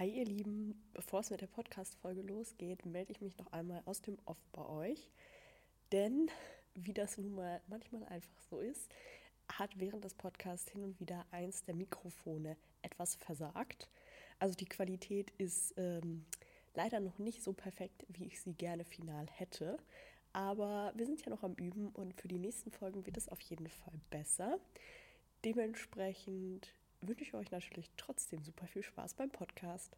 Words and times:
Hi 0.00 0.08
ihr 0.08 0.24
Lieben, 0.24 0.74
bevor 0.92 1.20
es 1.20 1.30
mit 1.30 1.40
der 1.40 1.46
Podcast-Folge 1.46 2.22
losgeht, 2.22 2.84
melde 2.84 3.12
ich 3.12 3.20
mich 3.20 3.38
noch 3.38 3.52
einmal 3.52 3.80
aus 3.84 4.02
dem 4.02 4.18
Off 4.24 4.44
bei 4.50 4.66
euch. 4.66 5.08
Denn, 5.92 6.32
wie 6.74 6.92
das 6.92 7.16
nun 7.16 7.36
mal 7.36 7.60
manchmal 7.68 8.02
einfach 8.06 8.40
so 8.50 8.58
ist, 8.58 8.92
hat 9.48 9.78
während 9.78 10.02
des 10.02 10.14
Podcasts 10.14 10.68
hin 10.72 10.82
und 10.82 10.98
wieder 10.98 11.24
eins 11.30 11.62
der 11.62 11.76
Mikrofone 11.76 12.56
etwas 12.82 13.14
versagt. 13.14 13.88
Also 14.40 14.56
die 14.56 14.64
Qualität 14.64 15.30
ist 15.38 15.74
ähm, 15.76 16.24
leider 16.74 16.98
noch 16.98 17.20
nicht 17.20 17.44
so 17.44 17.52
perfekt, 17.52 18.04
wie 18.08 18.24
ich 18.24 18.40
sie 18.40 18.54
gerne 18.54 18.84
final 18.84 19.28
hätte. 19.30 19.78
Aber 20.32 20.92
wir 20.96 21.06
sind 21.06 21.24
ja 21.24 21.30
noch 21.30 21.44
am 21.44 21.54
Üben 21.54 21.90
und 21.90 22.20
für 22.20 22.26
die 22.26 22.40
nächsten 22.40 22.72
Folgen 22.72 23.06
wird 23.06 23.16
es 23.16 23.28
auf 23.28 23.40
jeden 23.42 23.68
Fall 23.68 23.94
besser. 24.10 24.58
Dementsprechend 25.44 26.74
wünsche 27.08 27.24
ich 27.24 27.34
euch 27.34 27.50
natürlich 27.50 27.90
trotzdem 27.96 28.42
super 28.42 28.66
viel 28.66 28.82
Spaß 28.82 29.14
beim 29.14 29.30
Podcast. 29.30 29.96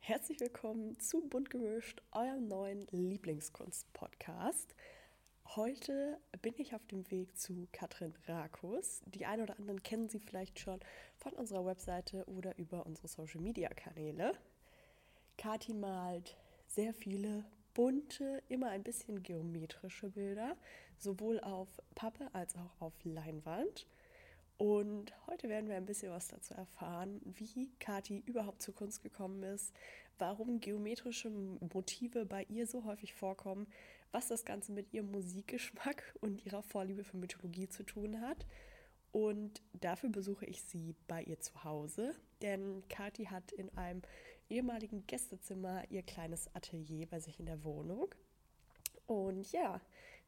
Herzlich 0.00 0.40
willkommen 0.40 0.98
zu 0.98 1.20
Bunt 1.28 1.50
gemischt, 1.50 2.00
eurem 2.12 2.48
neuen 2.48 2.86
Lieblingskunst-Podcast. 2.90 4.74
Heute 5.56 6.18
bin 6.40 6.54
ich 6.56 6.74
auf 6.74 6.86
dem 6.86 7.10
Weg 7.10 7.38
zu 7.38 7.68
Katrin 7.72 8.14
Rakus. 8.26 9.02
Die 9.06 9.26
einen 9.26 9.42
oder 9.42 9.58
anderen 9.58 9.82
kennen 9.82 10.08
sie 10.08 10.20
vielleicht 10.20 10.60
schon 10.60 10.80
von 11.16 11.32
unserer 11.32 11.66
Webseite 11.66 12.24
oder 12.26 12.56
über 12.58 12.86
unsere 12.86 13.08
Social-Media-Kanäle. 13.08 14.32
Kati 15.36 15.74
malt 15.74 16.36
sehr 16.66 16.94
viele 16.94 17.44
bunte, 17.78 18.42
immer 18.48 18.70
ein 18.70 18.82
bisschen 18.82 19.22
geometrische 19.22 20.08
Bilder, 20.08 20.56
sowohl 20.96 21.38
auf 21.38 21.68
Pappe 21.94 22.28
als 22.32 22.56
auch 22.56 22.80
auf 22.80 22.92
Leinwand. 23.04 23.86
Und 24.56 25.12
heute 25.28 25.48
werden 25.48 25.68
wir 25.68 25.76
ein 25.76 25.86
bisschen 25.86 26.10
was 26.10 26.26
dazu 26.26 26.54
erfahren, 26.54 27.20
wie 27.22 27.70
Kati 27.78 28.24
überhaupt 28.26 28.62
zur 28.62 28.74
Kunst 28.74 29.04
gekommen 29.04 29.44
ist, 29.44 29.72
warum 30.18 30.58
geometrische 30.58 31.30
Motive 31.30 32.26
bei 32.26 32.42
ihr 32.48 32.66
so 32.66 32.84
häufig 32.84 33.14
vorkommen, 33.14 33.68
was 34.10 34.26
das 34.26 34.44
Ganze 34.44 34.72
mit 34.72 34.92
ihrem 34.92 35.12
Musikgeschmack 35.12 36.02
und 36.20 36.44
ihrer 36.44 36.64
Vorliebe 36.64 37.04
für 37.04 37.16
Mythologie 37.16 37.68
zu 37.68 37.84
tun 37.84 38.20
hat. 38.20 38.44
Und 39.12 39.62
dafür 39.72 40.10
besuche 40.10 40.46
ich 40.46 40.62
sie 40.62 40.96
bei 41.06 41.22
ihr 41.22 41.38
zu 41.38 41.62
Hause, 41.62 42.16
denn 42.42 42.82
Kati 42.88 43.26
hat 43.26 43.52
in 43.52 43.70
einem 43.78 44.02
ehemaligen 44.50 45.06
Gästezimmer 45.06 45.82
ihr 45.90 46.02
kleines 46.02 46.54
Atelier 46.54 47.06
bei 47.06 47.20
sich 47.20 47.38
in 47.38 47.46
der 47.46 47.64
Wohnung. 47.64 48.14
Und 49.06 49.50
ja, 49.52 49.80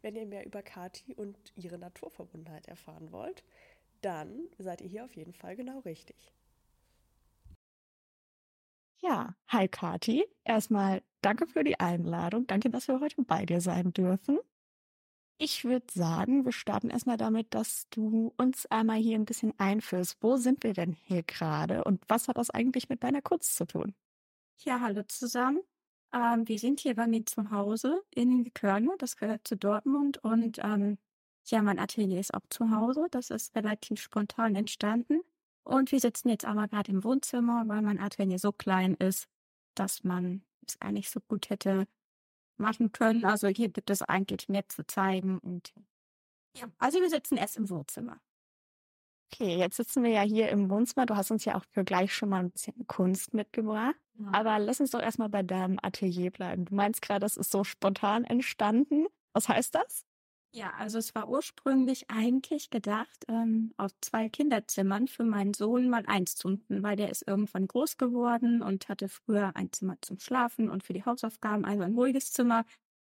wenn 0.03 0.17
ihr 0.17 0.27
mehr 0.27 0.47
über 0.47 0.63
Kati 0.63 1.15
und 1.15 1.37
ihre 1.57 1.79
Naturverbundenheit 1.79 2.67
erfahren 2.69 3.13
wollt, 3.13 3.45
dann 4.01 4.49
seid 4.59 4.81
ihr 4.81 4.89
hier 4.89 5.05
auf 5.05 5.15
jeden 5.15 5.35
Fall 5.35 5.57
genau 5.57 5.81
richtig. 5.81 6.33
Ja, 9.03 9.35
hi 9.49 9.67
Kati. 9.69 10.27
Erstmal 10.45 11.03
danke 11.23 11.47
für 11.47 11.65
die 11.65 11.81
Einladung. 11.81 12.47
Danke, 12.47 12.71
dass 12.71 12.89
wir 12.89 13.01
heute 13.01 13.23
bei 13.23 13.47
dir 13.47 13.61
sein 13.61 13.93
dürfen. 13.93 14.39
Ich 15.39 15.65
würde 15.65 15.87
sagen, 15.91 16.45
wir 16.45 16.53
starten 16.53 16.91
erstmal 16.91 17.17
damit, 17.17 17.55
dass 17.55 17.89
du 17.89 18.35
uns 18.37 18.67
einmal 18.67 18.99
hier 18.99 19.19
ein 19.19 19.25
bisschen 19.25 19.59
einführst. 19.59 20.19
Wo 20.21 20.37
sind 20.37 20.63
wir 20.65 20.75
denn 20.75 20.93
hier 20.93 21.23
gerade 21.23 21.83
und 21.85 22.05
was 22.09 22.29
hat 22.29 22.37
das 22.37 22.51
eigentlich 22.51 22.91
mit 22.91 23.03
deiner 23.03 23.23
Kunst 23.23 23.57
zu 23.57 23.67
tun? 23.67 23.95
Ja, 24.65 24.81
hallo 24.81 25.03
zusammen. 25.05 25.63
Ähm, 26.13 26.47
wir 26.47 26.59
sind 26.59 26.81
hier 26.81 26.95
bei 26.95 27.07
mir 27.07 27.25
zu 27.25 27.51
Hause 27.51 28.03
in 28.11 28.53
Körne, 28.53 28.91
das 28.99 29.17
gehört 29.17 29.49
zu 29.49 29.57
Dortmund 29.57 30.19
und 30.19 30.59
ähm, 30.63 30.99
ja, 31.47 31.63
mein 31.63 31.79
Atelier 31.79 32.21
ist 32.21 32.35
auch 32.35 32.45
zu 32.51 32.71
Hause. 32.71 33.07
Das 33.11 33.31
ist 33.31 33.57
relativ 33.57 34.03
spontan 34.03 34.55
entstanden. 34.57 35.23
Und 35.65 35.93
wir 35.93 36.01
sitzen 36.01 36.29
jetzt 36.29 36.45
aber 36.45 36.69
gerade 36.69 36.93
im 36.93 37.03
Wohnzimmer, 37.05 37.65
weil 37.69 37.81
mein 37.81 37.99
Atelier 37.99 38.39
so 38.39 38.53
klein 38.53 38.95
ist, 38.97 39.29
dass 39.75 40.05
man 40.05 40.43
es 40.67 40.79
eigentlich 40.81 41.09
so 41.09 41.21
gut 41.21 41.49
hätte 41.49 41.87
machen 42.59 42.93
können. 42.93 43.25
Also 43.25 43.49
hier 43.49 43.71
gibt 43.71 43.89
es 43.89 44.03
eigentlich 44.03 44.51
mehr 44.51 44.69
zu 44.69 44.87
zeigen 44.87 45.39
und 45.39 45.73
ja, 46.55 46.67
also 46.79 47.01
wir 47.01 47.09
sitzen 47.09 47.39
erst 47.39 47.57
im 47.57 47.71
Wohnzimmer. 47.71 48.21
Okay, 49.33 49.57
jetzt 49.57 49.77
sitzen 49.77 50.03
wir 50.03 50.11
ja 50.11 50.23
hier 50.23 50.51
im 50.51 50.69
Wohnzimmer. 50.69 51.07
Du 51.07 51.17
hast 51.17 51.31
uns 51.31 51.45
ja 51.45 51.55
auch 51.55 51.65
für 51.71 51.85
gleich 51.85 52.13
schon 52.13 52.29
mal 52.29 52.41
ein 52.41 52.51
bisschen 52.51 52.87
Kunst 52.89 53.33
mitgebracht. 53.33 53.97
Aber 54.33 54.59
lass 54.59 54.81
uns 54.81 54.91
doch 54.91 55.01
erstmal 55.01 55.29
bei 55.29 55.43
deinem 55.43 55.79
Atelier 55.83 56.31
bleiben. 56.31 56.65
Du 56.67 56.75
meinst 56.75 57.03
gerade, 57.03 57.21
das 57.21 57.37
ist 57.37 57.51
so 57.51 57.65
spontan 57.65 58.25
entstanden. 58.25 59.07
Was 59.33 59.49
heißt 59.49 59.75
das? 59.75 60.05
Ja, 60.55 60.73
also 60.75 60.99
es 60.99 61.15
war 61.15 61.29
ursprünglich 61.29 62.11
eigentlich 62.11 62.71
gedacht, 62.71 63.25
ähm, 63.29 63.73
auf 63.77 63.93
zwei 64.01 64.29
Kinderzimmern 64.29 65.07
für 65.07 65.23
meinen 65.23 65.55
Sohn 65.55 65.89
mal 65.89 66.05
eins 66.07 66.35
zu 66.35 66.49
mieten, 66.49 66.83
weil 66.83 66.97
der 66.97 67.09
ist 67.09 67.23
irgendwann 67.27 67.69
groß 67.69 67.99
geworden 67.99 68.61
und 68.61 68.89
hatte 68.89 69.09
früher 69.09 69.55
ein 69.55 69.73
Zimmer 69.73 69.97
zum 70.01 70.19
Schlafen 70.19 70.69
und 70.69 70.83
für 70.83 70.93
die 70.93 71.05
Hausaufgaben, 71.05 71.65
also 71.65 71.85
ein 71.85 71.95
ruhiges 71.95 72.33
Zimmer 72.33 72.65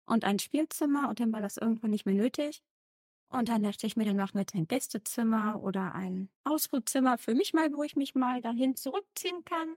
und 0.05 0.25
ein 0.25 0.39
Spielzimmer 0.39 1.07
und 1.09 1.21
dann 1.21 1.31
war 1.31 1.41
das 1.41 1.55
irgendwann 1.55 1.91
nicht 1.91 2.05
mehr 2.05 2.15
nötig. 2.15 2.61
Und 3.29 3.49
dann 3.49 3.63
dachte 3.63 3.87
ich 3.87 3.97
mir, 3.97 4.05
dann 4.05 4.17
machen 4.17 4.35
wir 4.35 4.41
jetzt 4.41 4.55
ein 4.55 4.67
Gästezimmer 4.67 5.61
oder 5.63 5.95
ein 5.95 6.29
Ausruhzimmer 6.45 7.17
für 7.17 7.35
mich 7.35 7.53
mal, 7.53 7.73
wo 7.73 7.83
ich 7.83 7.95
mich 7.95 8.15
mal 8.15 8.41
dahin 8.41 8.75
zurückziehen 8.75 9.45
kann. 9.45 9.75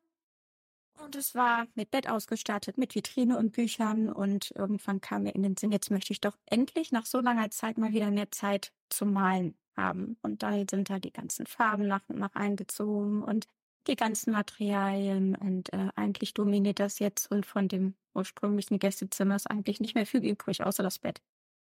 Und 1.00 1.16
es 1.16 1.34
war 1.34 1.66
mit 1.75 1.91
Bett 1.91 2.08
ausgestattet, 2.08 2.78
mit 2.78 2.94
Vitrine 2.94 3.38
und 3.38 3.53
Büchern. 3.53 4.10
Und 4.10 4.53
irgendwann 4.53 5.00
kam 5.00 5.25
mir 5.25 5.34
in 5.34 5.42
den 5.42 5.56
Sinn, 5.56 5.72
jetzt 5.72 5.91
möchte 5.91 6.12
ich 6.12 6.20
doch 6.20 6.36
endlich 6.47 6.92
nach 6.92 7.06
so 7.06 7.20
langer 7.20 7.50
Zeit 7.50 7.78
mal 7.78 7.92
wieder 7.92 8.10
mehr 8.10 8.30
Zeit 8.30 8.72
zum 8.88 9.12
Malen 9.12 9.56
haben. 9.76 10.16
Und 10.22 10.42
dann 10.42 10.66
sind 10.69 10.91
da 10.91 10.98
die 10.98 11.12
ganzen 11.12 11.47
Farben 11.47 11.86
nach 11.86 12.02
und 12.08 12.19
nach 12.19 12.34
eingezogen 12.34 13.22
und 13.22 13.47
die 13.86 13.97
ganzen 13.97 14.32
Materialien. 14.32 15.34
Und 15.34 15.72
äh, 15.72 15.88
eigentlich 15.97 16.34
dominiert 16.34 16.78
das 16.78 16.98
jetzt 16.98 17.31
und 17.31 17.47
von 17.47 17.69
dem 17.69 17.94
ursprünglichen 18.14 18.78
Gästezimmer 18.78 19.36
ist 19.36 19.50
eigentlich 19.50 19.81
nicht 19.81 19.94
mehr 19.94 20.06
viel 20.06 20.25
übrig, 20.25 20.62
außer 20.62 20.82
das 20.82 20.98
Bett. 20.98 21.20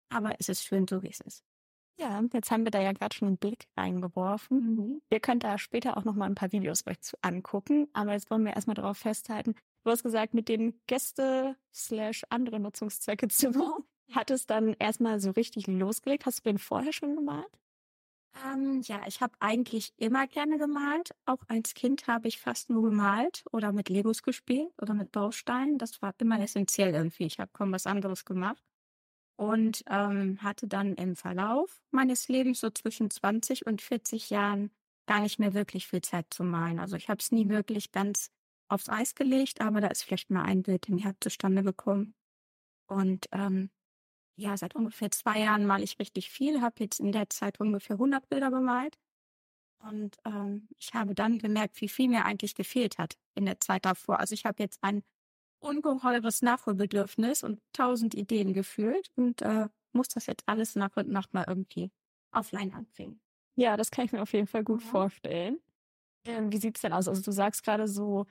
Aber 0.09 0.35
es 0.39 0.49
ist 0.49 0.63
schön 0.63 0.87
so, 0.87 1.03
wie 1.03 1.09
es 1.09 1.19
ist. 1.19 1.43
Ja, 1.99 2.21
jetzt 2.31 2.51
haben 2.51 2.63
wir 2.63 2.71
da 2.71 2.79
ja 2.79 2.91
gerade 2.91 3.15
schon 3.15 3.27
einen 3.27 3.37
Blick 3.37 3.65
reingeworfen. 3.75 4.59
Mhm. 4.59 5.01
Ihr 5.09 5.19
könnt 5.19 5.43
da 5.43 5.57
später 5.57 5.97
auch 5.97 6.03
noch 6.03 6.13
mal 6.13 6.25
ein 6.25 6.35
paar 6.35 6.51
Videos 6.51 6.85
euch 6.85 7.01
zu 7.01 7.17
angucken. 7.21 7.87
Aber 7.93 8.13
jetzt 8.13 8.29
wollen 8.29 8.45
wir 8.45 8.53
erstmal 8.53 8.75
darauf 8.75 8.99
festhalten. 8.99 9.55
Du 9.83 9.91
hast 9.91 10.03
gesagt, 10.03 10.33
mit 10.33 10.47
dem 10.47 10.79
Gäste 10.85 11.55
slash 11.73 12.23
andere 12.29 12.59
Nutzungszwecke 12.59 13.27
Zimmer 13.29 13.77
hat 14.11 14.29
es 14.29 14.45
dann 14.45 14.75
erstmal 14.77 15.19
so 15.19 15.31
richtig 15.31 15.67
losgelegt. 15.67 16.25
Hast 16.25 16.39
du 16.39 16.49
den 16.49 16.59
vorher 16.59 16.93
schon 16.93 17.15
gemalt? 17.15 17.49
Ähm, 18.45 18.81
ja, 18.83 19.01
ich 19.07 19.21
habe 19.21 19.33
eigentlich 19.39 19.93
immer 19.97 20.27
gerne 20.27 20.59
gemalt. 20.59 21.15
Auch 21.25 21.41
als 21.47 21.73
Kind 21.73 22.05
habe 22.05 22.27
ich 22.27 22.39
fast 22.39 22.69
nur 22.69 22.83
gemalt 22.83 23.43
oder 23.51 23.71
mit 23.71 23.89
Legos 23.89 24.21
gespielt 24.21 24.71
oder 24.79 24.93
mit 24.93 25.11
Bausteinen. 25.11 25.79
Das 25.79 25.99
war 26.03 26.13
immer 26.19 26.39
essentiell 26.39 26.93
irgendwie. 26.93 27.25
Ich 27.25 27.39
habe 27.39 27.49
kaum 27.53 27.71
was 27.71 27.87
anderes 27.87 28.23
gemacht 28.23 28.61
und 29.37 29.83
ähm, 29.87 30.41
hatte 30.41 30.67
dann 30.67 30.95
im 30.95 31.15
Verlauf 31.15 31.81
meines 31.91 32.27
Lebens 32.27 32.59
so 32.59 32.69
zwischen 32.69 33.09
20 33.09 33.65
und 33.65 33.81
40 33.81 34.29
Jahren 34.29 34.71
gar 35.05 35.21
nicht 35.21 35.39
mehr 35.39 35.53
wirklich 35.53 35.87
viel 35.87 36.01
Zeit 36.01 36.25
zu 36.31 36.43
malen. 36.43 36.79
Also 36.79 36.97
ich 36.97 37.07
habe 37.07 37.19
es 37.19 37.31
nie 37.31 37.47
wirklich 37.47 37.91
ganz 37.91 38.31
aufs 38.67 38.89
Eis 38.89 39.15
gelegt, 39.15 39.61
aber 39.61 39.79
da 39.79 39.87
ist 39.87 40.03
vielleicht 40.03 40.29
mal 40.29 40.43
ein 40.43 40.63
Bild 40.63 40.89
im 40.89 40.97
Herbst 40.97 41.23
zustande 41.23 41.63
gekommen. 41.63 42.15
Und 42.87 43.27
ähm, 43.31 43.69
ja, 44.35 44.57
seit 44.57 44.75
ungefähr 44.75 45.11
zwei 45.11 45.39
Jahren 45.39 45.65
male 45.65 45.83
ich 45.83 45.99
richtig 45.99 46.29
viel, 46.29 46.61
habe 46.61 46.75
jetzt 46.79 46.99
in 46.99 47.11
der 47.11 47.29
Zeit 47.29 47.59
ungefähr 47.59 47.95
100 47.95 48.27
Bilder 48.29 48.51
bemalt. 48.51 48.97
Und 49.79 50.17
ähm, 50.25 50.67
ich 50.79 50.93
habe 50.93 51.13
dann 51.13 51.37
gemerkt, 51.37 51.79
wie 51.81 51.89
viel 51.89 52.09
mir 52.09 52.25
eigentlich 52.25 52.55
gefehlt 52.55 52.97
hat 52.97 53.17
in 53.35 53.45
der 53.45 53.59
Zeit 53.61 53.85
davor. 53.85 54.19
Also 54.19 54.33
ich 54.33 54.45
habe 54.45 54.61
jetzt 54.61 54.79
ein 54.83 55.03
ungeheures 55.59 56.41
Nachholbedürfnis 56.41 57.43
und 57.43 57.59
tausend 57.73 58.13
Ideen 58.13 58.53
gefühlt 58.53 59.09
und 59.15 59.41
äh, 59.41 59.67
muss 59.93 60.07
das 60.07 60.27
jetzt 60.27 60.43
alles 60.45 60.75
nach 60.75 60.95
und 60.95 61.09
nach 61.09 61.31
mal 61.33 61.45
irgendwie 61.47 61.91
auf 62.31 62.51
Leinwand 62.51 62.91
bringen. 62.91 63.19
Ja, 63.55 63.75
das 63.75 63.89
kann 63.89 64.05
ich 64.05 64.11
mir 64.11 64.21
auf 64.21 64.33
jeden 64.33 64.47
Fall 64.47 64.63
gut 64.63 64.81
ja. 64.81 64.87
vorstellen. 64.87 65.59
Ähm, 66.25 66.51
wie 66.51 66.57
sieht's 66.57 66.81
denn 66.81 66.93
aus? 66.93 67.07
Also 67.07 67.21
du 67.21 67.31
sagst 67.31 67.63
gerade 67.63 67.87
so, 67.87 68.25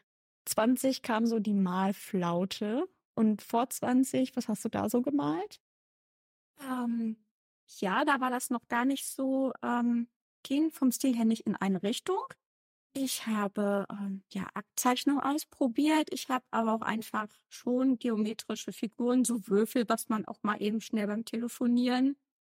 20 0.47 1.03
kam 1.03 1.27
so 1.27 1.41
die 1.41 1.55
Malflaute 1.55 2.89
und 3.15 3.43
vor 3.43 3.69
20, 3.69 4.37
was 4.37 4.49
hast 4.49 4.65
du 4.65 4.69
da 4.69 4.89
so 4.89 5.03
gemalt? 5.03 5.61
Ähm, 6.61 7.17
ja, 7.81 8.05
da 8.05 8.21
war 8.21 8.31
das 8.31 8.51
noch 8.51 8.69
gar 8.69 8.85
nicht 8.85 9.07
so, 9.07 9.53
ähm, 9.63 10.09
ging 10.43 10.71
vom 10.71 10.93
Stil 10.93 11.17
her 11.17 11.25
nicht 11.25 11.47
in 11.47 11.57
eine 11.57 11.83
Richtung. 11.83 12.23
Ich 12.99 13.27
habe 13.27 13.87
ähm, 13.91 14.23
ja 14.33 14.49
Aktzeichnung 14.55 15.21
ausprobiert. 15.21 16.09
Ich 16.13 16.31
habe 16.31 16.47
aber 16.51 16.73
auch 16.73 16.81
einfach 16.81 17.29
schon 17.51 17.99
geometrische 17.99 18.73
Figuren, 18.73 19.23
so 19.23 19.47
Würfel, 19.49 19.87
was 19.89 20.09
man 20.09 20.25
auch 20.25 20.43
mal 20.43 20.63
eben 20.63 20.81
schnell 20.81 21.07
beim 21.07 21.25
Telefonieren 21.27 22.17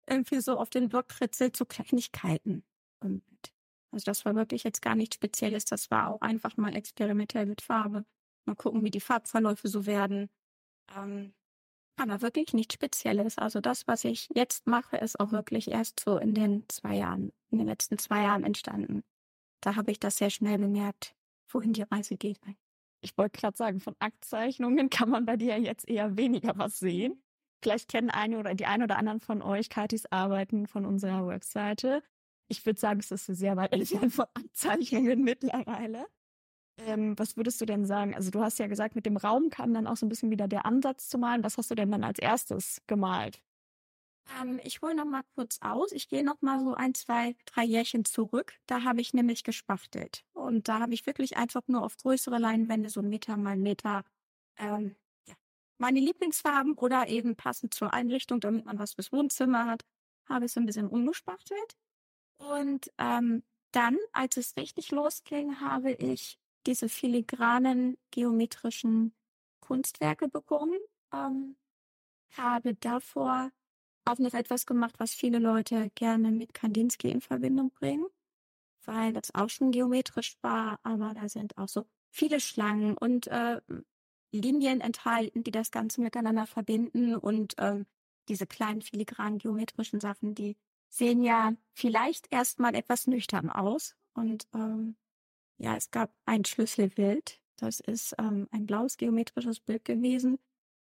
irgendwie 0.08 0.40
so 0.40 0.56
auf 0.58 0.70
den 0.70 0.88
Block 0.88 1.08
kritzelt, 1.08 1.56
so 1.56 1.64
Kleinigkeiten. 1.67 2.64
Und 3.00 3.25
also 3.90 4.05
das 4.05 4.25
war 4.25 4.37
wirklich 4.37 4.62
jetzt 4.64 4.81
gar 4.81 4.94
nichts 4.94 5.17
Spezielles. 5.17 5.64
Das 5.64 5.90
war 5.90 6.08
auch 6.08 6.20
einfach 6.20 6.56
mal 6.56 6.76
experimentell 6.76 7.46
mit 7.46 7.61
Farbe. 7.61 8.05
Mal 8.46 8.55
gucken, 8.56 8.85
wie 8.85 8.90
die 8.93 9.00
Farbverläufe 9.00 9.69
so 9.69 9.87
werden. 9.87 10.31
Ähm, 10.96 11.35
Aber 11.96 12.23
wirklich 12.23 12.55
nichts 12.55 12.75
Spezielles. 12.75 13.38
Also 13.38 13.61
das, 13.61 13.88
was 13.88 14.05
ich 14.05 14.29
jetzt 14.35 14.67
mache, 14.69 14.99
ist 14.99 15.20
auch 15.20 15.32
wirklich 15.32 15.69
erst 15.70 16.00
so 16.00 16.19
in 16.19 16.35
den 16.35 16.64
zwei 16.69 16.96
Jahren, 16.96 17.32
in 17.50 17.58
den 17.58 17.67
letzten 17.69 17.99
zwei 17.99 18.23
Jahren 18.23 18.44
entstanden. 18.44 19.05
Da 19.60 19.76
habe 19.76 19.90
ich 19.90 20.00
das 20.00 20.16
sehr 20.16 20.31
schnell 20.31 20.58
bemerkt, 20.58 21.14
wohin 21.50 21.72
die 21.72 21.82
Reise 21.82 22.16
geht. 22.16 22.38
Ich 23.00 23.16
wollte 23.16 23.40
gerade 23.40 23.56
sagen, 23.56 23.81
von 23.81 23.94
Aktzeichnungen 23.99 24.90
kann 24.90 25.10
man 25.10 25.26
bei 25.26 25.37
dir 25.37 25.58
jetzt 25.58 25.88
eher 25.88 26.16
weniger 26.16 26.56
was 26.56 26.78
sehen. 26.78 27.22
Vielleicht 27.62 27.88
kennen 27.90 28.10
eine 28.10 28.38
oder 28.38 28.55
die 28.55 28.66
ein 28.66 28.82
oder 28.82 28.96
anderen 28.96 29.20
von 29.20 29.43
euch 29.43 29.69
Katis 29.69 30.06
Arbeiten 30.06 30.66
von 30.66 30.87
unserer 30.87 31.26
Webseite. 31.26 32.02
Ich 32.49 32.64
würde 32.64 32.78
sagen, 32.78 33.00
es 33.00 33.10
ist 33.10 33.26
sehr 33.26 33.56
weit 33.56 33.72
entfernt 33.72 34.12
von 34.12 34.26
Aktzeichnungen 34.34 35.22
mittlerweile. 35.25 36.06
Ähm, 36.78 37.19
was 37.19 37.37
würdest 37.37 37.61
du 37.61 37.66
denn 37.66 37.84
sagen? 37.84 38.14
Also 38.14 38.31
du 38.31 38.40
hast 38.40 38.58
ja 38.61 38.69
gesagt, 38.69 38.94
mit 38.94 39.06
dem 39.06 39.16
Raum 39.16 39.50
kam 39.50 39.75
dann 39.75 39.88
auch 39.88 39.96
so 39.96 40.06
ein 40.06 40.08
bisschen 40.08 40.31
wieder 40.31 40.46
der 40.46 40.64
Ansatz 40.64 41.08
zu 41.08 41.19
malen. 41.19 41.43
Was 41.43 41.58
hast 41.58 41.70
du 41.70 41.75
denn 41.75 41.90
dann 41.90 42.04
als 42.04 42.20
erstes 42.20 42.81
gemalt? 42.87 43.43
Ähm, 44.40 44.60
ich 44.62 44.80
hole 44.82 44.94
noch 44.94 45.04
mal 45.04 45.22
kurz 45.34 45.58
aus. 45.60 45.92
Ich 45.92 46.08
gehe 46.08 46.25
noch 46.25 46.40
mal 46.42 46.60
so 46.62 46.75
ein, 46.75 46.94
zwei, 46.94 47.36
drei 47.46 47.64
Jährchen 47.64 48.04
zurück. 48.04 48.54
Da 48.66 48.84
habe 48.84 49.00
ich 49.00 49.14
nämlich 49.14 49.42
gespachtelt. 49.44 50.25
Und 50.32 50.69
da 50.69 50.80
habe 50.80 50.94
ich 50.94 51.06
wirklich 51.06 51.36
einfach 51.36 51.62
nur 51.66 51.82
auf 51.84 51.96
größere 51.96 52.38
Leinwände, 52.38 52.90
so 52.90 53.02
Meter 53.02 53.36
mal 53.36 53.56
Meter, 53.56 54.04
ähm, 54.58 54.96
ja, 55.26 55.34
meine 55.78 56.00
Lieblingsfarben 56.00 56.75
oder 56.75 57.08
eben 57.08 57.36
passend 57.36 57.75
zur 57.75 57.92
Einrichtung, 57.94 58.40
damit 58.40 58.64
man 58.66 58.78
was 58.78 58.94
fürs 58.94 59.12
Wohnzimmer 59.12 59.66
hat, 59.66 59.84
habe 60.28 60.46
ich 60.46 60.52
so 60.52 60.60
ein 60.60 60.66
bisschen 60.66 60.88
umgespachtelt. 60.88 61.76
Und 62.38 62.90
ähm, 62.98 63.42
dann, 63.72 63.98
als 64.12 64.36
es 64.36 64.56
richtig 64.56 64.90
losging, 64.90 65.60
habe 65.60 65.92
ich 65.92 66.38
diese 66.66 66.88
filigranen 66.88 67.96
geometrischen 68.10 69.14
Kunstwerke 69.60 70.28
bekommen. 70.28 70.78
Ähm, 71.12 71.56
habe 72.36 72.75
davor 72.75 73.50
auch 74.08 74.19
noch 74.19 74.34
etwas 74.34 74.66
gemacht, 74.66 74.94
was 74.99 75.12
viele 75.12 75.38
Leute 75.38 75.90
gerne 75.94 76.31
mit 76.31 76.55
Kandinsky 76.55 77.10
in 77.10 77.20
Verbindung 77.20 77.70
bringen, 77.70 78.06
weil 78.84 79.12
das 79.12 79.34
auch 79.34 79.50
schon 79.50 79.70
geometrisch 79.70 80.37
war, 80.43 80.81
aber 80.82 81.14
da 81.14 81.28
sind 81.28 81.56
auch 81.56 81.69
so 81.69 81.87
viele 82.10 82.40
Schlangen 82.40 82.96
und 82.96 83.26
äh, 83.28 83.60
Linien 84.32 84.81
enthalten, 84.81 85.44
die 85.44 85.50
das 85.50 85.70
Ganze 85.70 86.00
miteinander 86.00 86.46
verbinden 86.46 87.14
und 87.16 87.55
ähm, 87.58 87.87
diese 88.28 88.46
kleinen 88.46 88.82
filigranen 88.82 89.38
geometrischen 89.38 90.00
Sachen, 90.00 90.34
die 90.34 90.56
sehen 90.90 91.22
ja 91.22 91.52
vielleicht 91.75 92.32
erstmal 92.32 92.75
etwas 92.75 93.06
nüchtern 93.06 93.50
aus 93.50 93.94
und 94.14 94.46
ähm, 94.54 94.96
ja, 95.58 95.76
es 95.76 95.90
gab 95.90 96.14
ein 96.25 96.44
Schlüsselbild. 96.44 97.40
Das 97.56 97.81
ist 97.81 98.14
ähm, 98.19 98.46
ein 98.52 98.66
blaues 98.66 98.96
geometrisches 98.96 99.58
Bild 99.61 99.84
gewesen. 99.84 100.38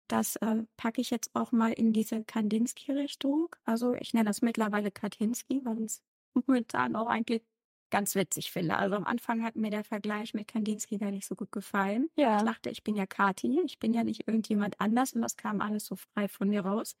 Das 0.09 0.35
äh, 0.37 0.63
packe 0.75 1.01
ich 1.01 1.11
jetzt 1.11 1.29
auch 1.35 1.51
mal 1.51 1.71
in 1.71 1.93
diese 1.93 2.23
Kandinsky-Richtung. 2.23 3.55
Also 3.63 3.93
ich 3.93 4.13
nenne 4.13 4.25
das 4.29 4.41
mittlerweile 4.41 4.91
Kandinsky, 4.91 5.61
weil 5.63 5.77
ich 5.79 5.85
es 5.85 6.03
momentan 6.33 6.95
auch 6.95 7.07
eigentlich 7.07 7.43
ganz 7.91 8.15
witzig 8.15 8.51
finde. 8.51 8.75
Also 8.77 8.95
am 8.95 9.05
Anfang 9.05 9.43
hat 9.43 9.55
mir 9.55 9.69
der 9.69 9.83
Vergleich 9.83 10.33
mit 10.33 10.47
Kandinsky 10.47 10.97
gar 10.97 11.11
nicht 11.11 11.27
so 11.27 11.35
gut 11.35 11.51
gefallen. 11.51 12.09
Ja. 12.15 12.37
Ich 12.37 12.43
dachte, 12.43 12.69
ich 12.69 12.83
bin 12.83 12.95
ja 12.95 13.05
Kati, 13.05 13.61
ich 13.65 13.79
bin 13.79 13.93
ja 13.93 14.03
nicht 14.03 14.27
irgendjemand 14.27 14.79
anders 14.81 15.13
und 15.13 15.21
das 15.21 15.37
kam 15.37 15.61
alles 15.61 15.85
so 15.85 15.95
frei 15.95 16.27
von 16.27 16.49
mir 16.49 16.61
raus. 16.61 16.95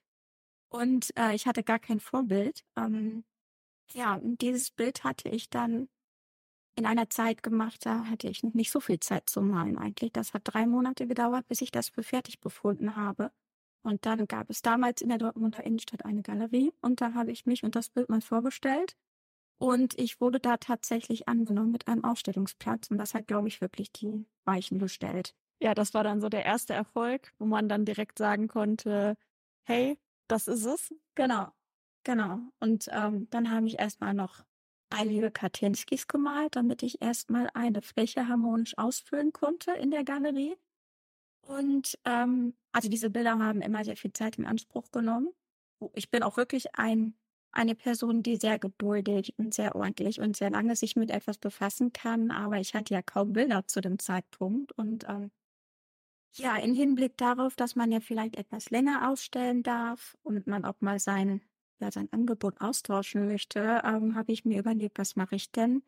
Und 0.69 1.11
äh, 1.17 1.33
ich 1.33 1.47
hatte 1.47 1.63
gar 1.63 1.79
kein 1.79 1.99
Vorbild. 1.99 2.63
Ähm, 2.75 3.23
ja, 3.91 4.15
und 4.15 4.41
dieses 4.41 4.69
Bild 4.69 5.03
hatte 5.03 5.29
ich 5.29 5.49
dann 5.49 5.89
in 6.79 6.85
einer 6.85 7.09
Zeit 7.09 7.43
gemacht, 7.43 7.85
da 7.85 8.05
hatte 8.05 8.29
ich 8.29 8.41
noch 8.41 8.53
nicht 8.53 8.71
so 8.71 8.79
viel 8.79 8.99
Zeit 8.99 9.29
zum 9.29 9.49
Malen 9.49 9.77
eigentlich. 9.77 10.13
Das 10.13 10.33
hat 10.33 10.43
drei 10.45 10.65
Monate 10.65 11.07
gedauert, 11.07 11.45
bis 11.47 11.61
ich 11.61 11.71
das 11.71 11.89
für 11.89 12.03
fertig 12.03 12.39
befunden 12.39 12.95
habe. 12.95 13.31
Und 13.83 14.05
dann 14.05 14.27
gab 14.27 14.49
es 14.49 14.61
damals 14.61 15.01
in 15.01 15.09
der 15.09 15.17
Dortmunder 15.17 15.63
Innenstadt 15.63 16.05
eine 16.05 16.21
Galerie 16.21 16.71
und 16.81 17.01
da 17.01 17.13
habe 17.13 17.31
ich 17.31 17.45
mich 17.45 17.63
und 17.63 17.75
das 17.75 17.89
Bild 17.89 18.09
mal 18.09 18.21
vorgestellt. 18.21 18.95
Und 19.57 19.99
ich 19.99 20.21
wurde 20.21 20.39
da 20.39 20.55
tatsächlich 20.55 21.27
angenommen 21.27 21.71
mit 21.71 21.89
einem 21.89 22.05
Ausstellungsplatz 22.05 22.89
und 22.89 22.97
das 22.97 23.13
hat, 23.13 23.27
glaube 23.27 23.49
ich, 23.49 23.59
wirklich 23.59 23.91
die 23.91 24.25
Weichen 24.45 24.79
gestellt. 24.79 25.35
Ja, 25.61 25.73
das 25.73 25.93
war 25.93 26.05
dann 26.05 26.21
so 26.21 26.29
der 26.29 26.45
erste 26.45 26.73
Erfolg, 26.73 27.33
wo 27.39 27.45
man 27.45 27.67
dann 27.67 27.83
direkt 27.83 28.17
sagen 28.17 28.47
konnte, 28.47 29.17
hey, 29.65 29.97
das 30.29 30.47
ist 30.47 30.63
es. 30.63 30.93
Genau, 31.15 31.49
genau. 32.05 32.39
Und 32.61 32.87
ähm, 32.93 33.27
dann 33.31 33.51
habe 33.51 33.67
ich 33.67 33.79
erstmal 33.79 34.13
noch 34.13 34.45
einige 34.89 35.31
Kartinskis 35.31 36.07
gemalt, 36.07 36.55
damit 36.55 36.83
ich 36.83 37.01
erstmal 37.01 37.49
eine 37.53 37.81
Fläche 37.81 38.27
harmonisch 38.27 38.77
ausfüllen 38.77 39.33
konnte 39.33 39.71
in 39.71 39.91
der 39.91 40.03
Galerie. 40.03 40.55
Und 41.41 41.97
ähm, 42.05 42.53
also 42.71 42.89
diese 42.89 43.09
Bilder 43.09 43.39
haben 43.39 43.61
immer 43.61 43.83
sehr 43.83 43.97
viel 43.97 44.13
Zeit 44.13 44.37
in 44.37 44.45
Anspruch 44.45 44.91
genommen. 44.91 45.29
Ich 45.93 46.11
bin 46.11 46.23
auch 46.23 46.37
wirklich 46.37 46.75
ein, 46.75 47.15
eine 47.51 47.75
Person, 47.75 48.21
die 48.21 48.35
sehr 48.35 48.59
geduldig 48.59 49.33
und 49.37 49.53
sehr 49.53 49.75
ordentlich 49.75 50.19
und 50.19 50.35
sehr 50.35 50.51
lange 50.51 50.75
sich 50.75 50.95
mit 50.95 51.09
etwas 51.09 51.37
befassen 51.37 51.93
kann, 51.93 52.31
aber 52.31 52.59
ich 52.59 52.73
hatte 52.73 52.93
ja 52.93 53.01
kaum 53.01 53.33
Bilder 53.33 53.65
zu 53.67 53.81
dem 53.81 53.97
Zeitpunkt. 53.97 54.71
Und 54.73 55.05
ähm, 55.07 55.31
ja, 56.33 56.57
im 56.57 56.75
Hinblick 56.75 57.17
darauf, 57.17 57.55
dass 57.55 57.75
man 57.75 57.91
ja 57.91 57.99
vielleicht 57.99 58.35
etwas 58.35 58.69
länger 58.69 59.09
ausstellen 59.09 59.63
darf 59.63 60.17
und 60.23 60.47
man 60.47 60.65
auch 60.65 60.79
mal 60.81 60.99
sein 60.99 61.41
ja, 61.79 61.91
sein 61.91 62.11
Angebot 62.11 62.59
austauschen 62.61 63.27
möchte, 63.27 63.81
ähm, 63.83 64.15
habe 64.15 64.31
ich 64.31 64.45
mir 64.45 64.59
überlegt, 64.59 64.99
was 64.99 65.15
mache 65.15 65.35
ich 65.35 65.51
denn, 65.51 65.83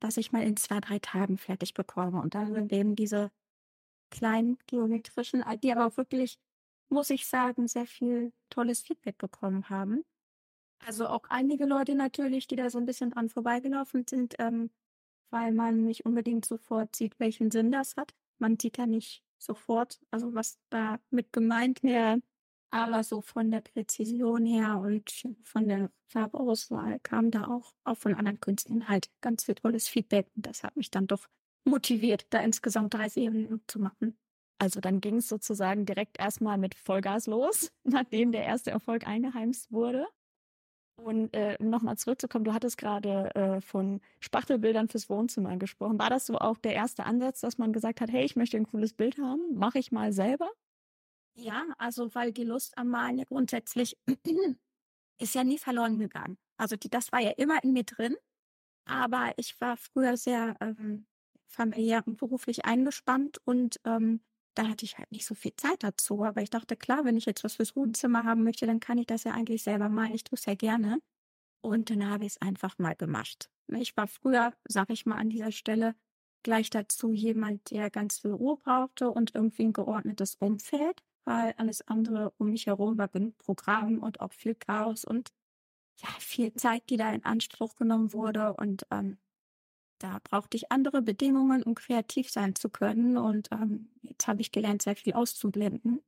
dass 0.00 0.16
ich 0.16 0.32
mal 0.32 0.42
in 0.42 0.56
zwei, 0.56 0.80
drei 0.80 0.98
Tagen 0.98 1.38
fertig 1.38 1.74
bekomme. 1.74 2.20
Und 2.20 2.34
dann 2.34 2.52
sind 2.54 2.72
eben 2.72 2.94
diese 2.96 3.30
kleinen 4.10 4.58
geometrischen, 4.66 5.44
die 5.62 5.72
aber 5.72 5.86
auch 5.86 5.96
wirklich, 5.96 6.38
muss 6.88 7.10
ich 7.10 7.26
sagen, 7.26 7.66
sehr 7.68 7.86
viel 7.86 8.32
tolles 8.50 8.82
Feedback 8.82 9.18
bekommen 9.18 9.68
haben. 9.70 10.04
Also 10.84 11.06
auch 11.06 11.24
einige 11.28 11.64
Leute 11.64 11.94
natürlich, 11.94 12.46
die 12.46 12.56
da 12.56 12.68
so 12.70 12.78
ein 12.78 12.86
bisschen 12.86 13.10
dran 13.10 13.28
vorbeigelaufen 13.28 14.04
sind, 14.08 14.34
ähm, 14.38 14.70
weil 15.30 15.52
man 15.52 15.84
nicht 15.84 16.04
unbedingt 16.04 16.44
sofort 16.44 16.94
sieht, 16.96 17.18
welchen 17.20 17.50
Sinn 17.50 17.72
das 17.72 17.96
hat. 17.96 18.14
Man 18.38 18.58
sieht 18.60 18.78
ja 18.78 18.86
nicht 18.86 19.24
sofort, 19.38 20.00
also 20.10 20.34
was 20.34 20.58
da 20.70 20.98
mit 21.10 21.32
gemeint 21.32 21.82
wäre. 21.82 22.20
Aber 22.74 23.04
so 23.04 23.20
von 23.20 23.50
der 23.50 23.60
Präzision 23.60 24.46
her 24.46 24.78
und 24.80 25.12
von 25.44 25.68
der 25.68 25.90
Farbauswahl 26.08 27.00
kam 27.00 27.30
da 27.30 27.46
auch, 27.46 27.74
auch 27.84 27.98
von 27.98 28.14
anderen 28.14 28.40
Künstlern 28.40 28.88
halt 28.88 29.10
ganz 29.20 29.44
viel 29.44 29.54
tolles 29.54 29.88
Feedback. 29.88 30.30
Und 30.34 30.46
das 30.46 30.62
hat 30.62 30.74
mich 30.74 30.90
dann 30.90 31.06
doch 31.06 31.28
motiviert, 31.66 32.26
da 32.30 32.40
insgesamt 32.40 32.94
drei 32.94 33.10
Serien 33.10 33.60
zu 33.66 33.78
machen. 33.78 34.16
Also 34.58 34.80
dann 34.80 35.02
ging 35.02 35.16
es 35.16 35.28
sozusagen 35.28 35.84
direkt 35.84 36.18
erstmal 36.18 36.56
mit 36.56 36.74
Vollgas 36.74 37.26
los, 37.26 37.70
nachdem 37.84 38.32
der 38.32 38.44
erste 38.44 38.70
Erfolg 38.70 39.06
eingeheimst 39.06 39.70
wurde. 39.70 40.06
Und 40.96 41.34
äh, 41.34 41.58
um 41.60 41.68
nochmal 41.68 41.98
zurückzukommen, 41.98 42.44
du 42.44 42.54
hattest 42.54 42.78
gerade 42.78 43.34
äh, 43.34 43.60
von 43.60 44.00
Spachtelbildern 44.20 44.88
fürs 44.88 45.10
Wohnzimmer 45.10 45.58
gesprochen. 45.58 45.98
War 45.98 46.08
das 46.08 46.26
so 46.26 46.38
auch 46.38 46.56
der 46.56 46.72
erste 46.72 47.04
Ansatz, 47.04 47.40
dass 47.40 47.58
man 47.58 47.74
gesagt 47.74 48.00
hat, 48.00 48.10
hey, 48.10 48.24
ich 48.24 48.36
möchte 48.36 48.56
ein 48.56 48.66
cooles 48.66 48.94
Bild 48.94 49.18
haben, 49.18 49.40
mache 49.56 49.78
ich 49.78 49.92
mal 49.92 50.12
selber? 50.12 50.48
Ja, 51.34 51.64
also 51.78 52.14
weil 52.14 52.32
die 52.32 52.44
Lust 52.44 52.76
am 52.76 52.88
Malen 52.88 53.18
ja 53.18 53.24
grundsätzlich 53.24 53.96
ist 55.20 55.34
ja 55.34 55.44
nie 55.44 55.58
verloren 55.58 55.98
gegangen. 55.98 56.38
Also 56.58 56.76
die, 56.76 56.90
das 56.90 57.12
war 57.12 57.20
ja 57.20 57.30
immer 57.32 57.62
in 57.64 57.72
mir 57.72 57.84
drin. 57.84 58.16
Aber 58.86 59.32
ich 59.36 59.60
war 59.60 59.76
früher 59.76 60.16
sehr 60.16 60.56
ähm, 60.60 61.06
familiär 61.48 62.02
und 62.06 62.18
beruflich 62.18 62.64
eingespannt 62.64 63.38
und 63.46 63.80
ähm, 63.84 64.22
da 64.54 64.68
hatte 64.68 64.84
ich 64.84 64.98
halt 64.98 65.12
nicht 65.12 65.26
so 65.26 65.34
viel 65.34 65.54
Zeit 65.56 65.82
dazu. 65.84 66.24
Aber 66.24 66.42
ich 66.42 66.50
dachte, 66.50 66.76
klar, 66.76 67.04
wenn 67.04 67.16
ich 67.16 67.26
jetzt 67.26 67.44
was 67.44 67.56
fürs 67.56 67.76
Wohnzimmer 67.76 68.24
haben 68.24 68.44
möchte, 68.44 68.66
dann 68.66 68.80
kann 68.80 68.98
ich 68.98 69.06
das 69.06 69.24
ja 69.24 69.32
eigentlich 69.32 69.62
selber 69.62 69.88
malen. 69.88 70.14
Ich 70.14 70.24
tue 70.24 70.36
es 70.38 70.46
ja 70.46 70.54
gerne. 70.54 71.00
Und 71.62 71.90
dann 71.90 72.08
habe 72.08 72.24
ich 72.26 72.32
es 72.32 72.42
einfach 72.42 72.78
mal 72.78 72.96
gemacht. 72.96 73.50
Ich 73.68 73.96
war 73.96 74.08
früher, 74.08 74.52
sag 74.68 74.90
ich 74.90 75.06
mal 75.06 75.16
an 75.16 75.30
dieser 75.30 75.52
Stelle, 75.52 75.94
gleich 76.42 76.70
dazu 76.70 77.12
jemand, 77.12 77.70
der 77.70 77.90
ganz 77.90 78.20
viel 78.20 78.32
Ruhe 78.32 78.56
brauchte 78.58 79.10
und 79.10 79.34
irgendwie 79.34 79.64
ein 79.64 79.72
geordnetes 79.72 80.34
Umfeld 80.36 81.02
weil 81.24 81.54
alles 81.56 81.86
andere 81.88 82.32
um 82.38 82.50
mich 82.50 82.66
herum 82.66 82.98
war 82.98 83.08
genug 83.08 83.36
Programm 83.38 83.98
und 83.98 84.20
auch 84.20 84.32
viel 84.32 84.54
Chaos 84.54 85.04
und 85.04 85.32
ja, 86.00 86.08
viel 86.18 86.52
Zeit, 86.54 86.88
die 86.90 86.96
da 86.96 87.12
in 87.12 87.24
Anspruch 87.24 87.76
genommen 87.76 88.12
wurde. 88.12 88.54
Und 88.54 88.86
ähm, 88.90 89.18
da 89.98 90.18
brauchte 90.24 90.56
ich 90.56 90.72
andere 90.72 91.02
Bedingungen, 91.02 91.62
um 91.62 91.74
kreativ 91.74 92.30
sein 92.30 92.54
zu 92.54 92.70
können. 92.70 93.16
Und 93.16 93.48
ähm, 93.52 93.90
jetzt 94.02 94.26
habe 94.26 94.40
ich 94.40 94.52
gelernt, 94.52 94.82
sehr 94.82 94.96
viel 94.96 95.12
auszublenden. 95.12 96.02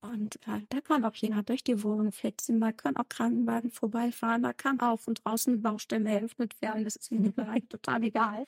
Und 0.00 0.36
äh, 0.46 0.62
da 0.68 0.80
kann 0.80 1.04
auch 1.04 1.14
jemand 1.16 1.48
durch 1.48 1.64
die 1.64 1.82
Wohnung 1.82 2.12
flitzen, 2.12 2.60
da 2.60 2.70
können 2.70 2.96
auch 2.96 3.08
Krankenwagen 3.08 3.70
vorbeifahren, 3.70 4.42
da 4.42 4.52
kann 4.52 4.78
auf 4.80 5.08
und 5.08 5.24
draußen 5.24 5.62
Baustelle 5.62 6.10
eröffnet 6.10 6.60
werden. 6.62 6.84
Das 6.84 6.96
ist 6.96 7.10
mir 7.10 7.32
total 7.68 8.04
egal. 8.04 8.46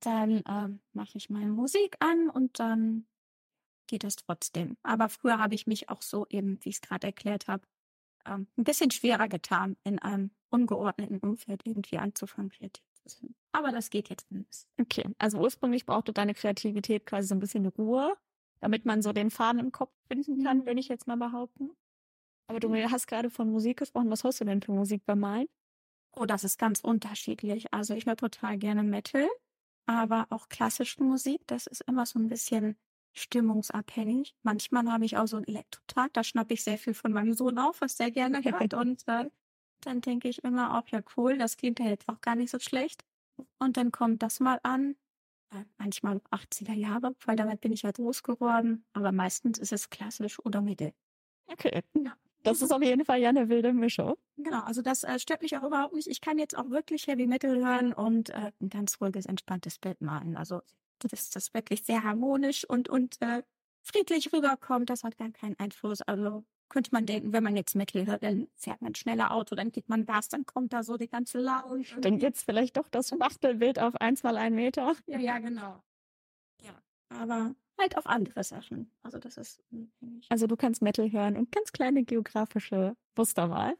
Dann 0.00 0.42
ähm, 0.48 0.80
mache 0.92 1.16
ich 1.16 1.30
meine 1.30 1.50
Musik 1.50 1.96
an 2.00 2.28
und 2.28 2.58
dann 2.60 3.06
geht 3.86 4.04
es 4.04 4.16
trotzdem. 4.16 4.76
Aber 4.82 5.08
früher 5.08 5.38
habe 5.38 5.54
ich 5.54 5.66
mich 5.66 5.88
auch 5.88 6.02
so 6.02 6.26
eben, 6.28 6.58
wie 6.64 6.70
ich 6.70 6.76
es 6.76 6.80
gerade 6.80 7.06
erklärt 7.08 7.48
habe, 7.48 7.64
ähm, 8.26 8.46
ein 8.56 8.64
bisschen 8.64 8.90
schwerer 8.90 9.28
getan, 9.28 9.76
in 9.84 9.98
einem 9.98 10.30
ungeordneten 10.50 11.18
Umfeld 11.18 11.62
irgendwie 11.66 11.98
anzufangen, 11.98 12.50
kreativ 12.50 12.84
zu 12.94 13.08
sein. 13.08 13.34
Aber 13.52 13.70
das 13.72 13.90
geht 13.90 14.08
jetzt 14.08 14.26
anders. 14.32 14.66
Okay, 14.80 15.04
also 15.18 15.38
ursprünglich 15.38 15.86
brauchte 15.86 16.12
deine 16.12 16.34
Kreativität 16.34 17.06
quasi 17.06 17.28
so 17.28 17.34
ein 17.34 17.40
bisschen 17.40 17.66
Ruhe. 17.66 18.16
damit 18.60 18.86
man 18.86 19.02
so 19.02 19.12
den 19.12 19.30
Faden 19.30 19.60
im 19.60 19.72
Kopf 19.72 19.92
finden 20.08 20.42
kann, 20.42 20.64
würde 20.66 20.80
ich 20.80 20.88
jetzt 20.88 21.06
mal 21.06 21.16
behaupten. 21.16 21.70
Aber 22.46 22.60
du 22.60 22.74
hast 22.90 23.06
gerade 23.06 23.30
von 23.30 23.50
Musik 23.50 23.78
gesprochen. 23.78 24.10
Was 24.10 24.24
hörst 24.24 24.40
du 24.40 24.44
denn 24.44 24.62
für 24.62 24.72
Musik 24.72 25.04
beim 25.06 25.20
Malen? 25.20 25.48
Oh, 26.16 26.24
das 26.26 26.44
ist 26.44 26.58
ganz 26.58 26.80
unterschiedlich. 26.80 27.72
Also 27.74 27.94
ich 27.94 28.06
höre 28.06 28.16
total 28.16 28.56
gerne 28.58 28.82
Metal, 28.82 29.28
aber 29.86 30.26
auch 30.30 30.48
klassische 30.48 31.02
Musik. 31.02 31.40
Das 31.46 31.66
ist 31.66 31.82
immer 31.82 32.06
so 32.06 32.18
ein 32.18 32.28
bisschen 32.28 32.76
stimmungsabhängig. 33.14 34.34
Manchmal 34.42 34.90
habe 34.90 35.04
ich 35.04 35.16
auch 35.16 35.26
so 35.26 35.36
einen 35.36 35.46
Elektrotag, 35.46 36.12
da 36.12 36.24
schnappe 36.24 36.54
ich 36.54 36.64
sehr 36.64 36.78
viel 36.78 36.94
von 36.94 37.12
meinem 37.12 37.32
Sohn 37.32 37.58
auf, 37.58 37.80
was 37.80 37.96
der 37.96 38.10
gerne 38.10 38.42
hört. 38.44 38.74
Und 38.74 39.02
äh, 39.06 39.30
dann 39.80 40.00
denke 40.00 40.28
ich 40.28 40.44
immer 40.44 40.78
auch, 40.78 40.88
ja 40.88 41.00
cool, 41.16 41.38
das 41.38 41.56
klingt 41.56 41.78
ja 41.78 41.86
jetzt 41.86 42.08
auch 42.08 42.20
gar 42.20 42.34
nicht 42.34 42.50
so 42.50 42.58
schlecht. 42.58 43.04
Und 43.58 43.76
dann 43.76 43.92
kommt 43.92 44.22
das 44.22 44.40
mal 44.40 44.60
an. 44.62 44.96
Äh, 45.50 45.64
manchmal 45.78 46.20
80er 46.30 46.74
Jahre, 46.74 47.14
weil 47.24 47.36
damit 47.36 47.60
bin 47.60 47.72
ich 47.72 47.84
halt 47.84 47.96
groß 47.96 48.22
geworden. 48.22 48.84
Aber 48.92 49.12
meistens 49.12 49.58
ist 49.58 49.72
es 49.72 49.90
klassisch 49.90 50.38
oder 50.44 50.60
Mittel. 50.60 50.92
Okay. 51.46 51.82
Ja. 51.94 52.16
Das 52.42 52.60
ist 52.60 52.72
auf 52.72 52.82
jeden 52.82 53.06
Fall 53.06 53.20
ja 53.20 53.30
eine 53.30 53.48
wilde 53.48 53.72
Mischung. 53.72 54.16
Genau, 54.36 54.60
also 54.64 54.82
das 54.82 55.02
äh, 55.02 55.18
stört 55.18 55.40
mich 55.40 55.56
auch 55.56 55.62
überhaupt 55.62 55.94
nicht. 55.94 56.08
Ich 56.08 56.20
kann 56.20 56.38
jetzt 56.38 56.56
auch 56.56 56.68
wirklich 56.68 57.06
Heavy 57.06 57.26
Metal 57.26 57.56
hören 57.56 57.94
und 57.94 58.30
äh, 58.30 58.52
ein 58.60 58.68
ganz 58.68 59.00
ruhiges, 59.00 59.24
entspanntes 59.24 59.78
Bild 59.78 60.02
malen. 60.02 60.36
Also 60.36 60.60
dass 61.08 61.30
das 61.30 61.54
wirklich 61.54 61.84
sehr 61.84 62.02
harmonisch 62.02 62.68
und, 62.68 62.88
und 62.88 63.20
äh, 63.20 63.42
friedlich 63.82 64.32
rüberkommt, 64.32 64.90
das 64.90 65.04
hat 65.04 65.16
gar 65.18 65.30
keinen 65.30 65.58
Einfluss. 65.58 66.02
Also 66.02 66.44
könnte 66.68 66.90
man 66.92 67.06
denken, 67.06 67.32
wenn 67.32 67.44
man 67.44 67.56
jetzt 67.56 67.76
Metal 67.76 68.06
hört, 68.06 68.22
dann 68.22 68.48
fährt 68.56 68.82
man 68.82 68.94
schneller 68.94 69.30
Auto, 69.32 69.54
dann 69.54 69.70
geht 69.70 69.88
man 69.88 70.06
Gas, 70.06 70.28
dann 70.28 70.46
kommt 70.46 70.72
da 70.72 70.82
so 70.82 70.96
die 70.96 71.08
ganze 71.08 71.38
Lounge. 71.38 71.86
Dann 72.00 72.18
gibt's 72.18 72.42
vielleicht 72.42 72.76
doch 72.76 72.88
das 72.88 73.10
Spachtelbild 73.10 73.78
auf 73.78 73.94
eins 73.96 74.22
mal 74.22 74.36
ein 74.36 74.54
Meter. 74.54 74.94
Ja, 75.06 75.18
ja, 75.18 75.38
genau. 75.38 75.82
Ja, 76.62 76.82
aber 77.10 77.54
halt 77.78 77.96
auch 77.96 78.06
andere 78.06 78.42
Sachen. 78.42 78.90
Also 79.02 79.18
das 79.18 79.36
ist. 79.36 79.62
Also 80.28 80.46
du 80.46 80.56
kannst 80.56 80.82
Metal 80.82 81.10
hören 81.12 81.36
und 81.36 81.52
ganz 81.52 81.72
kleine 81.72 82.04
geografische 82.04 82.96
Muster 83.16 83.46
mal. 83.46 83.76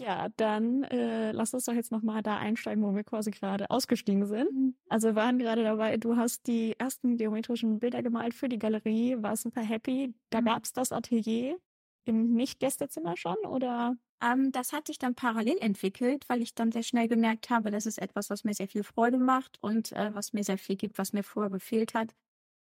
Ja, 0.00 0.28
dann 0.36 0.82
äh, 0.84 1.30
lass 1.30 1.54
uns 1.54 1.66
doch 1.66 1.72
jetzt 1.72 1.92
nochmal 1.92 2.22
da 2.22 2.36
einsteigen, 2.36 2.82
wo 2.82 2.94
wir 2.96 3.04
quasi 3.04 3.30
gerade 3.30 3.70
ausgestiegen 3.70 4.26
sind. 4.26 4.52
Mhm. 4.52 4.74
Also 4.88 5.08
wir 5.08 5.14
waren 5.14 5.38
gerade 5.38 5.62
dabei, 5.62 5.96
du 5.98 6.16
hast 6.16 6.48
die 6.48 6.74
ersten 6.78 7.16
geometrischen 7.16 7.78
Bilder 7.78 8.02
gemalt 8.02 8.34
für 8.34 8.48
die 8.48 8.58
Galerie, 8.58 9.16
war 9.20 9.36
super 9.36 9.62
happy. 9.62 10.12
Da 10.30 10.40
mhm. 10.40 10.46
gab's 10.46 10.72
das 10.72 10.90
Atelier 10.90 11.56
im 12.04 12.32
Nicht-Gästezimmer 12.34 13.16
schon 13.16 13.36
oder? 13.46 13.96
Ähm, 14.20 14.52
das 14.52 14.72
hat 14.72 14.88
sich 14.88 14.98
dann 14.98 15.14
parallel 15.14 15.58
entwickelt, 15.60 16.28
weil 16.28 16.42
ich 16.42 16.54
dann 16.54 16.72
sehr 16.72 16.82
schnell 16.82 17.08
gemerkt 17.08 17.50
habe, 17.50 17.70
das 17.70 17.86
ist 17.86 17.98
etwas, 17.98 18.30
was 18.30 18.44
mir 18.44 18.54
sehr 18.54 18.68
viel 18.68 18.82
Freude 18.82 19.18
macht 19.18 19.58
und 19.62 19.92
äh, 19.92 20.14
was 20.14 20.32
mir 20.32 20.44
sehr 20.44 20.58
viel 20.58 20.76
gibt, 20.76 20.98
was 20.98 21.12
mir 21.12 21.22
vorher 21.22 21.50
gefehlt 21.50 21.94
hat. 21.94 22.14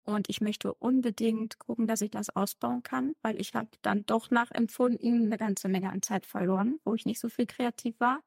Und 0.04 0.28
ich 0.28 0.40
möchte 0.40 0.74
unbedingt 0.74 1.58
gucken, 1.58 1.86
dass 1.86 2.00
ich 2.00 2.10
das 2.10 2.30
ausbauen 2.30 2.82
kann, 2.82 3.14
weil 3.22 3.40
ich 3.40 3.54
habe 3.54 3.68
dann 3.82 4.04
doch 4.06 4.30
nachempfunden 4.30 5.26
eine 5.26 5.38
ganze 5.38 5.68
Menge 5.68 5.90
an 5.90 6.02
Zeit 6.02 6.26
verloren, 6.26 6.80
wo 6.84 6.94
ich 6.94 7.06
nicht 7.06 7.20
so 7.20 7.28
viel 7.28 7.46
kreativ 7.46 8.00
war. 8.00 8.20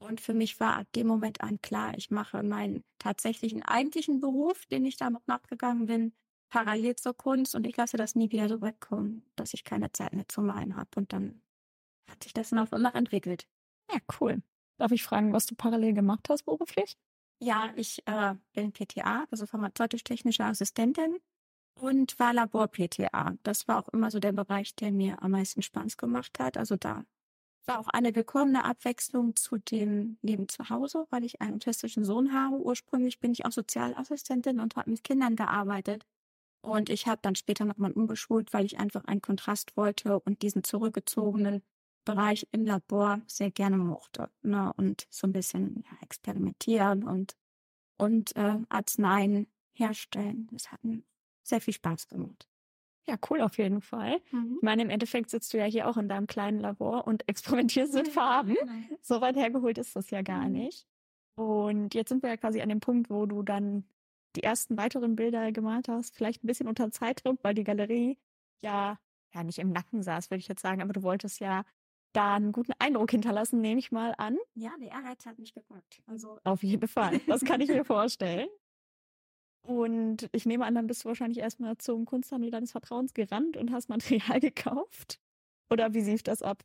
Und 0.00 0.20
für 0.20 0.34
mich 0.34 0.60
war 0.60 0.76
ab 0.76 0.86
dem 0.94 1.06
Moment 1.08 1.40
an 1.40 1.60
klar, 1.60 1.94
ich 1.96 2.10
mache 2.10 2.42
meinen 2.42 2.84
tatsächlichen 2.98 3.62
eigentlichen 3.62 4.20
Beruf, 4.20 4.66
den 4.66 4.84
ich 4.84 4.96
da 4.96 5.10
noch 5.10 5.26
nachgegangen 5.26 5.86
bin, 5.86 6.12
parallel 6.50 6.96
zur 6.96 7.16
Kunst 7.16 7.54
und 7.54 7.66
ich 7.66 7.76
lasse 7.76 7.96
das 7.96 8.14
nie 8.14 8.30
wieder 8.30 8.48
so 8.48 8.62
wegkommen, 8.62 9.24
dass 9.36 9.54
ich 9.54 9.64
keine 9.64 9.90
Zeit 9.92 10.12
mehr 10.12 10.28
zu 10.28 10.40
malen 10.40 10.76
habe. 10.76 10.90
Und 10.96 11.12
dann 11.12 11.42
hat 12.10 12.22
sich 12.24 12.32
das 12.34 12.52
nach 12.52 12.72
und 12.72 12.82
nach 12.82 12.94
entwickelt. 12.94 13.48
Ja, 13.92 13.98
cool. 14.20 14.42
Darf 14.78 14.92
ich 14.92 15.02
fragen, 15.02 15.32
was 15.32 15.46
du 15.46 15.54
parallel 15.56 15.94
gemacht 15.94 16.28
hast 16.30 16.44
beruflich? 16.44 16.96
Ja, 17.40 17.72
ich 17.76 18.02
äh, 18.06 18.34
bin 18.52 18.72
PTA, 18.72 19.26
also 19.30 19.46
pharmazeutisch-technische 19.46 20.44
Assistentin 20.44 21.18
und 21.74 22.18
war 22.18 22.32
Labor-PTA. 22.34 23.36
Das 23.44 23.68
war 23.68 23.78
auch 23.78 23.88
immer 23.90 24.10
so 24.10 24.18
der 24.18 24.32
Bereich, 24.32 24.74
der 24.74 24.92
mir 24.92 25.22
am 25.22 25.32
meisten 25.32 25.62
Spaß 25.62 25.96
gemacht 25.96 26.38
hat. 26.40 26.56
Also 26.56 26.76
da 26.76 27.04
war 27.66 27.80
auch 27.80 27.88
eine 27.88 28.14
willkommene 28.16 28.64
Abwechslung 28.64 29.36
zu 29.36 29.58
dem 29.58 30.18
Leben 30.22 30.48
zu 30.48 30.68
Hause, 30.70 31.06
weil 31.10 31.24
ich 31.24 31.40
einen 31.40 31.56
autistischen 31.56 32.04
Sohn 32.04 32.32
habe. 32.32 32.56
Ursprünglich 32.58 33.20
bin 33.20 33.32
ich 33.32 33.46
auch 33.46 33.52
Sozialassistentin 33.52 34.60
und 34.60 34.76
habe 34.76 34.90
mit 34.90 35.04
Kindern 35.04 35.36
gearbeitet. 35.36 36.06
Und 36.62 36.90
ich 36.90 37.06
habe 37.06 37.20
dann 37.22 37.36
später 37.36 37.64
nochmal 37.64 37.92
umgeschult, 37.92 38.52
weil 38.52 38.66
ich 38.66 38.78
einfach 38.78 39.04
einen 39.04 39.22
Kontrast 39.22 39.76
wollte 39.76 40.20
und 40.20 40.42
diesen 40.42 40.64
zurückgezogenen 40.64 41.62
Bereich 42.04 42.46
im 42.52 42.64
Labor 42.64 43.20
sehr 43.26 43.50
gerne 43.50 43.76
mochte. 43.76 44.30
Ne? 44.42 44.72
Und 44.76 45.06
so 45.10 45.26
ein 45.26 45.32
bisschen 45.32 45.84
ja, 45.84 45.98
experimentieren 46.00 47.04
und, 47.04 47.36
und 47.98 48.34
äh, 48.36 48.58
Arzneien 48.68 49.46
herstellen. 49.72 50.48
Das 50.52 50.72
hat 50.72 50.82
mir 50.84 51.02
sehr 51.42 51.60
viel 51.60 51.74
Spaß 51.74 52.08
gemacht. 52.08 52.48
Ja, 53.08 53.16
cool 53.30 53.40
auf 53.40 53.56
jeden 53.56 53.80
Fall. 53.80 54.20
Mhm. 54.30 54.56
Ich 54.56 54.62
meine, 54.62 54.82
im 54.82 54.90
Endeffekt 54.90 55.30
sitzt 55.30 55.54
du 55.54 55.58
ja 55.58 55.64
hier 55.64 55.88
auch 55.88 55.96
in 55.96 56.08
deinem 56.08 56.26
kleinen 56.26 56.60
Labor 56.60 57.06
und 57.06 57.26
experimentierst 57.28 57.94
mit 57.94 58.08
Farben. 58.08 58.56
So 59.00 59.20
weit 59.22 59.36
hergeholt 59.36 59.78
ist 59.78 59.96
das 59.96 60.10
ja 60.10 60.20
gar 60.22 60.46
mhm. 60.46 60.52
nicht. 60.52 60.86
Und 61.36 61.94
jetzt 61.94 62.10
sind 62.10 62.22
wir 62.22 62.30
ja 62.30 62.36
quasi 62.36 62.60
an 62.60 62.68
dem 62.68 62.80
Punkt, 62.80 63.08
wo 63.08 63.24
du 63.24 63.42
dann 63.42 63.84
die 64.36 64.42
ersten 64.42 64.76
weiteren 64.76 65.16
Bilder 65.16 65.52
gemalt 65.52 65.88
hast, 65.88 66.14
vielleicht 66.14 66.44
ein 66.44 66.46
bisschen 66.46 66.68
unter 66.68 66.90
Zeitdruck, 66.90 67.38
weil 67.42 67.54
die 67.54 67.64
Galerie 67.64 68.18
ja, 68.60 68.98
ja 69.32 69.44
nicht 69.44 69.58
im 69.58 69.70
Nacken 69.70 70.02
saß, 70.02 70.30
würde 70.30 70.40
ich 70.40 70.48
jetzt 70.48 70.62
sagen, 70.62 70.82
aber 70.82 70.92
du 70.92 71.02
wolltest 71.02 71.40
ja 71.40 71.64
da 72.12 72.34
einen 72.34 72.52
guten 72.52 72.72
Eindruck 72.78 73.10
hinterlassen, 73.10 73.60
nehme 73.60 73.78
ich 73.78 73.92
mal 73.92 74.14
an. 74.18 74.36
Ja, 74.54 74.70
der 74.80 74.90
Ehrgeiz 74.90 75.26
hat 75.26 75.38
mich 75.38 75.54
gepackt. 75.54 76.00
Also 76.06 76.38
auf 76.44 76.62
jeden 76.62 76.88
Fall. 76.88 77.20
Das 77.26 77.44
kann 77.44 77.60
ich 77.60 77.68
mir 77.68 77.84
vorstellen. 77.84 78.48
Und 79.62 80.28
ich 80.32 80.46
nehme 80.46 80.64
an, 80.64 80.74
dann 80.74 80.86
bist 80.86 81.04
du 81.04 81.08
wahrscheinlich 81.08 81.38
erstmal 81.38 81.76
zum 81.76 82.06
Kunsthandel 82.06 82.50
deines 82.50 82.72
Vertrauens 82.72 83.12
gerannt 83.12 83.56
und 83.56 83.70
hast 83.70 83.88
Material 83.88 84.40
gekauft. 84.40 85.20
Oder 85.70 85.92
wie 85.92 86.00
lief 86.00 86.22
das 86.22 86.42
ab? 86.42 86.62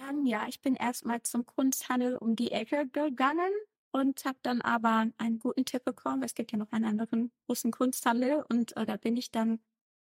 Um, 0.00 0.20
ähm, 0.20 0.26
ja, 0.26 0.46
ich 0.48 0.62
bin 0.62 0.76
erstmal 0.76 1.22
zum 1.22 1.44
Kunsthandel 1.44 2.16
um 2.16 2.36
die 2.36 2.52
Ecke 2.52 2.88
gegangen 2.88 3.52
und 3.92 4.24
habe 4.24 4.38
dann 4.42 4.62
aber 4.62 5.10
einen 5.18 5.38
guten 5.38 5.66
Tipp 5.66 5.84
bekommen. 5.84 6.22
Es 6.22 6.34
gibt 6.34 6.52
ja 6.52 6.58
noch 6.58 6.72
einen 6.72 6.86
anderen 6.86 7.32
großen 7.46 7.70
Kunsthandel 7.70 8.44
und 8.48 8.76
äh, 8.76 8.86
da 8.86 8.96
bin 8.96 9.16
ich 9.16 9.30
dann 9.30 9.60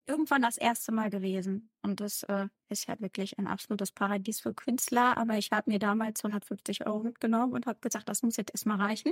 irgendwann 0.07 0.41
das 0.41 0.57
erste 0.57 0.91
Mal 0.91 1.09
gewesen. 1.09 1.69
Und 1.81 1.99
das 1.99 2.23
äh, 2.23 2.47
ist 2.69 2.87
ja 2.87 2.99
wirklich 2.99 3.37
ein 3.37 3.47
absolutes 3.47 3.91
Paradies 3.91 4.39
für 4.39 4.53
Künstler. 4.53 5.17
Aber 5.17 5.37
ich 5.37 5.51
habe 5.51 5.69
mir 5.69 5.79
damals 5.79 6.23
150 6.23 6.85
Euro 6.87 6.99
mitgenommen 6.99 7.53
und 7.53 7.65
habe 7.65 7.79
gesagt, 7.79 8.09
das 8.09 8.23
muss 8.23 8.37
jetzt 8.37 8.51
erstmal 8.51 8.79
reichen. 8.81 9.11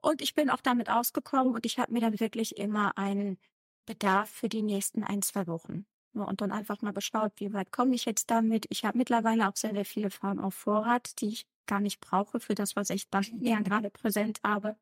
Und 0.00 0.22
ich 0.22 0.34
bin 0.34 0.48
auch 0.48 0.60
damit 0.60 0.90
ausgekommen 0.90 1.54
und 1.54 1.66
ich 1.66 1.78
habe 1.78 1.92
mir 1.92 2.00
dann 2.00 2.20
wirklich 2.20 2.56
immer 2.56 2.96
einen 2.96 3.36
Bedarf 3.84 4.30
für 4.30 4.48
die 4.48 4.62
nächsten 4.62 5.02
ein, 5.02 5.22
zwei 5.22 5.46
Wochen. 5.46 5.86
Und 6.12 6.40
dann 6.40 6.52
einfach 6.52 6.82
mal 6.82 6.92
geschaut, 6.92 7.32
wie 7.36 7.52
weit 7.52 7.70
komme 7.72 7.94
ich 7.94 8.04
jetzt 8.04 8.30
damit. 8.30 8.66
Ich 8.70 8.84
habe 8.84 8.98
mittlerweile 8.98 9.48
auch 9.48 9.56
sehr, 9.56 9.72
sehr 9.72 9.84
viele 9.84 10.10
Farben 10.10 10.40
auf 10.40 10.54
Vorrat, 10.54 11.20
die 11.20 11.28
ich 11.28 11.46
gar 11.66 11.80
nicht 11.80 12.00
brauche 12.00 12.40
für 12.40 12.54
das, 12.54 12.76
was 12.76 12.90
ich 12.90 13.08
dann 13.10 13.24
eher 13.40 13.60
gerade 13.62 13.90
präsent 13.90 14.40
habe. 14.44 14.76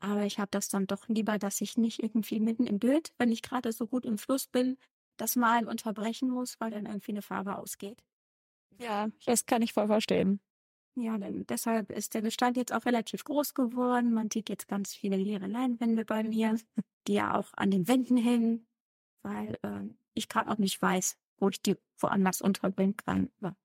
Aber 0.00 0.24
ich 0.24 0.38
habe 0.38 0.50
das 0.50 0.68
dann 0.68 0.86
doch 0.86 1.08
lieber, 1.08 1.38
dass 1.38 1.60
ich 1.60 1.76
nicht 1.76 2.02
irgendwie 2.02 2.40
mitten 2.40 2.66
im 2.66 2.78
Bild, 2.78 3.12
wenn 3.18 3.32
ich 3.32 3.42
gerade 3.42 3.72
so 3.72 3.86
gut 3.86 4.06
im 4.06 4.18
Fluss 4.18 4.46
bin, 4.46 4.76
das 5.16 5.36
Malen 5.36 5.66
unterbrechen 5.66 6.30
muss, 6.30 6.60
weil 6.60 6.70
dann 6.70 6.86
irgendwie 6.86 7.12
eine 7.12 7.22
Farbe 7.22 7.56
ausgeht. 7.56 8.02
Ja, 8.78 9.08
das 9.26 9.46
kann 9.46 9.62
ich 9.62 9.72
voll 9.72 9.88
verstehen. 9.88 10.40
Ja, 10.94 11.16
denn 11.18 11.46
deshalb 11.46 11.90
ist 11.90 12.14
der 12.14 12.22
Bestand 12.22 12.56
jetzt 12.56 12.72
auch 12.72 12.84
relativ 12.84 13.24
groß 13.24 13.54
geworden. 13.54 14.12
Man 14.12 14.30
sieht 14.30 14.48
jetzt 14.48 14.68
ganz 14.68 14.94
viele 14.94 15.16
leere 15.16 15.46
Leinwände 15.46 16.04
bei 16.04 16.22
mir, 16.24 16.58
die 17.06 17.14
ja 17.14 17.36
auch 17.36 17.52
an 17.54 17.70
den 17.70 17.86
Wänden 17.86 18.16
hängen, 18.16 18.66
weil 19.22 19.58
äh, 19.62 19.82
ich 20.14 20.28
gerade 20.28 20.50
auch 20.50 20.58
nicht 20.58 20.80
weiß, 20.80 21.16
wo 21.38 21.48
ich 21.48 21.62
die 21.62 21.76
woanders 21.98 22.40
unterbringen 22.40 22.96
kann. 22.96 23.30
Aber 23.40 23.56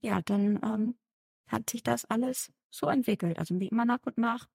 ja, 0.00 0.22
dann 0.22 0.60
ähm, 0.62 0.98
hat 1.46 1.70
sich 1.70 1.82
das 1.82 2.04
alles 2.04 2.52
so 2.70 2.86
entwickelt. 2.86 3.38
Also 3.38 3.58
wie 3.60 3.68
immer 3.68 3.84
nach 3.84 4.00
und 4.04 4.18
nach 4.18 4.48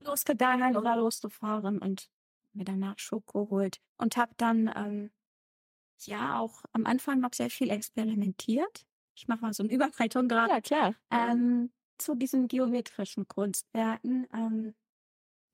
losgegangen 0.00 0.76
oder 0.76 0.96
losgefahren 0.96 1.78
und 1.78 2.08
mir 2.52 2.64
danach 2.64 2.98
Schoko 2.98 3.46
geholt 3.46 3.80
und 3.98 4.16
habe 4.16 4.32
dann 4.36 4.70
ähm, 4.74 5.10
ja 6.04 6.38
auch 6.38 6.64
am 6.72 6.86
Anfang 6.86 7.20
noch 7.20 7.32
sehr 7.34 7.50
viel 7.50 7.70
experimentiert. 7.70 8.86
Ich 9.14 9.28
mache 9.28 9.40
mal 9.40 9.52
so 9.52 9.62
eine 9.62 9.72
Überleitung 9.74 10.28
gerade. 10.28 10.52
Ja, 10.52 10.60
klar. 10.60 10.94
Ähm, 11.10 11.70
zu 11.98 12.14
diesen 12.14 12.48
geometrischen 12.48 13.26
Kunstwerken, 13.26 14.26
ähm, 14.32 14.74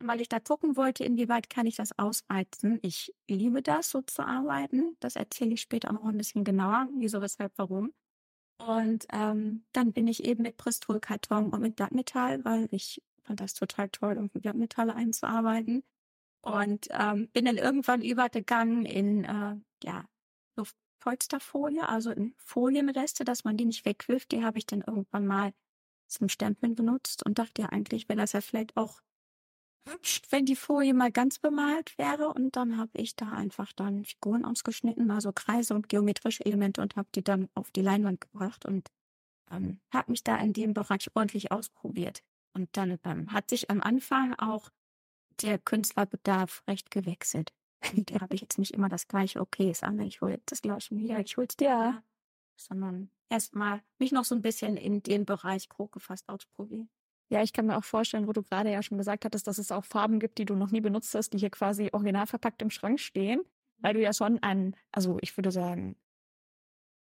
weil 0.00 0.20
ich 0.20 0.28
da 0.28 0.40
gucken 0.40 0.76
wollte, 0.76 1.04
inwieweit 1.04 1.48
kann 1.48 1.66
ich 1.66 1.76
das 1.76 1.96
ausreizen. 1.96 2.80
Ich 2.82 3.14
liebe 3.28 3.62
das, 3.62 3.90
so 3.90 4.02
zu 4.02 4.26
arbeiten. 4.26 4.96
Das 4.98 5.14
erzähle 5.14 5.52
ich 5.52 5.60
später 5.60 5.90
auch 5.90 5.94
noch 5.94 6.06
ein 6.06 6.18
bisschen 6.18 6.42
genauer, 6.42 6.88
wieso, 6.98 7.20
weshalb, 7.20 7.52
warum. 7.56 7.92
Und 8.58 9.06
ähm, 9.12 9.64
dann 9.72 9.92
bin 9.92 10.06
ich 10.08 10.24
eben 10.24 10.42
mit 10.42 10.56
Bristolkarton 10.56 11.50
und 11.50 11.60
mit 11.60 11.76
Blattmetall, 11.76 12.44
weil 12.44 12.68
ich 12.70 13.02
fand 13.24 13.40
das 13.40 13.54
total 13.54 13.88
toll, 13.90 14.16
um 14.18 14.30
mit 14.32 14.42
Blattmetalle 14.42 14.94
einzuarbeiten. 14.94 15.82
Und 16.42 16.88
ähm, 16.90 17.28
bin 17.28 17.44
dann 17.44 17.56
irgendwann 17.56 18.02
übergegangen 18.02 18.84
in 18.84 19.24
äh, 19.24 19.56
ja, 19.84 20.04
Luftpolsterfolie, 20.56 21.88
also 21.88 22.10
in 22.10 22.34
Folienreste, 22.36 23.24
dass 23.24 23.44
man 23.44 23.56
die 23.56 23.64
nicht 23.64 23.84
wegwirft. 23.84 24.32
Die 24.32 24.44
habe 24.44 24.58
ich 24.58 24.66
dann 24.66 24.82
irgendwann 24.82 25.26
mal 25.26 25.52
zum 26.08 26.28
Stempeln 26.28 26.74
benutzt 26.74 27.24
und 27.24 27.38
dachte 27.38 27.62
ja 27.62 27.68
eigentlich, 27.68 28.08
wäre 28.08 28.18
das 28.18 28.32
ja 28.32 28.40
vielleicht 28.40 28.76
auch 28.76 29.00
hübsch, 29.88 30.22
wenn 30.30 30.46
die 30.46 30.56
Folie 30.56 30.94
mal 30.94 31.12
ganz 31.12 31.38
bemalt 31.38 31.96
wäre. 31.98 32.28
Und 32.28 32.56
dann 32.56 32.76
habe 32.76 32.90
ich 32.94 33.16
da 33.16 33.30
einfach 33.30 33.72
dann 33.72 34.04
Figuren 34.04 34.44
ausgeschnitten, 34.44 35.10
also 35.10 35.32
Kreise 35.32 35.74
und 35.74 35.88
geometrische 35.88 36.44
Elemente 36.44 36.82
und 36.82 36.96
habe 36.96 37.08
die 37.14 37.22
dann 37.24 37.48
auf 37.54 37.70
die 37.70 37.82
Leinwand 37.82 38.20
gebracht 38.20 38.64
und 38.64 38.90
ähm, 39.50 39.80
habe 39.92 40.10
mich 40.12 40.24
da 40.24 40.36
in 40.36 40.52
dem 40.52 40.74
Bereich 40.74 41.08
ordentlich 41.14 41.52
ausprobiert. 41.52 42.22
Und 42.54 42.76
dann 42.76 42.98
ähm, 43.04 43.32
hat 43.32 43.50
sich 43.50 43.70
am 43.70 43.80
Anfang 43.80 44.34
auch 44.34 44.70
der 45.40 45.58
Künstlerbedarf 45.58 46.62
recht 46.68 46.90
gewechselt. 46.90 47.52
da 47.80 48.20
habe 48.20 48.34
ich 48.34 48.40
jetzt 48.42 48.58
nicht 48.58 48.72
immer 48.72 48.88
das 48.88 49.08
gleiche, 49.08 49.40
okay, 49.40 49.72
Sammel, 49.72 50.06
ich 50.06 50.20
hole 50.20 50.32
jetzt 50.32 50.52
das 50.52 50.62
gleiche 50.62 50.94
wieder, 50.94 51.18
ich 51.20 51.36
hole 51.36 51.46
es 51.48 51.56
dir, 51.56 51.68
ja. 51.68 52.02
sondern 52.56 53.10
erstmal 53.28 53.82
mich 53.98 54.12
noch 54.12 54.24
so 54.24 54.34
ein 54.34 54.42
bisschen 54.42 54.76
in 54.76 55.02
den 55.02 55.24
Bereich 55.24 55.68
grob 55.68 55.92
gefasst 55.92 56.28
ausprobieren. 56.28 56.90
Ja, 57.30 57.42
ich 57.42 57.54
kann 57.54 57.66
mir 57.66 57.78
auch 57.78 57.84
vorstellen, 57.84 58.26
wo 58.26 58.32
du 58.34 58.42
gerade 58.42 58.70
ja 58.70 58.82
schon 58.82 58.98
gesagt 58.98 59.24
hattest, 59.24 59.46
dass 59.46 59.56
es 59.56 59.72
auch 59.72 59.86
Farben 59.86 60.20
gibt, 60.20 60.36
die 60.36 60.44
du 60.44 60.54
noch 60.54 60.70
nie 60.70 60.82
benutzt 60.82 61.14
hast, 61.14 61.30
die 61.30 61.38
hier 61.38 61.48
quasi 61.48 61.88
original 61.92 62.26
verpackt 62.26 62.60
im 62.60 62.68
Schrank 62.68 63.00
stehen, 63.00 63.40
weil 63.78 63.94
du 63.94 64.02
ja 64.02 64.12
schon 64.12 64.38
ein, 64.42 64.76
also 64.90 65.16
ich 65.22 65.34
würde 65.38 65.50
sagen, 65.50 65.96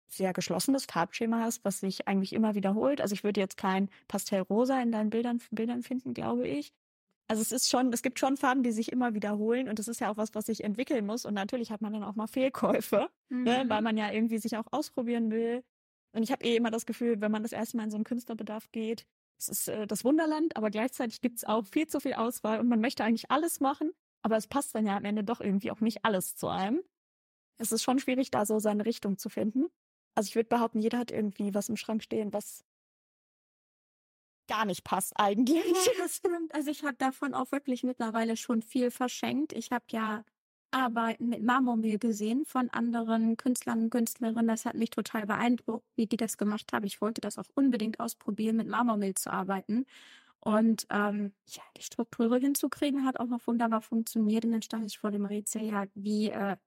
sehr 0.08 0.34
geschlossenes 0.34 0.86
Farbschema 0.86 1.42
hast, 1.42 1.66
was 1.66 1.80
sich 1.80 2.08
eigentlich 2.08 2.34
immer 2.34 2.56
wiederholt. 2.56 3.02
Also 3.02 3.14
ich 3.14 3.24
würde 3.24 3.42
jetzt 3.42 3.58
kein 3.58 3.90
Pastellrosa 4.08 4.82
in 4.82 4.92
deinen 4.92 5.10
Bildern, 5.10 5.42
Bildern 5.52 5.82
finden, 5.82 6.14
glaube 6.14 6.48
ich. 6.48 6.72
Also 7.28 7.42
es 7.42 7.52
ist 7.52 7.70
schon, 7.70 7.92
es 7.92 8.04
gibt 8.04 8.20
schon 8.20 8.38
Farben, 8.38 8.62
die 8.62 8.72
sich 8.72 8.92
immer 8.92 9.16
wiederholen 9.16 9.68
und 9.68 9.80
das 9.80 9.88
ist 9.88 10.00
ja 10.00 10.12
auch 10.12 10.18
was, 10.18 10.36
was 10.36 10.46
sich 10.46 10.64
entwickeln 10.64 11.06
muss. 11.06 11.26
Und 11.26 11.34
natürlich 11.34 11.72
hat 11.72 11.82
man 11.82 11.92
dann 11.94 12.04
auch 12.04 12.16
mal 12.16 12.28
Fehlkäufe, 12.28 13.10
mhm. 13.30 13.44
ne, 13.44 13.66
weil 13.68 13.82
man 13.82 13.98
ja 13.98 14.12
irgendwie 14.12 14.38
sich 14.38 14.58
auch 14.58 14.68
ausprobieren 14.72 15.32
will. 15.32 15.64
Und 16.14 16.24
ich 16.24 16.32
habe 16.32 16.46
eh 16.46 16.56
immer 16.56 16.72
das 16.72 16.86
Gefühl, 16.86 17.20
wenn 17.22 17.32
man 17.32 17.44
das 17.44 17.52
erste 17.52 17.78
Mal 17.78 17.86
in 17.86 17.90
so 17.90 17.98
einen 17.98 18.04
Künstlerbedarf 18.04 18.72
geht, 18.72 19.06
es 19.38 19.50
ist 19.50 19.68
äh, 19.68 19.88
das 19.88 20.04
Wunderland, 20.04 20.56
aber 20.56 20.70
gleichzeitig 20.70 21.22
gibt 21.22 21.38
es 21.38 21.44
auch 21.44 21.66
viel 21.66 21.88
zu 21.88 22.00
viel 22.00 22.14
Auswahl 22.14 22.60
und 22.60 22.68
man 22.68 22.80
möchte 22.80 23.04
eigentlich 23.04 23.32
alles 23.32 23.60
machen, 23.60 23.92
aber 24.22 24.38
es 24.38 24.48
passt 24.48 24.76
dann 24.76 24.86
ja 24.86 24.96
am 24.96 25.06
Ende 25.06 25.24
doch 25.24 25.42
irgendwie 25.42 25.72
auch 25.72 25.82
nicht 25.82 26.06
alles 26.06 26.36
zu 26.36 26.48
einem. 26.48 26.82
Es 27.58 27.72
ist 27.72 27.84
schon 27.84 28.00
schwierig, 28.00 28.32
da 28.32 28.46
so 28.46 28.60
seine 28.60 28.86
Richtung 28.86 29.18
zu 29.18 29.30
finden. 29.30 29.66
Also 30.16 30.30
ich 30.30 30.36
würde 30.36 30.50
behaupten, 30.50 30.80
jeder 30.80 30.98
hat 30.98 31.12
irgendwie 31.12 31.54
was 31.54 31.70
im 31.70 31.78
Schrank 31.78 32.04
stehen, 32.04 32.34
was 32.34 32.64
gar 34.48 34.66
nicht 34.66 34.84
passt 34.84 35.14
eigentlich. 35.18 35.64
Ja, 35.86 35.92
das 35.98 36.16
stimmt. 36.18 36.54
Also 36.54 36.72
ich 36.72 36.84
habe 36.84 36.96
davon 36.98 37.34
auch 37.34 37.52
wirklich 37.52 37.84
mittlerweile 37.84 38.38
schon 38.38 38.62
viel 38.62 38.92
verschenkt. 38.92 39.54
Ich 39.54 39.72
habe 39.72 39.86
ja 39.92 40.24
Arbeiten 40.72 41.30
mit 41.30 41.42
Marmormehl 41.44 41.98
gesehen 41.98 42.46
von 42.46 42.70
anderen 42.70 43.38
Künstlern 43.38 43.84
und 43.84 43.90
Künstlerinnen. 43.92 44.48
Das 44.48 44.66
hat 44.66 44.76
mich 44.76 44.90
total 44.90 45.26
beeindruckt, 45.26 45.86
wie 45.96 46.06
die 46.06 46.18
das 46.18 46.38
gemacht 46.38 46.74
haben. 46.74 46.86
Ich 46.86 47.02
wollte 47.02 47.22
das 47.22 47.38
auch 47.38 47.46
unbedingt 47.56 48.00
ausprobieren, 48.00 48.58
mit 48.58 48.68
Marmormehl 48.68 49.16
zu 49.16 49.32
arbeiten. 49.32 49.86
Und 50.40 50.86
ähm, 50.92 51.34
ja, 51.48 51.64
die 51.78 51.82
Struktur 51.82 52.38
hinzukriegen 52.38 53.06
hat 53.06 53.20
auch 53.20 53.28
noch 53.28 53.48
wunderbar 53.48 53.82
funktioniert. 53.82 54.46
Und 54.46 54.52
dann 54.52 54.62
stand 54.62 54.86
ich 54.86 55.00
vor 55.00 55.12
dem 55.12 55.26
Rätsel, 55.26 55.64
ja, 55.64 55.86
wie 55.96 56.30
äh, 56.30 56.58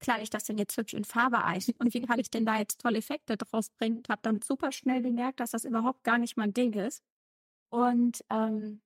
klar 0.00 0.20
ich 0.22 0.30
das 0.30 0.44
denn 0.44 0.58
jetzt 0.58 0.76
hübsch 0.76 0.94
in 0.94 1.04
Farbe 1.04 1.44
ein 1.44 1.62
und 1.78 1.94
wie 1.94 2.02
kann 2.02 2.18
ich 2.18 2.30
denn 2.30 2.46
da 2.46 2.58
jetzt 2.58 2.80
tolle 2.80 2.98
Effekte 2.98 3.36
draus 3.36 3.70
bringen? 3.70 3.98
Und 3.98 4.08
habe 4.08 4.22
dann 4.22 4.42
super 4.42 4.72
schnell 4.72 5.02
gemerkt, 5.02 5.40
dass 5.40 5.50
das 5.50 5.64
überhaupt 5.64 6.04
gar 6.04 6.18
nicht 6.18 6.36
mein 6.36 6.52
Ding 6.54 6.72
ist. 6.74 7.02
Und 7.70 8.24
ähm, 8.30 8.80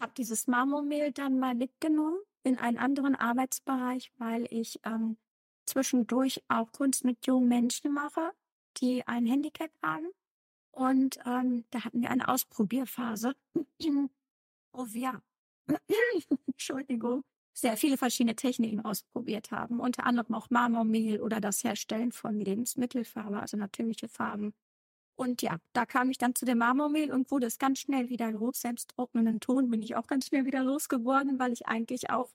habe 0.00 0.12
dieses 0.16 0.46
Marmormehl 0.46 1.12
dann 1.12 1.38
mal 1.38 1.54
mitgenommen 1.54 2.18
in 2.42 2.58
einen 2.58 2.78
anderen 2.78 3.14
Arbeitsbereich, 3.14 4.12
weil 4.18 4.46
ich 4.50 4.80
ähm, 4.84 5.16
zwischendurch 5.66 6.42
auch 6.48 6.70
Kunst 6.72 7.04
mit 7.04 7.26
jungen 7.26 7.48
Menschen 7.48 7.92
mache, 7.92 8.32
die 8.78 9.06
ein 9.06 9.26
Handicap 9.26 9.70
haben. 9.82 10.08
Und 10.72 11.18
ähm, 11.24 11.64
da 11.70 11.84
hatten 11.84 12.02
wir 12.02 12.10
eine 12.10 12.28
Ausprobierphase, 12.28 13.34
wo 14.72 14.86
wir, 14.88 15.22
Entschuldigung, 16.46 17.24
sehr 17.54 17.76
viele 17.76 17.96
verschiedene 17.96 18.34
Techniken 18.34 18.84
ausprobiert 18.84 19.52
haben, 19.52 19.78
unter 19.80 20.04
anderem 20.04 20.34
auch 20.34 20.50
Marmormehl 20.50 21.20
oder 21.20 21.40
das 21.40 21.62
Herstellen 21.62 22.10
von 22.10 22.40
Lebensmittelfarbe, 22.40 23.40
also 23.40 23.56
natürliche 23.56 24.08
Farben. 24.08 24.52
Und 25.16 25.42
ja, 25.42 25.58
da 25.72 25.86
kam 25.86 26.10
ich 26.10 26.18
dann 26.18 26.34
zu 26.34 26.44
dem 26.44 26.58
Marmormehl 26.58 27.12
und 27.12 27.30
wurde 27.30 27.46
es 27.46 27.58
ganz 27.58 27.78
schnell 27.78 28.08
wieder 28.08 28.32
los. 28.32 28.60
Selbst 28.60 28.90
trocknenden 28.90 29.38
Ton 29.38 29.70
bin 29.70 29.80
ich 29.82 29.94
auch 29.94 30.08
ganz 30.08 30.26
schnell 30.26 30.44
wieder 30.44 30.64
losgeworden, 30.64 31.38
weil 31.38 31.52
ich 31.52 31.66
eigentlich 31.68 32.10
auch, 32.10 32.32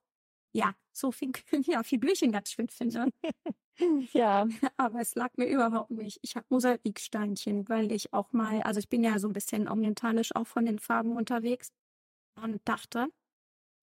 ja, 0.53 0.73
so 0.93 1.11
viel, 1.11 1.31
ja, 1.65 1.83
viel 1.83 1.99
Blüchen 1.99 2.31
ganz 2.31 2.51
schön 2.51 2.69
finde. 2.69 3.09
ja. 4.13 4.47
Aber 4.77 5.01
es 5.01 5.15
lag 5.15 5.31
mir 5.35 5.47
überhaupt 5.47 5.91
nicht. 5.91 6.19
Ich 6.21 6.37
habe 6.37 6.45
Mosaiksteinchen, 6.49 7.67
weil 7.67 7.91
ich 7.91 8.13
auch 8.13 8.31
mal, 8.31 8.61
also 8.61 8.79
ich 8.79 8.87
bin 8.87 9.03
ja 9.03 9.19
so 9.19 9.27
ein 9.27 9.33
bisschen 9.33 9.67
orientalisch 9.67 10.33
auch 10.33 10.47
von 10.47 10.65
den 10.65 10.79
Farben 10.79 11.17
unterwegs 11.17 11.73
und 12.41 12.61
dachte, 12.63 13.09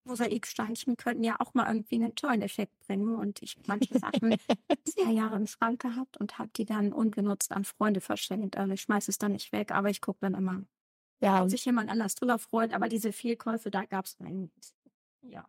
Mosaiksteinchen 0.06 0.96
könnten 0.96 1.24
ja 1.24 1.36
auch 1.38 1.54
mal 1.54 1.66
irgendwie 1.66 1.96
einen 1.96 2.14
tollen 2.14 2.42
Effekt 2.42 2.78
bringen. 2.86 3.14
Und 3.14 3.42
ich 3.42 3.56
habe 3.56 3.64
manche 3.66 3.98
Sachen 3.98 4.36
sehr 4.84 5.10
Jahre 5.10 5.36
im 5.36 5.46
Schrank 5.46 5.82
gehabt 5.82 6.16
und 6.16 6.38
habe 6.38 6.50
die 6.56 6.64
dann 6.64 6.92
ungenutzt 6.92 7.52
an 7.52 7.64
Freunde 7.64 8.00
verschenkt. 8.00 8.56
Also 8.56 8.72
ich 8.72 8.82
schmeiße 8.82 9.10
es 9.10 9.18
dann 9.18 9.32
nicht 9.32 9.52
weg, 9.52 9.72
aber 9.72 9.90
ich 9.90 10.00
gucke 10.00 10.20
dann 10.20 10.34
immer, 10.34 10.62
ja, 11.20 11.42
ob 11.42 11.50
sich 11.50 11.64
jemand 11.64 11.90
anders 11.90 12.14
drüber 12.14 12.38
freut. 12.38 12.72
Aber 12.72 12.88
diese 12.88 13.12
Fehlkäufe, 13.12 13.70
da 13.70 13.84
gab 13.84 14.06
es. 14.06 14.16
Ja. 15.22 15.46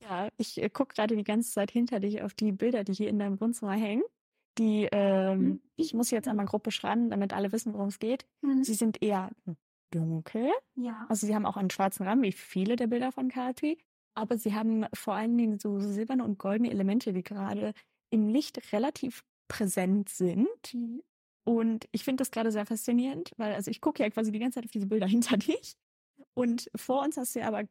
Ja, 0.00 0.28
ich 0.36 0.62
äh, 0.62 0.68
gucke 0.68 0.94
gerade 0.94 1.16
die 1.16 1.24
ganze 1.24 1.50
Zeit 1.50 1.70
hinter 1.70 2.00
dich 2.00 2.22
auf 2.22 2.34
die 2.34 2.52
Bilder, 2.52 2.84
die 2.84 2.92
hier 2.92 3.08
in 3.08 3.18
deinem 3.18 3.40
Wohnzimmer 3.40 3.72
hängen. 3.72 4.02
Die, 4.58 4.88
ähm, 4.92 5.38
mhm. 5.38 5.62
ich 5.76 5.94
muss 5.94 6.10
jetzt 6.10 6.28
einmal 6.28 6.46
grob 6.46 6.62
beschreiben, 6.62 7.10
damit 7.10 7.32
alle 7.32 7.50
wissen, 7.52 7.72
worum 7.72 7.88
es 7.88 7.98
geht. 7.98 8.26
Mhm. 8.42 8.62
Sie 8.62 8.74
sind 8.74 9.02
eher 9.02 9.30
dunkel. 9.94 10.50
Ja. 10.74 11.06
Also 11.08 11.26
sie 11.26 11.34
haben 11.34 11.46
auch 11.46 11.56
einen 11.56 11.70
schwarzen 11.70 12.06
Rahmen, 12.06 12.22
wie 12.22 12.32
viele 12.32 12.76
der 12.76 12.86
Bilder 12.86 13.12
von 13.12 13.28
Kathi. 13.28 13.78
Aber 14.14 14.38
sie 14.38 14.54
haben 14.54 14.86
vor 14.94 15.14
allen 15.14 15.36
Dingen 15.36 15.58
so 15.58 15.80
silberne 15.80 16.24
und 16.24 16.38
goldene 16.38 16.70
Elemente, 16.70 17.12
die 17.12 17.22
gerade 17.22 17.72
im 18.10 18.28
Licht 18.28 18.72
relativ 18.72 19.24
präsent 19.48 20.08
sind. 20.08 20.72
Mhm. 20.72 21.02
Und 21.44 21.88
ich 21.92 22.04
finde 22.04 22.22
das 22.22 22.30
gerade 22.30 22.50
sehr 22.50 22.64
faszinierend, 22.64 23.32
weil 23.36 23.54
also 23.54 23.70
ich 23.70 23.80
gucke 23.80 24.02
ja 24.02 24.08
quasi 24.10 24.32
die 24.32 24.38
ganze 24.38 24.56
Zeit 24.56 24.64
auf 24.64 24.70
diese 24.70 24.86
Bilder 24.86 25.06
hinter 25.08 25.36
dich. 25.36 25.76
Und 26.34 26.70
vor 26.74 27.02
uns 27.02 27.16
hast 27.16 27.34
du 27.34 27.40
ja 27.40 27.48
aber 27.48 27.64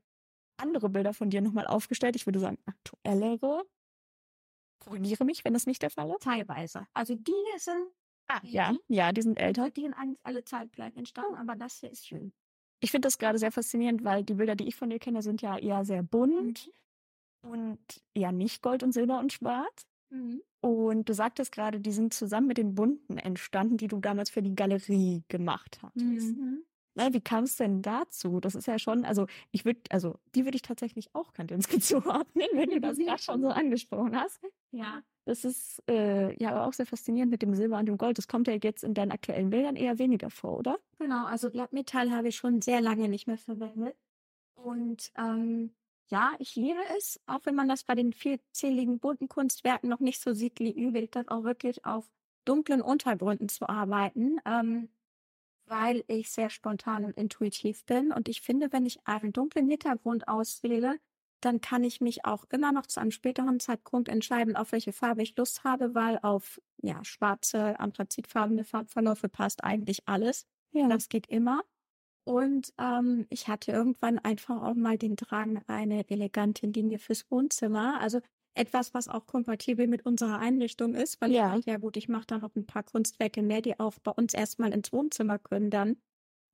andere 0.58 0.90
Bilder 0.90 1.14
von 1.14 1.30
dir 1.30 1.42
nochmal 1.42 1.68
aufgestellt. 1.68 2.16
Ich 2.16 2.26
würde 2.26 2.40
sagen, 2.40 2.58
aktuellere. 2.66 3.64
Korrigiere 4.80 5.26
mich, 5.26 5.44
wenn 5.46 5.54
das 5.54 5.66
nicht 5.66 5.82
der 5.82 5.90
Fall 5.90 6.10
ist. 6.10 6.22
Teilweise. 6.22 6.86
Also 6.94 7.16
die 7.16 7.32
sind 7.58 7.88
Ah, 8.28 8.40
ja, 8.44 8.76
ja, 8.88 9.12
die 9.12 9.22
sind 9.22 9.40
älter. 9.40 9.70
Die 9.70 9.82
sind 9.82 9.94
eigentlich 9.94 10.20
alle 10.24 10.44
zeitgleich 10.44 10.96
entstanden, 10.96 11.36
aber 11.36 11.56
das 11.56 11.80
hier 11.80 11.92
ist 11.92 12.08
schön. 12.08 12.34
Ich 12.80 12.92
finde 12.92 13.08
das 13.08 13.18
gerade 13.18 13.38
sehr 13.38 13.52
faszinierend, 13.52 14.04
weil 14.04 14.24
die 14.24 14.34
Bilder, 14.34 14.56
die 14.56 14.68
ich 14.68 14.76
von 14.76 14.90
dir 14.90 15.00
kenne, 15.00 15.22
sind 15.22 15.42
ja 15.42 15.58
eher 15.58 15.86
sehr 15.86 16.04
bunt 16.04 16.70
mhm. 17.44 17.50
und 17.50 17.80
eher 18.14 18.32
nicht 18.32 18.62
Gold 18.62 18.84
und 18.84 18.92
Silber 18.92 19.20
und 19.20 19.32
Schwarz. 19.32 19.86
Mhm. 20.10 20.42
Und 20.62 21.10
du 21.10 21.14
sagtest 21.14 21.52
gerade, 21.52 21.80
die 21.80 21.92
sind 21.92 22.14
zusammen 22.14 22.48
mit 22.48 22.58
den 22.58 22.76
bunten 22.76 23.18
entstanden, 23.18 23.78
die 23.78 23.88
du 23.88 24.00
damals 24.00 24.30
für 24.30 24.42
die 24.42 24.56
Galerie 24.56 25.24
gemacht 25.28 25.80
hattest. 25.82 26.38
Mhm. 26.38 26.64
Na, 26.96 27.12
wie 27.14 27.22
kam 27.22 27.44
es 27.46 27.56
denn 27.56 27.82
dazu? 27.82 28.40
Das 28.40 28.54
ist 28.54 28.68
ja 28.68 28.78
schon, 28.78 29.04
also 29.04 29.26
ich 29.52 29.66
würde, 29.66 29.82
also 29.90 30.20
die 30.36 30.46
würde 30.46 30.56
ich 30.56 30.62
tatsächlich 30.62 31.14
auch 31.16 31.34
Kandinsky 31.34 31.80
zuordnen, 31.80 32.48
wenn 32.54 32.70
du 32.70 32.80
das 32.80 32.98
gerade 33.00 33.22
schon 33.22 33.42
so 33.42 33.50
angesprochen 33.50 34.16
hast. 34.16 34.40
Ja. 34.72 35.02
Das 35.26 35.46
ist 35.46 35.82
äh, 35.90 36.36
ja 36.42 36.66
auch 36.66 36.74
sehr 36.74 36.86
faszinierend 36.86 37.32
mit 37.32 37.42
dem 37.42 37.56
Silber 37.56 37.78
und 37.78 37.86
dem 37.86 37.98
Gold. 37.98 38.18
Das 38.18 38.28
kommt 38.28 38.48
ja 38.48 38.56
jetzt 38.62 38.84
in 38.84 38.94
deinen 38.94 39.12
aktuellen 39.12 39.50
Bildern 39.50 39.76
eher 39.76 40.00
weniger 40.00 40.30
vor, 40.30 40.58
oder? 40.60 40.80
Genau, 41.00 41.26
also 41.26 41.50
Blattmetall 41.50 42.12
habe 42.12 42.28
ich 42.28 42.36
schon 42.36 42.62
sehr 42.62 42.82
lange 42.82 43.08
nicht 43.08 43.28
mehr 43.28 43.38
verwendet. 43.38 43.96
Und 44.56 45.12
ähm, 45.18 45.74
ja, 46.10 46.34
ich 46.40 46.56
liebe 46.56 46.80
es, 46.98 47.20
auch 47.26 47.40
wenn 47.44 47.56
man 47.56 47.70
das 47.70 47.84
bei 47.84 47.96
den 47.96 48.14
vielzähligen 48.14 49.00
bunten 49.00 49.30
Kunstwerken 49.30 49.90
noch 49.90 50.00
nicht 50.00 50.22
so 50.22 50.34
sieht, 50.34 50.60
liebe 50.60 51.00
ich 51.00 51.12
das 51.12 51.28
auch 51.30 51.44
wirklich 51.44 51.86
auf 51.86 52.10
dunklen 52.46 52.82
Untergründen 52.82 53.48
zu 53.48 53.70
arbeiten. 53.70 54.40
Ähm, 54.46 54.90
weil 55.66 56.04
ich 56.08 56.30
sehr 56.30 56.50
spontan 56.50 57.06
und 57.06 57.18
intuitiv 57.18 57.86
bin. 57.86 58.12
Und 58.12 58.30
ich 58.30 58.42
finde, 58.42 58.72
wenn 58.72 58.86
ich 58.86 59.00
einen 59.06 59.34
dunklen 59.34 59.68
Hintergrund 59.68 60.28
auswähle, 60.28 61.00
dann 61.46 61.62
kann 61.62 61.84
ich 61.84 62.02
mich 62.02 62.26
auch 62.26 62.46
immer 62.50 62.72
noch 62.72 62.86
zu 62.86 63.00
einem 63.00 63.12
späteren 63.12 63.60
Zeitpunkt 63.60 64.10
entscheiden, 64.10 64.56
auf 64.56 64.72
welche 64.72 64.94
Farbe 64.94 65.24
ich 65.24 65.36
Lust 65.38 65.64
habe, 65.64 65.94
weil 65.96 66.20
auf 66.22 66.62
ja, 66.82 67.04
schwarze, 67.04 67.80
anthrazitfarbene 67.80 68.64
Farbverläufe 68.64 69.30
passt 69.30 69.64
eigentlich 69.64 70.08
alles. 70.08 70.46
Ja. 70.72 70.88
Das 70.88 71.10
geht 71.10 71.28
immer. 71.28 71.64
Und 72.26 72.74
ähm, 72.78 73.26
ich 73.30 73.48
hatte 73.48 73.72
irgendwann 73.72 74.20
einfach 74.20 74.62
auch 74.62 74.76
mal 74.76 74.98
den 74.98 75.16
Drang, 75.16 75.62
eine 75.68 76.10
elegante 76.10 76.68
Linie 76.68 77.00
fürs 77.00 77.30
Wohnzimmer. 77.30 78.00
Also 78.00 78.22
etwas, 78.56 78.94
was 78.94 79.08
auch 79.08 79.26
kompatibel 79.26 79.88
mit 79.88 80.06
unserer 80.06 80.40
Einrichtung 80.40 80.94
ist, 80.94 81.20
weil 81.22 81.32
ja, 81.32 81.58
ich, 81.58 81.66
ja 81.66 81.78
gut, 81.78 81.98
ich 81.98 82.08
mache 82.08 82.28
da 82.28 82.38
noch 82.38 82.56
ein 82.56 82.66
paar 82.66 82.84
Kunstwerke 82.84 83.42
mehr, 83.42 83.62
die 83.62 83.80
auch 83.80 83.94
bei 84.04 84.12
uns 84.12 84.34
erstmal 84.34 84.72
ins 84.74 84.94
Wohnzimmer 84.94 85.40
können 85.40 85.70
dann. 85.70 85.98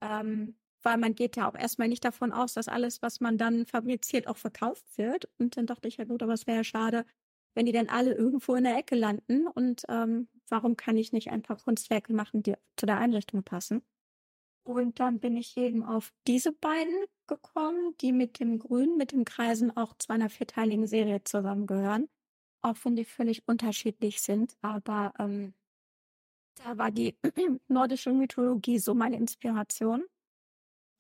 Ähm, 0.01 0.55
weil 0.83 0.97
man 0.97 1.15
geht 1.15 1.35
ja 1.35 1.49
auch 1.49 1.55
erstmal 1.55 1.87
nicht 1.87 2.05
davon 2.05 2.31
aus, 2.31 2.53
dass 2.53 2.67
alles, 2.67 3.01
was 3.01 3.19
man 3.19 3.37
dann 3.37 3.65
fabriziert, 3.65 4.27
auch 4.27 4.37
verkauft 4.37 4.85
wird. 4.97 5.29
Und 5.37 5.57
dann 5.57 5.65
dachte 5.65 5.87
ich 5.87 5.97
ja 5.97 6.05
gut, 6.05 6.23
aber 6.23 6.33
es 6.33 6.47
wäre 6.47 6.57
ja 6.57 6.63
schade, 6.63 7.05
wenn 7.55 7.65
die 7.65 7.71
dann 7.71 7.89
alle 7.89 8.13
irgendwo 8.13 8.55
in 8.55 8.63
der 8.63 8.77
Ecke 8.77 8.95
landen. 8.95 9.47
Und 9.47 9.83
ähm, 9.89 10.29
warum 10.49 10.77
kann 10.77 10.97
ich 10.97 11.11
nicht 11.11 11.31
ein 11.31 11.41
paar 11.41 11.57
Kunstwerke 11.57 12.13
machen, 12.13 12.43
die 12.43 12.55
zu 12.77 12.85
der 12.85 12.97
Einrichtung 12.97 13.43
passen? 13.43 13.81
Und 14.63 14.99
dann 14.99 15.19
bin 15.19 15.35
ich 15.35 15.57
eben 15.57 15.83
auf 15.83 16.13
diese 16.27 16.51
beiden 16.51 16.93
gekommen, 17.27 17.95
die 18.01 18.11
mit 18.11 18.39
dem 18.39 18.59
Grün, 18.59 18.97
mit 18.97 19.11
den 19.11 19.25
Kreisen 19.25 19.75
auch 19.75 19.95
zu 19.97 20.13
einer 20.13 20.29
vierteiligen 20.29 20.87
Serie 20.87 21.23
zusammengehören. 21.23 22.07
Auch 22.61 22.75
wenn 22.83 22.95
die 22.95 23.05
völlig 23.05 23.47
unterschiedlich 23.47 24.21
sind. 24.21 24.55
Aber 24.61 25.13
ähm, 25.17 25.53
da 26.63 26.77
war 26.77 26.91
die 26.91 27.17
nordische 27.67 28.13
Mythologie 28.13 28.79
so 28.79 28.93
meine 28.93 29.17
Inspiration. 29.17 30.03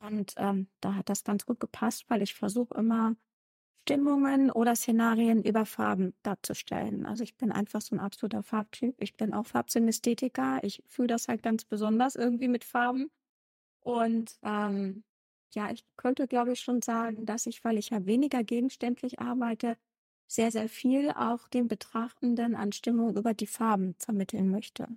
Und 0.01 0.33
ähm, 0.37 0.67
da 0.81 0.95
hat 0.95 1.09
das 1.09 1.23
ganz 1.23 1.45
gut 1.45 1.59
gepasst, 1.59 2.05
weil 2.09 2.21
ich 2.21 2.33
versuche 2.33 2.73
immer 2.75 3.15
Stimmungen 3.83 4.51
oder 4.51 4.75
Szenarien 4.75 5.43
über 5.43 5.65
Farben 5.65 6.13
darzustellen. 6.23 7.05
Also 7.05 7.23
ich 7.23 7.35
bin 7.37 7.51
einfach 7.51 7.81
so 7.81 7.95
ein 7.95 7.99
absoluter 7.99 8.43
Farbtyp. 8.43 8.95
Ich 9.01 9.17
bin 9.17 9.33
auch 9.33 9.47
Farbsynästhetiker. 9.47 10.59
Ich 10.63 10.83
fühle 10.87 11.07
das 11.07 11.27
halt 11.27 11.43
ganz 11.43 11.65
besonders 11.65 12.15
irgendwie 12.15 12.47
mit 12.47 12.63
Farben. 12.63 13.09
Und 13.81 14.37
ähm, 14.43 15.03
ja, 15.53 15.71
ich 15.71 15.85
könnte, 15.97 16.27
glaube 16.27 16.53
ich, 16.53 16.61
schon 16.61 16.81
sagen, 16.81 17.25
dass 17.25 17.47
ich, 17.47 17.63
weil 17.63 17.77
ich 17.77 17.89
ja 17.89 18.05
weniger 18.05 18.43
gegenständlich 18.43 19.19
arbeite, 19.19 19.77
sehr, 20.27 20.51
sehr 20.51 20.69
viel 20.69 21.11
auch 21.11 21.47
dem 21.47 21.67
Betrachtenden 21.67 22.55
an 22.55 22.71
Stimmung 22.71 23.17
über 23.17 23.33
die 23.33 23.47
Farben 23.47 23.95
vermitteln 23.97 24.51
möchte. 24.51 24.87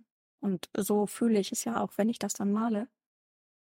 Und 0.40 0.68
so 0.76 1.06
fühle 1.06 1.40
ich 1.40 1.52
es 1.52 1.64
ja 1.64 1.82
auch, 1.82 1.92
wenn 1.96 2.10
ich 2.10 2.18
das 2.18 2.34
dann 2.34 2.52
male. 2.52 2.88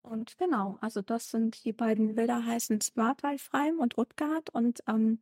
Und 0.09 0.38
genau, 0.38 0.79
also 0.81 1.03
das 1.03 1.31
sind 1.31 1.64
die 1.64 1.73
beiden 1.73 2.14
Bilder 2.14 2.44
heißen 2.44 2.81
Smartalfreim 2.81 3.79
und 3.79 3.99
Utgard 3.99 4.49
und 4.51 4.81
ähm, 4.88 5.21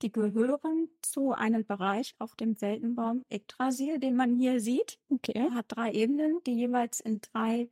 die 0.00 0.12
gehören 0.12 0.88
zu 1.02 1.32
einem 1.32 1.64
Bereich 1.64 2.14
auf 2.18 2.36
dem 2.36 2.60
Weltenbaum 2.60 3.24
Yggdrasil, 3.32 3.98
den 3.98 4.14
man 4.14 4.36
hier 4.36 4.60
sieht. 4.60 5.00
Okay. 5.08 5.32
Er 5.34 5.54
hat 5.54 5.66
drei 5.68 5.92
Ebenen, 5.92 6.40
die 6.46 6.54
jeweils 6.54 7.00
in 7.00 7.20
drei 7.20 7.68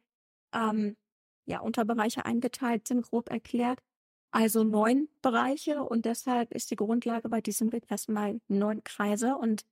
ähm, 0.52 0.96
ja, 1.46 1.60
Unterbereiche 1.60 2.24
eingeteilt 2.24 2.88
sind, 2.88 3.02
grob 3.02 3.30
erklärt. 3.30 3.78
Also 4.32 4.64
neun 4.64 5.08
Bereiche 5.22 5.84
und 5.84 6.04
deshalb 6.04 6.52
ist 6.52 6.72
die 6.72 6.76
Grundlage 6.76 7.28
bei 7.28 7.40
diesem 7.40 7.70
Bild 7.70 7.88
erstmal 7.88 8.40
neun 8.48 8.82
Kreise 8.82 9.36
und 9.36 9.64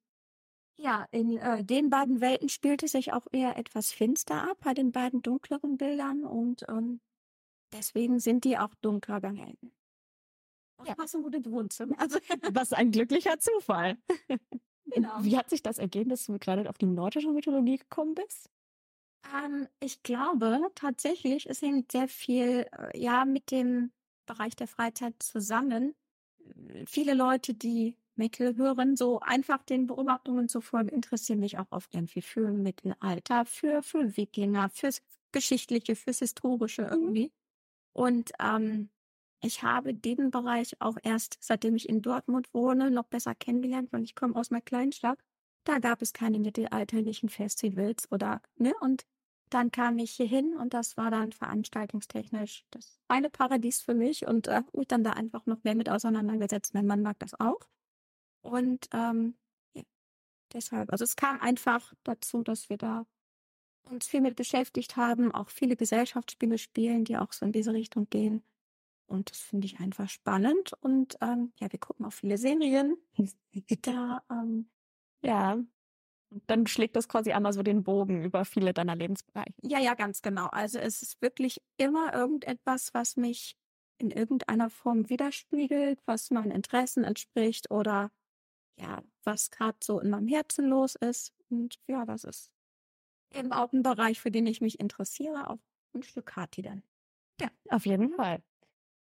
ja, 0.76 1.06
in 1.10 1.36
äh, 1.38 1.64
den 1.64 1.90
beiden 1.90 2.20
Welten 2.20 2.48
spielt 2.48 2.82
es 2.82 2.92
sich 2.92 3.12
auch 3.12 3.26
eher 3.32 3.56
etwas 3.56 3.92
finster 3.92 4.50
ab, 4.50 4.58
bei 4.60 4.74
den 4.74 4.92
beiden 4.92 5.22
dunkleren 5.22 5.76
Bildern 5.76 6.24
und 6.24 6.64
ähm, 6.68 7.00
deswegen 7.72 8.18
sind 8.18 8.44
die 8.44 8.58
auch 8.58 8.74
dunkler 8.80 9.20
gehalten. 9.20 9.72
Ja, 10.84 10.94
passen 10.94 11.22
gut 11.22 11.34
ins 11.34 11.50
Wohnzimmer. 11.50 11.94
Also, 11.98 12.18
was 12.52 12.72
ein 12.72 12.90
glücklicher 12.90 13.38
Zufall. 13.38 13.98
Genau. 14.86 15.24
Wie 15.24 15.36
hat 15.36 15.50
sich 15.50 15.62
das 15.62 15.78
ergeben, 15.78 16.10
dass 16.10 16.26
du 16.26 16.38
gerade 16.38 16.68
auf 16.68 16.78
die 16.78 16.86
nordische 16.86 17.30
Mythologie 17.30 17.78
gekommen 17.78 18.14
bist? 18.14 18.50
Ähm, 19.34 19.66
ich 19.80 20.02
glaube 20.02 20.60
tatsächlich, 20.74 21.48
es 21.48 21.62
hängt 21.62 21.90
sehr 21.90 22.06
viel 22.08 22.66
äh, 22.70 22.98
ja 22.98 23.24
mit 23.24 23.50
dem 23.50 23.92
Bereich 24.26 24.54
der 24.56 24.68
Freizeit 24.68 25.14
zusammen. 25.20 25.94
Viele 26.86 27.14
Leute, 27.14 27.54
die 27.54 27.96
Metal 28.16 28.56
hören, 28.56 28.96
so 28.96 29.20
einfach 29.20 29.62
den 29.62 29.86
Beobachtungen 29.86 30.48
zu 30.48 30.60
folgen, 30.60 30.88
interessieren 30.88 31.40
mich 31.40 31.58
auch 31.58 31.70
oft 31.70 31.94
irgendwie 31.94 32.22
für 32.22 32.50
Mittelalter, 32.50 33.44
für, 33.44 33.82
für 33.82 34.16
Wikinger, 34.16 34.70
fürs 34.70 35.02
Geschichtliche, 35.32 35.96
fürs 35.96 36.20
Historische 36.20 36.82
mhm. 36.82 36.88
irgendwie. 36.90 37.32
Und 37.92 38.32
ähm, 38.40 38.90
ich 39.42 39.62
habe 39.62 39.94
diesen 39.94 40.30
Bereich 40.30 40.80
auch 40.80 40.96
erst, 41.02 41.36
seitdem 41.40 41.76
ich 41.76 41.88
in 41.88 42.02
Dortmund 42.02 42.48
wohne, 42.54 42.90
noch 42.90 43.06
besser 43.06 43.34
kennengelernt, 43.34 43.92
weil 43.92 44.02
ich 44.02 44.14
komme 44.14 44.36
aus 44.36 44.50
einer 44.50 44.62
Kleinstadt. 44.62 45.18
Da 45.64 45.78
gab 45.78 46.02
es 46.02 46.12
keine 46.12 46.38
mittelalterlichen 46.38 47.28
Festivals 47.28 48.10
oder, 48.10 48.40
ne? 48.56 48.72
Und 48.80 49.04
dann 49.50 49.70
kam 49.70 49.98
ich 49.98 50.12
hier 50.12 50.26
hin 50.26 50.56
und 50.56 50.74
das 50.74 50.96
war 50.96 51.10
dann 51.10 51.32
veranstaltungstechnisch 51.32 52.64
das 52.70 52.98
eine 53.08 53.30
Paradies 53.30 53.82
für 53.82 53.94
mich 53.94 54.26
und 54.26 54.48
äh, 54.48 54.62
mich 54.72 54.88
dann 54.88 55.04
da 55.04 55.12
einfach 55.12 55.46
noch 55.46 55.62
mehr 55.62 55.74
mit 55.74 55.88
auseinandergesetzt. 55.88 56.74
Mein 56.74 56.86
Mann 56.86 57.02
mag 57.02 57.18
das 57.18 57.38
auch. 57.38 57.60
Und 58.44 58.88
ähm, 58.92 59.34
ja, 59.74 59.82
deshalb, 60.52 60.92
also 60.92 61.04
es 61.04 61.16
kam 61.16 61.40
einfach 61.40 61.94
dazu, 62.04 62.42
dass 62.42 62.68
wir 62.68 62.76
da 62.76 63.06
uns 63.90 64.06
viel 64.06 64.20
mit 64.20 64.36
beschäftigt 64.36 64.96
haben, 64.96 65.32
auch 65.32 65.48
viele 65.48 65.76
Gesellschaftsspiele 65.76 66.58
spielen, 66.58 67.04
die 67.04 67.16
auch 67.16 67.32
so 67.32 67.46
in 67.46 67.52
diese 67.52 67.72
Richtung 67.72 68.08
gehen. 68.10 68.42
Und 69.06 69.30
das 69.30 69.40
finde 69.40 69.66
ich 69.66 69.80
einfach 69.80 70.08
spannend. 70.08 70.72
Und 70.80 71.16
ähm, 71.20 71.52
ja, 71.58 71.70
wir 71.70 71.78
gucken 71.78 72.06
auch 72.06 72.12
viele 72.12 72.38
Serien. 72.38 72.96
da, 73.82 74.22
ähm, 74.30 74.70
ja, 75.22 75.58
dann 76.46 76.66
schlägt 76.66 76.96
das 76.96 77.08
quasi 77.08 77.32
einmal 77.32 77.52
so 77.52 77.62
den 77.62 77.82
Bogen 77.82 78.24
über 78.24 78.44
viele 78.44 78.72
deiner 78.72 78.96
Lebensbereiche. 78.96 79.54
Ja, 79.62 79.78
ja, 79.78 79.94
ganz 79.94 80.20
genau. 80.20 80.46
Also 80.46 80.78
es 80.78 81.02
ist 81.02 81.20
wirklich 81.22 81.62
immer 81.76 82.12
irgendetwas, 82.14 82.92
was 82.92 83.16
mich 83.16 83.56
in 83.98 84.10
irgendeiner 84.10 84.70
Form 84.70 85.08
widerspiegelt, 85.08 86.00
was 86.06 86.30
meinen 86.30 86.50
Interessen 86.50 87.04
entspricht 87.04 87.70
oder 87.70 88.10
ja, 88.78 89.02
was 89.24 89.50
gerade 89.50 89.78
so 89.82 90.00
in 90.00 90.10
meinem 90.10 90.28
Herzen 90.28 90.66
los 90.66 90.94
ist. 90.94 91.32
Und 91.50 91.78
ja, 91.86 92.04
das 92.04 92.24
ist 92.24 92.50
eben 93.32 93.52
auch 93.52 93.72
ein 93.72 93.82
Bereich, 93.82 94.20
für 94.20 94.30
den 94.30 94.46
ich 94.46 94.60
mich 94.60 94.80
interessiere, 94.80 95.50
auch 95.50 95.58
ein 95.94 96.02
Stück 96.02 96.26
Kati 96.26 96.62
dann. 96.62 96.82
Ja, 97.40 97.48
auf 97.70 97.86
jeden 97.86 98.10
Fall. 98.10 98.42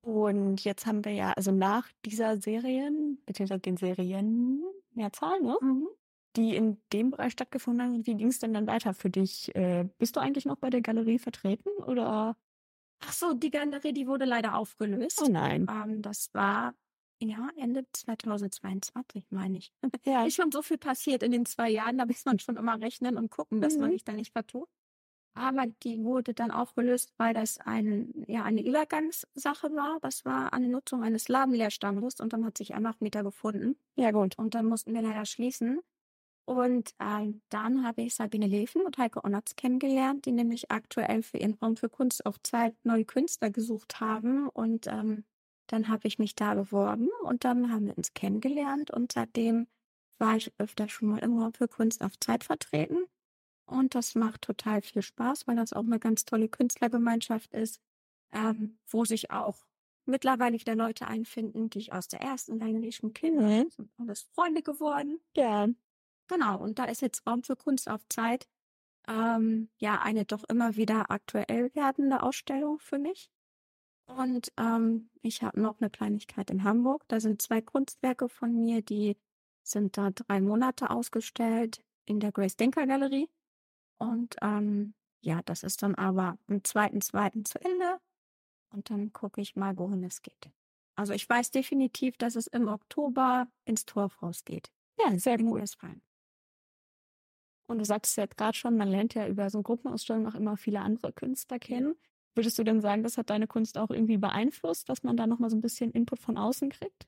Und 0.03 0.65
jetzt 0.65 0.87
haben 0.87 1.05
wir 1.05 1.13
ja, 1.13 1.33
also 1.33 1.53
nach 1.53 1.91
dieser 2.05 2.39
Serien, 2.39 3.23
beziehungsweise 3.27 3.61
den 3.61 3.77
Serien, 3.77 4.63
Mehrzahl, 4.93 5.41
ne? 5.41 5.57
Mhm. 5.61 5.89
Die 6.37 6.55
in 6.55 6.81
dem 6.93 7.11
Bereich 7.11 7.33
stattgefunden 7.33 7.83
haben, 7.83 8.07
wie 8.07 8.15
ging 8.15 8.29
es 8.29 8.39
denn 8.39 8.55
dann 8.55 8.67
weiter 8.67 8.95
für 8.95 9.11
dich? 9.11 9.55
Äh, 9.57 9.89
bist 9.99 10.15
du 10.15 10.21
eigentlich 10.21 10.47
noch 10.47 10.57
bei 10.57 10.71
der 10.71 10.81
Galerie 10.81 11.19
vertreten 11.19 11.71
oder? 11.83 12.37
Ach 13.01 13.13
so, 13.13 13.35
die 13.35 13.51
Galerie, 13.51 13.93
die 13.93 14.07
wurde 14.07 14.27
leider 14.27 14.57
aufgelöst. 14.57 15.21
Oh 15.25 15.29
nein. 15.29 15.67
Ähm, 15.69 16.03
das 16.03 16.33
war 16.33 16.75
ja, 17.29 17.49
Ende 17.57 17.85
2022, 17.93 19.25
meine 19.31 19.59
ich. 19.59 19.73
Ja. 20.05 20.25
Ist 20.25 20.37
schon 20.37 20.51
so 20.51 20.63
viel 20.63 20.79
passiert 20.79 21.23
in 21.23 21.31
den 21.31 21.47
zwei 21.47 21.69
Jahren, 21.69 21.99
da 21.99 22.07
muss 22.07 22.25
man 22.25 22.39
schon 22.39 22.57
immer 22.57 22.81
rechnen 22.81 23.17
und 23.17 23.31
gucken, 23.31 23.61
dass 23.61 23.75
mhm. 23.75 23.83
man 23.83 23.91
sich 23.93 24.05
da 24.05 24.13
nicht 24.13 24.33
vertut. 24.33 24.69
Aber 25.35 25.67
die 25.85 26.03
wurde 26.03 26.35
dann 26.35 26.51
aufgelöst, 26.51 27.13
weil 27.17 27.35
das 27.35 27.59
ein, 27.59 28.13
ja, 28.27 28.43
eine 28.43 28.67
Übergangssache 28.67 29.75
war. 29.75 29.99
Das 30.01 30.25
war 30.25 30.53
eine 30.53 30.69
Nutzung 30.69 31.03
eines 31.05 31.29
Ladenleerstandes 31.29 32.21
und 32.21 32.33
dann 32.33 32.45
hat 32.45 32.59
sich 32.59 32.75
einfach 32.75 32.99
Mieter 33.01 33.23
gefunden. 33.23 33.77
Ja, 33.97 34.11
gut. 34.11 34.37
Und 34.39 34.55
dann 34.55 34.67
mussten 34.67 34.93
wir 34.93 35.03
leider 35.03 35.25
schließen. 35.25 35.81
Und 36.47 36.95
äh, 36.99 37.33
dann 37.49 37.85
habe 37.87 38.03
ich 38.03 38.17
Sabine 38.17 38.49
Leven 38.49 38.83
und 38.83 38.99
Heike 38.99 39.25
Onatz 39.25 39.55
kennengelernt, 39.55 40.25
die 40.25 40.33
nämlich 40.33 40.71
aktuell 40.71 41.23
für 41.23 41.39
ihren 41.39 41.55
Raum 41.55 41.77
für 41.77 41.89
Kunst 41.89 42.27
auf 42.27 42.43
Zeit 42.43 42.75
neue 42.83 43.05
Künstler 43.05 43.51
gesucht 43.51 44.01
haben. 44.01 44.49
Und 44.49 44.89
ähm, 44.89 45.25
dann 45.73 45.89
habe 45.89 46.09
ich 46.09 46.19
mich 46.19 46.35
da 46.35 46.55
beworben 46.55 47.09
und 47.23 47.45
dann 47.45 47.73
haben 47.73 47.87
wir 47.87 47.97
uns 47.97 48.15
kennengelernt 48.15 48.91
und 48.91 49.13
seitdem 49.13 49.67
war 50.19 50.37
ich 50.37 50.53
öfter 50.59 50.89
schon 50.89 51.09
mal 51.09 51.19
im 51.19 51.39
Raum 51.39 51.53
für 51.53 51.69
Kunst 51.69 52.03
auf 52.03 52.19
Zeit 52.21 52.45
vertreten. 52.45 52.99
Und 53.67 53.95
das 53.95 54.15
macht 54.15 54.43
total 54.43 54.83
viel 54.83 55.01
Spaß, 55.01 55.47
weil 55.47 55.57
das 55.57 55.73
auch 55.73 55.85
eine 55.85 56.01
ganz 56.01 56.25
tolle 56.25 56.49
Künstlergemeinschaft 56.49 57.55
ist, 57.55 57.81
ähm, 58.33 58.79
wo 58.87 59.05
sich 59.05 59.31
auch 59.31 59.65
mittlerweile 60.07 60.59
wieder 60.59 60.75
Leute 60.75 61.07
einfinden, 61.07 61.71
die 61.71 61.79
ich 61.79 61.93
aus 61.93 62.09
der 62.09 62.21
ersten 62.21 62.61
Reihe 62.61 62.91
schon 62.91 63.15
kenne. 63.15 63.65
Mhm. 63.65 63.71
Sind 63.71 63.91
alles 63.99 64.23
Freunde 64.35 64.63
geworden. 64.63 65.21
Ja. 65.37 65.69
Genau. 66.27 66.59
Und 66.59 66.79
da 66.79 66.85
ist 66.85 67.01
jetzt 67.01 67.27
Raum 67.27 67.45
für 67.45 67.57
Kunst 67.57 67.89
auf 67.89 68.07
Zeit 68.09 68.49
ähm, 69.09 69.69
ja 69.79 70.01
eine 70.03 70.25
doch 70.25 70.45
immer 70.45 70.77
wieder 70.77 71.11
aktuell 71.11 71.75
werdende 71.75 72.23
Ausstellung 72.23 72.79
für 72.79 72.99
mich. 72.99 73.31
Und 74.17 74.53
ähm, 74.57 75.09
ich 75.23 75.43
habe 75.43 75.61
noch 75.61 75.81
eine 75.81 75.91
Kleinigkeit 75.91 76.51
in 76.51 76.65
Hamburg. 76.65 77.05
Da 77.09 77.21
sind 77.21 77.43
zwei 77.43 77.61
Kunstwerke 77.61 78.29
von 78.29 78.55
mir, 78.55 78.83
die 78.83 79.17
sind 79.63 79.97
da 79.97 80.11
drei 80.11 80.41
Monate 80.41 80.91
ausgestellt 80.91 81.85
in 82.07 82.21
der 82.21 82.33
Grace 82.33 82.57
Denker 82.57 82.87
Galerie. 82.87 83.29
Und 83.99 84.37
ähm, 84.43 84.95
ja, 85.21 85.43
das 85.45 85.63
ist 85.63 85.83
dann 85.83 85.95
aber 85.95 86.39
am 86.49 86.65
zweiten, 86.65 87.01
zweiten 87.01 87.45
zu 87.45 87.63
Ende. 87.63 88.01
Und 88.71 88.91
dann 88.91 89.13
gucke 89.13 89.41
ich 89.41 89.57
mal, 89.57 89.77
wohin 89.79 90.05
es 90.05 90.23
geht. 90.23 90.51
Also 90.97 91.13
ich 91.13 91.29
weiß 91.29 91.51
definitiv, 91.51 92.17
dass 92.17 92.37
es 92.37 92.47
im 92.47 92.69
Oktober 92.69 93.49
ins 93.65 93.85
Torfhaus 93.87 94.45
geht. 94.45 94.71
Ja, 94.99 95.17
sehr 95.19 95.39
gut. 95.39 95.63
Und 97.67 97.79
du 97.79 97.85
sagtest 97.85 98.17
ja 98.17 98.27
gerade 98.27 98.57
schon, 98.57 98.77
man 98.77 98.89
lernt 98.89 99.15
ja 99.15 99.29
über 99.29 99.49
so 99.49 99.63
Gruppenausstellungen 99.63 100.31
auch 100.31 100.35
immer 100.35 100.57
viele 100.57 100.81
andere 100.81 101.13
Künstler 101.13 101.59
kennen. 101.59 101.95
Ja. 101.95 102.10
Würdest 102.35 102.59
du 102.59 102.65
denn 102.65 102.81
sagen, 102.81 103.03
das 103.03 103.19
hat 103.19 103.31
deine 103.31 103.47
Kunst 103.47 103.77
auch 103.77 103.91
irgendwie 103.91 104.19
beeinflusst, 104.19 104.89
dass 104.89 105.03
man 105.03 105.17
da 105.17 105.27
nochmal 105.27 105.51
so 105.51 105.57
ein 105.57 105.61
bisschen 105.61 105.91
Input 105.91 106.21
von 106.21 106.39
außen 106.39 106.71
kriegt? 106.71 107.07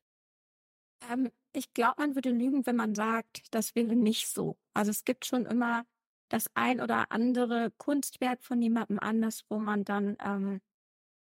Ähm, 1.10 1.30
ich 1.52 1.72
glaube, 1.74 1.94
man 1.98 2.14
würde 2.14 2.30
lügen, 2.30 2.66
wenn 2.66 2.76
man 2.76 2.94
sagt, 2.94 3.42
das 3.50 3.74
wäre 3.74 3.94
nicht 3.96 4.28
so. 4.28 4.56
Also 4.74 4.90
es 4.90 5.04
gibt 5.04 5.26
schon 5.26 5.46
immer 5.46 5.84
das 6.28 6.50
ein 6.54 6.80
oder 6.80 7.12
andere 7.12 7.72
Kunstwerk 7.78 8.42
von 8.42 8.60
jemandem 8.62 8.98
anders, 8.98 9.44
wo 9.48 9.58
man 9.58 9.84
dann 9.84 10.16
ähm, 10.24 10.60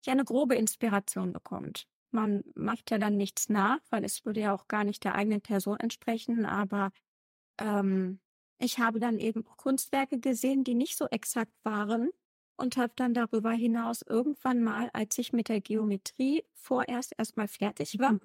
ja 0.04 0.12
eine 0.12 0.24
grobe 0.24 0.54
Inspiration 0.56 1.32
bekommt. 1.32 1.86
Man 2.10 2.44
macht 2.54 2.90
ja 2.90 2.98
dann 2.98 3.16
nichts 3.16 3.48
nach, 3.48 3.80
weil 3.90 4.04
es 4.04 4.24
würde 4.24 4.40
ja 4.40 4.54
auch 4.54 4.68
gar 4.68 4.84
nicht 4.84 5.04
der 5.04 5.14
eigenen 5.14 5.40
Person 5.40 5.78
entsprechen, 5.78 6.46
aber 6.46 6.90
ähm, 7.58 8.20
ich 8.58 8.78
habe 8.78 9.00
dann 9.00 9.18
eben 9.18 9.44
Kunstwerke 9.44 10.20
gesehen, 10.20 10.64
die 10.64 10.74
nicht 10.74 10.96
so 10.96 11.06
exakt 11.08 11.52
waren 11.64 12.10
und 12.56 12.76
habe 12.76 12.92
dann 12.96 13.14
darüber 13.14 13.52
hinaus 13.52 14.02
irgendwann 14.02 14.62
mal, 14.62 14.90
als 14.92 15.18
ich 15.18 15.32
mit 15.32 15.48
der 15.48 15.60
Geometrie 15.60 16.44
vorerst 16.54 17.14
erstmal 17.18 17.48
fertig 17.48 17.98
war, 17.98 18.18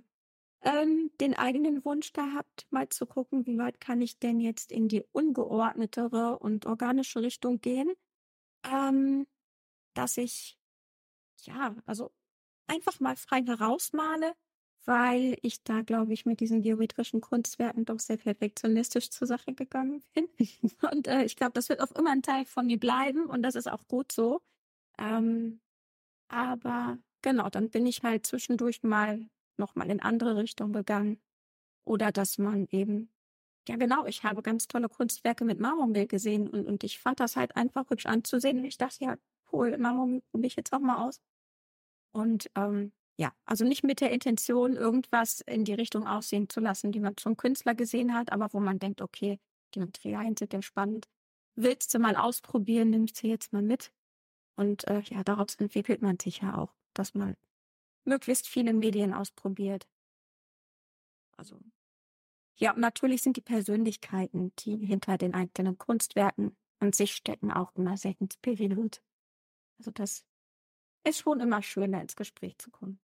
ähm, 0.62 1.12
den 1.22 1.36
eigenen 1.36 1.84
Wunsch 1.86 2.14
gehabt, 2.14 2.68
mal 2.70 2.90
zu 2.90 3.06
gucken, 3.06 3.46
wie 3.46 3.58
weit 3.58 3.80
kann 3.80 4.02
ich 4.02 4.20
denn 4.20 4.40
jetzt 4.40 4.72
in 4.72 4.88
die 4.88 5.04
ungeordnetere 5.12 6.40
und 6.40 6.66
organische 6.66 7.22
Richtung 7.22 7.62
gehen, 7.62 7.92
ähm, 8.64 9.28
dass 9.94 10.18
ich 10.18 10.58
ja, 11.46 11.76
also 11.86 12.12
einfach 12.68 13.00
mal 13.00 13.16
frei 13.16 13.44
herausmale, 13.44 14.34
weil 14.90 15.38
ich 15.44 15.62
da, 15.64 15.84
glaube 15.84 16.14
ich, 16.14 16.26
mit 16.26 16.40
diesen 16.40 16.64
geometrischen 16.64 17.22
Kunstwerken 17.22 17.86
doch 17.86 18.00
sehr 18.00 18.18
perfektionistisch 18.18 19.12
zur 19.12 19.28
Sache 19.28 19.54
gegangen 19.54 20.02
bin. 20.16 20.28
Und 20.92 21.08
äh, 21.08 21.26
ich 21.26 21.36
glaube, 21.36 21.52
das 21.54 21.70
wird 21.70 21.80
auch 21.80 21.92
immer 21.92 22.12
ein 22.12 22.24
Teil 22.24 22.44
von 22.46 22.66
mir 22.66 22.80
bleiben 22.80 23.28
und 23.28 23.44
das 23.44 23.54
ist 23.54 23.70
auch 23.72 23.88
gut 23.88 24.12
so. 24.12 24.42
Ähm, 24.98 25.62
aber 26.28 26.98
genau, 27.22 27.50
dann 27.52 27.70
bin 27.70 27.86
ich 27.86 28.02
halt 28.02 28.26
zwischendurch 28.26 28.82
mal 28.82 29.30
nochmal 29.58 29.92
in 29.92 30.02
andere 30.02 30.38
Richtung 30.38 30.74
gegangen. 30.74 31.22
Oder 31.86 32.12
dass 32.12 32.40
man 32.40 32.68
eben, 32.72 33.12
ja 33.68 33.76
genau, 33.76 34.08
ich 34.08 34.24
habe 34.24 34.42
ganz 34.42 34.68
tolle 34.68 34.90
Kunstwerke 34.90 35.46
mit 35.46 35.60
Marmormehl 35.60 36.08
gesehen 36.08 36.48
und, 36.50 36.66
und 36.66 36.84
ich 36.84 36.98
fand 36.98 37.20
das 37.20 37.36
halt 37.36 37.56
einfach 37.56 37.88
hübsch 37.92 38.08
anzusehen. 38.08 38.58
Und 38.58 38.66
ich 38.66 38.80
dachte, 38.80 39.04
ja, 39.06 39.18
cool, 39.54 39.78
Marmormehl 39.78 40.22
probiere 40.32 40.48
ich 40.48 40.56
jetzt 40.56 40.74
auch 40.74 40.80
mal 40.80 41.08
aus. 41.08 41.22
Und 42.12 42.50
ähm, 42.56 42.92
ja, 43.20 43.34
also 43.44 43.66
nicht 43.66 43.84
mit 43.84 44.00
der 44.00 44.12
Intention, 44.12 44.78
irgendwas 44.78 45.42
in 45.42 45.66
die 45.66 45.74
Richtung 45.74 46.08
aussehen 46.08 46.48
zu 46.48 46.62
lassen, 46.62 46.94
die 46.94 47.02
man 47.02 47.18
zum 47.18 47.36
Künstler 47.36 47.76
gesehen 47.76 48.14
hat, 48.14 48.32
aber 48.32 48.54
wo 48.54 48.62
man 48.62 48.80
denkt, 48.80 49.02
okay, 49.02 49.42
die 49.76 49.82
Materialien 49.82 50.38
sind 50.38 50.54
ja 50.54 50.62
spannend. 50.62 51.10
Willst 51.56 51.94
du 51.94 52.00
mal 52.00 52.16
ausprobieren, 52.16 52.92
nimmst 52.92 53.22
du 53.22 53.28
jetzt 53.28 53.52
mal 53.52 53.62
mit. 53.62 53.92
Und 54.56 54.88
äh, 54.88 55.02
ja, 55.02 55.22
daraus 55.26 55.56
entwickelt 55.56 56.02
man 56.02 56.18
sich 56.18 56.40
ja 56.40 56.58
auch, 56.58 56.74
dass 56.94 57.14
man 57.14 57.36
möglichst 58.06 58.48
viele 58.48 58.72
Medien 58.72 59.14
ausprobiert. 59.14 59.86
Also 61.36 61.60
ja, 62.56 62.74
natürlich 62.74 63.22
sind 63.22 63.36
die 63.36 63.42
Persönlichkeiten, 63.42 64.54
die 64.60 64.78
hinter 64.78 65.18
den 65.18 65.34
einzelnen 65.34 65.78
Kunstwerken 65.78 66.56
an 66.80 66.94
sich 66.94 67.16
stecken, 67.16 67.52
auch 67.52 67.76
immer 67.76 67.98
sehr 67.98 68.16
inspirierend. 68.22 69.02
Also 69.78 69.92
das 69.92 70.26
ist 71.04 71.20
schon 71.20 71.42
immer 71.42 71.62
schöner, 71.62 72.02
ins 72.02 72.16
Gespräch 72.16 72.58
zu 72.58 72.72
kommen. 72.72 72.98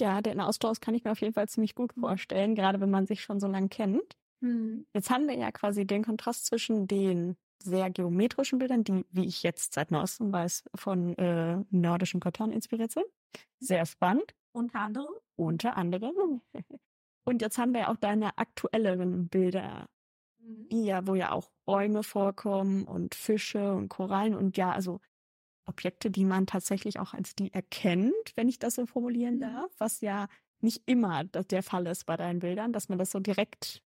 Ja, 0.00 0.22
den 0.22 0.40
Austausch 0.40 0.80
kann 0.80 0.94
ich 0.94 1.04
mir 1.04 1.12
auf 1.12 1.20
jeden 1.20 1.34
Fall 1.34 1.48
ziemlich 1.48 1.74
gut 1.74 1.96
mhm. 1.96 2.02
vorstellen, 2.02 2.54
gerade 2.54 2.80
wenn 2.80 2.90
man 2.90 3.06
sich 3.06 3.22
schon 3.22 3.40
so 3.40 3.46
lange 3.46 3.68
kennt. 3.68 4.16
Hm. 4.42 4.86
Jetzt 4.94 5.10
haben 5.10 5.28
wir 5.28 5.36
ja 5.36 5.52
quasi 5.52 5.86
den 5.86 6.02
Kontrast 6.02 6.46
zwischen 6.46 6.86
den 6.86 7.36
sehr 7.62 7.90
geometrischen 7.90 8.58
Bildern, 8.58 8.84
die, 8.84 9.04
wie 9.10 9.26
ich 9.26 9.42
jetzt 9.42 9.74
seit 9.74 9.90
neuestem 9.90 10.32
weiß, 10.32 10.64
von 10.74 11.16
äh, 11.18 11.58
nordischen 11.70 12.20
Göttern 12.20 12.52
inspiriert 12.52 12.90
sind. 12.90 13.04
Sehr 13.58 13.84
spannend. 13.84 14.34
Unter 14.52 14.80
anderem? 14.80 15.12
Unter 15.36 15.76
anderem. 15.76 16.40
Und 17.24 17.42
jetzt 17.42 17.58
haben 17.58 17.72
wir 17.72 17.82
ja 17.82 17.88
auch 17.88 17.96
deine 17.96 18.38
aktuelleren 18.38 19.28
Bilder, 19.28 19.88
mhm. 20.38 20.68
ja, 20.70 21.06
wo 21.06 21.14
ja 21.14 21.32
auch 21.32 21.50
Bäume 21.66 22.02
vorkommen 22.02 22.84
und 22.84 23.14
Fische 23.14 23.74
und 23.74 23.88
Korallen 23.88 24.34
und 24.34 24.56
ja, 24.56 24.72
also 24.72 25.00
Objekte, 25.70 26.10
die 26.10 26.24
man 26.24 26.46
tatsächlich 26.46 26.98
auch 26.98 27.14
als 27.14 27.34
die 27.34 27.52
erkennt, 27.52 28.12
wenn 28.36 28.48
ich 28.48 28.58
das 28.58 28.74
so 28.74 28.86
formulieren 28.86 29.36
mhm. 29.36 29.40
darf, 29.40 29.72
was 29.78 30.00
ja 30.00 30.28
nicht 30.60 30.82
immer 30.86 31.24
der 31.24 31.62
Fall 31.62 31.86
ist 31.86 32.04
bei 32.04 32.16
deinen 32.16 32.40
Bildern, 32.40 32.72
dass 32.72 32.88
man 32.88 32.98
das 32.98 33.10
so 33.10 33.18
direkt 33.18 33.82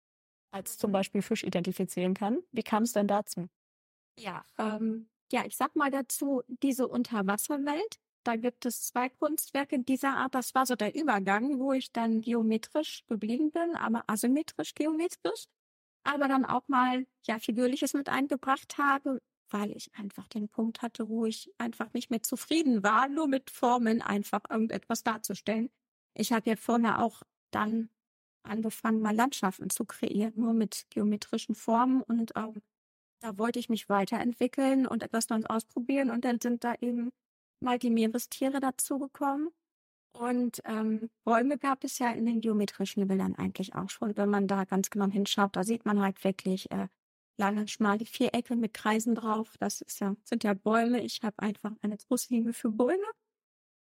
als 0.51 0.79
zum 0.79 0.90
mhm. 0.90 0.92
Beispiel 0.92 1.23
Fisch 1.23 1.45
identifizieren 1.45 2.14
kann. 2.14 2.38
Wie 2.53 2.62
kam 2.62 2.85
es 2.85 2.92
denn 2.92 3.09
dazu? 3.09 3.49
Ja, 4.18 4.45
ähm, 4.59 5.09
ja, 5.31 5.45
ich 5.47 5.57
sag 5.57 5.75
mal 5.77 5.90
dazu, 5.90 6.42
diese 6.47 6.88
Unterwasserwelt, 6.88 7.99
da 8.25 8.37
gibt 8.37 8.66
es 8.66 8.87
zwei 8.87 9.09
Kunstwerke 9.09 9.79
dieser 9.81 10.16
Art. 10.16 10.35
Das 10.35 10.55
war 10.55 10.66
so 10.66 10.77
der 10.77 10.95
Übergang, 10.95 11.59
wo 11.59 11.73
ich 11.73 11.92
dann 11.92 12.21
geometrisch 12.21 13.05
geblieben 13.09 13.51
bin, 13.51 13.75
aber 13.75 14.05
asymmetrisch 14.07 14.75
geometrisch. 14.75 15.47
Aber 16.05 16.29
dann 16.29 16.45
auch 16.45 16.66
mal, 16.68 17.07
ja, 17.27 17.38
Figürliches 17.38 17.95
mit 17.95 18.09
eingebracht 18.09 18.77
habe, 18.79 19.21
weil 19.53 19.73
ich 19.73 19.95
einfach 19.95 20.29
den 20.29 20.49
Punkt 20.49 20.83
hatte, 20.83 21.09
wo 21.09 21.27
ich 21.27 21.51
einfach 21.59 21.93
nicht 21.93 22.11
mehr 22.11 22.23
zufrieden 22.23 22.83
war, 22.83 23.09
nur 23.09 23.29
mit 23.29 23.51
Formen 23.51 24.03
einfach 24.03 24.43
irgendetwas 24.49 25.03
darzustellen. 25.03 25.71
Ich 26.15 26.33
habe 26.33 26.51
ja 26.51 26.57
vorher 26.57 27.03
auch 27.03 27.23
dann 27.51 27.91
angefangen, 28.43 29.01
mal 29.01 29.15
Landschaften 29.15 29.71
zu 29.71 29.85
kreieren, 29.85 30.35
nur 30.37 30.53
mit 30.53 30.87
geometrischen 30.91 31.55
Formen 31.55 32.03
und 32.03 32.33
ähm, 32.37 32.61
da 33.21 33.38
wollte 33.38 33.61
ich 33.61 33.69
mich 33.69 33.88
weiterentwickeln 33.88 34.87
und 34.87 35.03
etwas 35.05 35.29
Neues 35.29 35.47
ausprobieren 35.47 36.11
und 36.11 36.25
dann 36.25 36.41
sind 36.41 36.65
da 36.65 36.75
eben 36.81 37.12
mal 37.61 37.79
die 37.79 37.91
Meerestiere 37.91 38.59
dazugekommen. 38.59 39.49
Und 40.12 40.61
ähm, 40.65 41.09
Bäume 41.25 41.57
gab 41.57 41.85
es 41.85 41.99
ja 41.99 42.11
in 42.11 42.27
den 42.27 42.41
geometrischen 42.41 43.07
Bildern 43.07 43.37
eigentlich 43.37 43.75
auch 43.75 43.88
schon. 43.88 44.17
Wenn 44.17 44.29
man 44.29 44.47
da 44.47 44.65
ganz 44.65 44.91
genau 44.91 45.07
hinschaut, 45.07 45.57
da 45.57 45.65
sieht 45.65 45.87
man 45.87 46.01
halt 46.01 46.23
wirklich 46.25 46.71
äh, 46.71 46.88
lange, 47.37 47.68
schmale 47.68 48.05
Vierecke 48.05 48.57
mit 48.57 48.75
Kreisen 48.75 49.14
drauf. 49.14 49.57
Das 49.59 49.81
ist 49.81 50.01
ja, 50.01 50.16
sind 50.25 50.45
ja 50.45 50.55
Bäume. 50.55 51.03
Ich 51.03 51.21
habe 51.23 51.38
einfach 51.38 51.73
eine 51.83 51.97
große 51.97 52.33
Liebe 52.35 52.53
für 52.53 52.71
Bäume. 52.71 53.07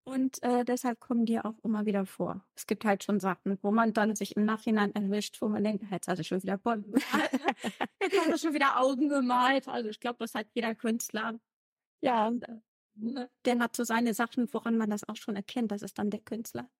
Und 0.07 0.43
äh, 0.43 0.65
deshalb 0.67 1.01
kommen 1.01 1.25
die 1.25 1.41
auch 1.41 1.59
immer 1.63 1.87
wieder 1.87 2.05
vor. 2.05 2.47
Es 2.55 2.67
gibt 2.67 2.85
halt 2.85 3.05
schon 3.05 3.21
Sachen, 3.21 3.59
wo 3.63 3.71
man 3.71 3.95
dann 3.95 4.15
sich 4.15 4.37
im 4.37 4.45
Nachhinein 4.45 4.95
erwischt, 4.95 5.41
wo 5.41 5.49
man 5.49 5.65
denkt, 5.65 5.83
jetzt 5.91 6.09
hat 6.09 6.19
er 6.19 6.25
schon 6.25 6.43
wieder 6.43 6.59
Bäume 6.59 6.85
jetzt 8.01 8.21
hat 8.21 8.29
er 8.29 8.39
schon 8.39 8.53
wieder 8.53 8.79
Augen 8.79 9.09
gemalt. 9.09 9.67
Also 9.67 9.89
ich 9.89 10.01
glaube, 10.01 10.19
das 10.19 10.35
hat 10.35 10.47
jeder 10.53 10.75
Künstler. 10.75 11.41
Ja, 12.03 12.29
äh, 12.29 12.61
ne, 12.97 13.31
der 13.47 13.59
hat 13.59 13.75
so 13.75 13.85
seine 13.85 14.13
Sachen, 14.13 14.53
woran 14.53 14.77
man 14.77 14.91
das 14.91 15.09
auch 15.09 15.17
schon 15.17 15.37
erkennt. 15.37 15.73
Das 15.73 15.81
ist 15.81 15.99
dann 15.99 16.11
der 16.11 16.21
Künstler. 16.21 16.71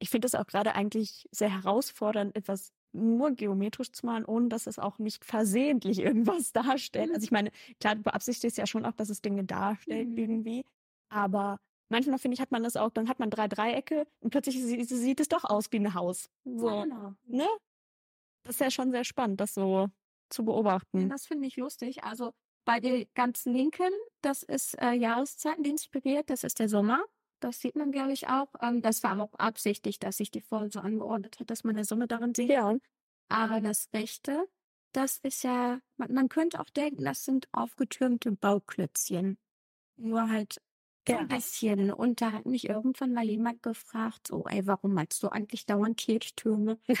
Ich 0.00 0.10
finde 0.10 0.26
es 0.26 0.34
auch 0.34 0.46
gerade 0.46 0.74
eigentlich 0.74 1.28
sehr 1.30 1.50
herausfordernd, 1.50 2.34
etwas 2.34 2.72
nur 2.94 3.32
geometrisch 3.32 3.92
zu 3.92 4.06
malen, 4.06 4.24
ohne 4.24 4.48
dass 4.48 4.66
es 4.66 4.78
auch 4.78 4.98
nicht 4.98 5.24
versehentlich 5.24 5.98
irgendwas 6.00 6.52
darstellt. 6.52 7.10
Also 7.10 7.24
ich 7.24 7.30
meine, 7.30 7.50
klar, 7.80 7.96
du 7.96 8.02
beabsichtigst 8.02 8.56
ja 8.56 8.66
schon 8.66 8.84
auch, 8.84 8.94
dass 8.94 9.10
es 9.10 9.22
Dinge 9.22 9.44
darstellt 9.44 10.10
mhm. 10.10 10.18
irgendwie, 10.18 10.64
aber 11.08 11.58
manchmal 11.88 12.18
finde 12.18 12.34
ich, 12.34 12.40
hat 12.40 12.50
man 12.50 12.62
das 12.62 12.76
auch, 12.76 12.90
dann 12.90 13.08
hat 13.08 13.18
man 13.18 13.30
drei 13.30 13.48
Dreiecke 13.48 14.06
und 14.20 14.30
plötzlich 14.30 14.62
sieht, 14.62 14.88
sieht 14.88 15.20
es 15.20 15.28
doch 15.28 15.44
aus 15.44 15.70
wie 15.70 15.78
ein 15.78 15.94
Haus. 15.94 16.30
So, 16.44 16.68
ja, 16.68 16.82
genau. 16.84 17.14
ne? 17.26 17.48
Das 18.44 18.56
ist 18.56 18.60
ja 18.60 18.70
schon 18.70 18.90
sehr 18.90 19.04
spannend, 19.04 19.40
das 19.40 19.54
so 19.54 19.88
zu 20.28 20.44
beobachten. 20.44 21.02
Ja, 21.02 21.08
das 21.08 21.26
finde 21.26 21.46
ich 21.46 21.56
lustig. 21.56 22.04
Also 22.04 22.32
bei 22.64 22.80
den 22.80 23.06
ganz 23.14 23.44
linken, 23.44 23.90
das 24.22 24.42
ist 24.42 24.80
äh, 24.80 24.92
Jahreszeiten 24.92 25.64
inspiriert, 25.64 26.30
das 26.30 26.44
ist 26.44 26.58
der 26.58 26.68
Sommer. 26.68 27.02
Das 27.40 27.60
sieht 27.60 27.76
man, 27.76 27.92
glaube 27.92 28.12
ich, 28.12 28.28
auch. 28.28 28.48
Ähm, 28.60 28.82
das 28.82 29.02
war 29.02 29.20
auch 29.20 29.34
absichtlich, 29.34 29.98
dass 29.98 30.16
sich 30.16 30.30
die 30.30 30.40
Folge 30.40 30.70
so 30.72 30.80
angeordnet 30.80 31.38
hat, 31.40 31.50
dass 31.50 31.64
man 31.64 31.76
eine 31.76 31.84
Sonne 31.84 32.06
darin 32.06 32.34
sieht. 32.34 32.50
Ja. 32.50 32.76
Aber 33.28 33.60
das 33.60 33.88
Rechte, 33.92 34.46
das 34.92 35.18
ist 35.18 35.44
ja, 35.44 35.80
man, 35.96 36.12
man 36.12 36.28
könnte 36.28 36.60
auch 36.60 36.70
denken, 36.70 37.04
das 37.04 37.24
sind 37.24 37.48
aufgetürmte 37.52 38.32
Bauklötzchen. 38.32 39.38
Nur 39.96 40.28
halt 40.28 40.60
ja. 41.08 41.18
ein 41.18 41.28
bisschen. 41.28 41.92
Und 41.92 42.20
da 42.20 42.32
hat 42.32 42.46
mich 42.46 42.68
irgendwann 42.68 43.12
mal 43.12 43.24
jemand 43.24 43.62
gefragt, 43.62 44.28
so, 44.28 44.44
ey, 44.46 44.66
warum 44.66 44.94
malst 44.94 45.22
du 45.22 45.28
eigentlich 45.28 45.66
dauernd 45.66 45.96
Kirchtürme? 45.96 46.78
ich 46.88 46.98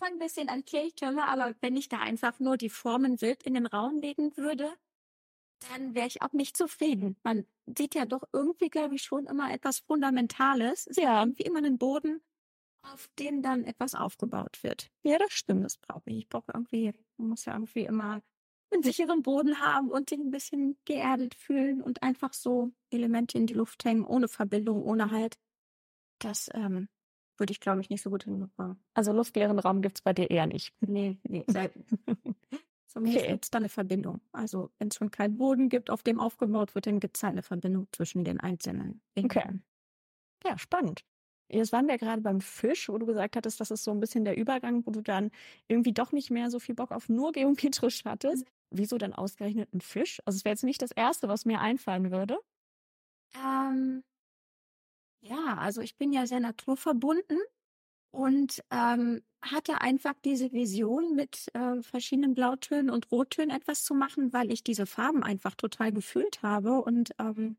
ein 0.00 0.18
bisschen 0.18 0.48
an 0.48 0.64
Kirchtürme, 0.64 1.26
aber 1.26 1.54
wenn 1.60 1.76
ich 1.76 1.88
da 1.88 1.98
einfach 1.98 2.38
nur 2.40 2.56
die 2.56 2.70
Formen 2.70 3.20
wild 3.20 3.42
in 3.42 3.54
den 3.54 3.66
Raum 3.66 4.00
legen 4.00 4.36
würde, 4.36 4.72
dann 5.70 5.94
wäre 5.94 6.06
ich 6.06 6.22
auch 6.22 6.32
nicht 6.32 6.56
zufrieden. 6.56 7.16
Man 7.22 7.46
sieht 7.66 7.94
ja 7.94 8.04
doch 8.04 8.22
irgendwie, 8.32 8.68
glaube 8.68 8.94
ich, 8.94 9.02
schon 9.02 9.26
immer 9.26 9.52
etwas 9.52 9.80
Fundamentales. 9.80 10.86
Es 10.86 10.96
ja. 10.96 11.20
irgendwie 11.20 11.42
immer 11.42 11.58
einen 11.58 11.78
Boden, 11.78 12.20
auf 12.82 13.08
dem 13.18 13.42
dann 13.42 13.64
etwas 13.64 13.94
aufgebaut 13.94 14.62
wird. 14.62 14.90
Ja, 15.02 15.18
das 15.18 15.32
stimmt, 15.32 15.64
das 15.64 15.78
brauche 15.78 16.10
ich. 16.10 16.18
Ich 16.18 16.28
brauche 16.28 16.52
irgendwie, 16.52 16.92
man 17.16 17.30
muss 17.30 17.44
ja 17.44 17.54
irgendwie 17.54 17.84
immer 17.84 18.22
einen 18.72 18.82
sicheren 18.82 19.22
Boden 19.22 19.60
haben 19.60 19.90
und 19.90 20.10
sich 20.10 20.18
ein 20.18 20.30
bisschen 20.30 20.76
geerdet 20.84 21.34
fühlen 21.34 21.82
und 21.82 22.02
einfach 22.02 22.32
so 22.32 22.72
Elemente 22.90 23.38
in 23.38 23.46
die 23.46 23.54
Luft 23.54 23.84
hängen, 23.84 24.04
ohne 24.04 24.28
Verbindung, 24.28 24.82
ohne 24.82 25.10
Halt. 25.10 25.38
Das 26.18 26.50
ähm, 26.54 26.88
würde 27.38 27.52
ich, 27.52 27.60
glaube 27.60 27.80
ich, 27.80 27.90
nicht 27.90 28.02
so 28.02 28.10
gut 28.10 28.24
hinbekommen. 28.24 28.82
Also 28.94 29.12
luftleeren 29.12 29.58
Raum 29.58 29.82
gibt 29.82 29.98
es 29.98 30.02
bei 30.02 30.12
dir 30.12 30.30
eher 30.30 30.46
nicht. 30.46 30.74
Nee, 30.80 31.18
nee. 31.22 31.44
Zumindest 32.96 33.24
okay. 33.24 33.32
gibt 33.32 33.44
es 33.44 33.50
da 33.50 33.58
eine 33.58 33.68
Verbindung. 33.68 34.22
Also 34.32 34.70
wenn 34.78 34.88
es 34.88 34.94
schon 34.94 35.10
keinen 35.10 35.36
Boden 35.36 35.68
gibt, 35.68 35.90
auf 35.90 36.02
dem 36.02 36.18
aufgebaut 36.18 36.74
wird, 36.74 36.86
dann 36.86 36.98
gibt 36.98 37.18
es 37.18 37.24
eine 37.24 37.42
Verbindung 37.42 37.88
zwischen 37.92 38.24
den 38.24 38.40
einzelnen. 38.40 39.02
Okay. 39.18 39.60
Ja, 40.42 40.56
spannend. 40.56 41.04
Jetzt 41.50 41.72
waren 41.72 41.88
wir 41.88 41.98
gerade 41.98 42.22
beim 42.22 42.40
Fisch, 42.40 42.88
wo 42.88 42.96
du 42.96 43.04
gesagt 43.04 43.36
hattest, 43.36 43.60
das 43.60 43.70
ist 43.70 43.84
so 43.84 43.90
ein 43.90 44.00
bisschen 44.00 44.24
der 44.24 44.38
Übergang, 44.38 44.86
wo 44.86 44.92
du 44.92 45.02
dann 45.02 45.30
irgendwie 45.68 45.92
doch 45.92 46.12
nicht 46.12 46.30
mehr 46.30 46.50
so 46.50 46.58
viel 46.58 46.74
Bock 46.74 46.90
auf 46.90 47.10
nur 47.10 47.32
geometrisch 47.32 48.02
hattest. 48.06 48.46
Mhm. 48.46 48.50
Wieso 48.70 48.96
dann 48.96 49.12
ausgerechnet 49.12 49.74
ein 49.74 49.82
Fisch? 49.82 50.22
Also 50.24 50.38
es 50.38 50.46
wäre 50.46 50.54
jetzt 50.54 50.64
nicht 50.64 50.80
das 50.80 50.90
Erste, 50.90 51.28
was 51.28 51.44
mir 51.44 51.60
einfallen 51.60 52.10
würde. 52.10 52.38
Ähm, 53.34 54.04
ja, 55.20 55.58
also 55.58 55.82
ich 55.82 55.98
bin 55.98 56.14
ja 56.14 56.26
sehr 56.26 56.40
naturverbunden 56.40 57.40
und 58.16 58.64
ähm, 58.70 59.22
hatte 59.42 59.82
einfach 59.82 60.14
diese 60.24 60.50
Vision, 60.52 61.14
mit 61.14 61.48
äh, 61.54 61.82
verschiedenen 61.82 62.34
Blautönen 62.34 62.90
und 62.90 63.12
Rottönen 63.12 63.54
etwas 63.54 63.84
zu 63.84 63.94
machen, 63.94 64.32
weil 64.32 64.50
ich 64.50 64.64
diese 64.64 64.86
Farben 64.86 65.22
einfach 65.22 65.54
total 65.54 65.92
gefühlt 65.92 66.42
habe. 66.42 66.80
Und 66.80 67.10
ähm, 67.18 67.58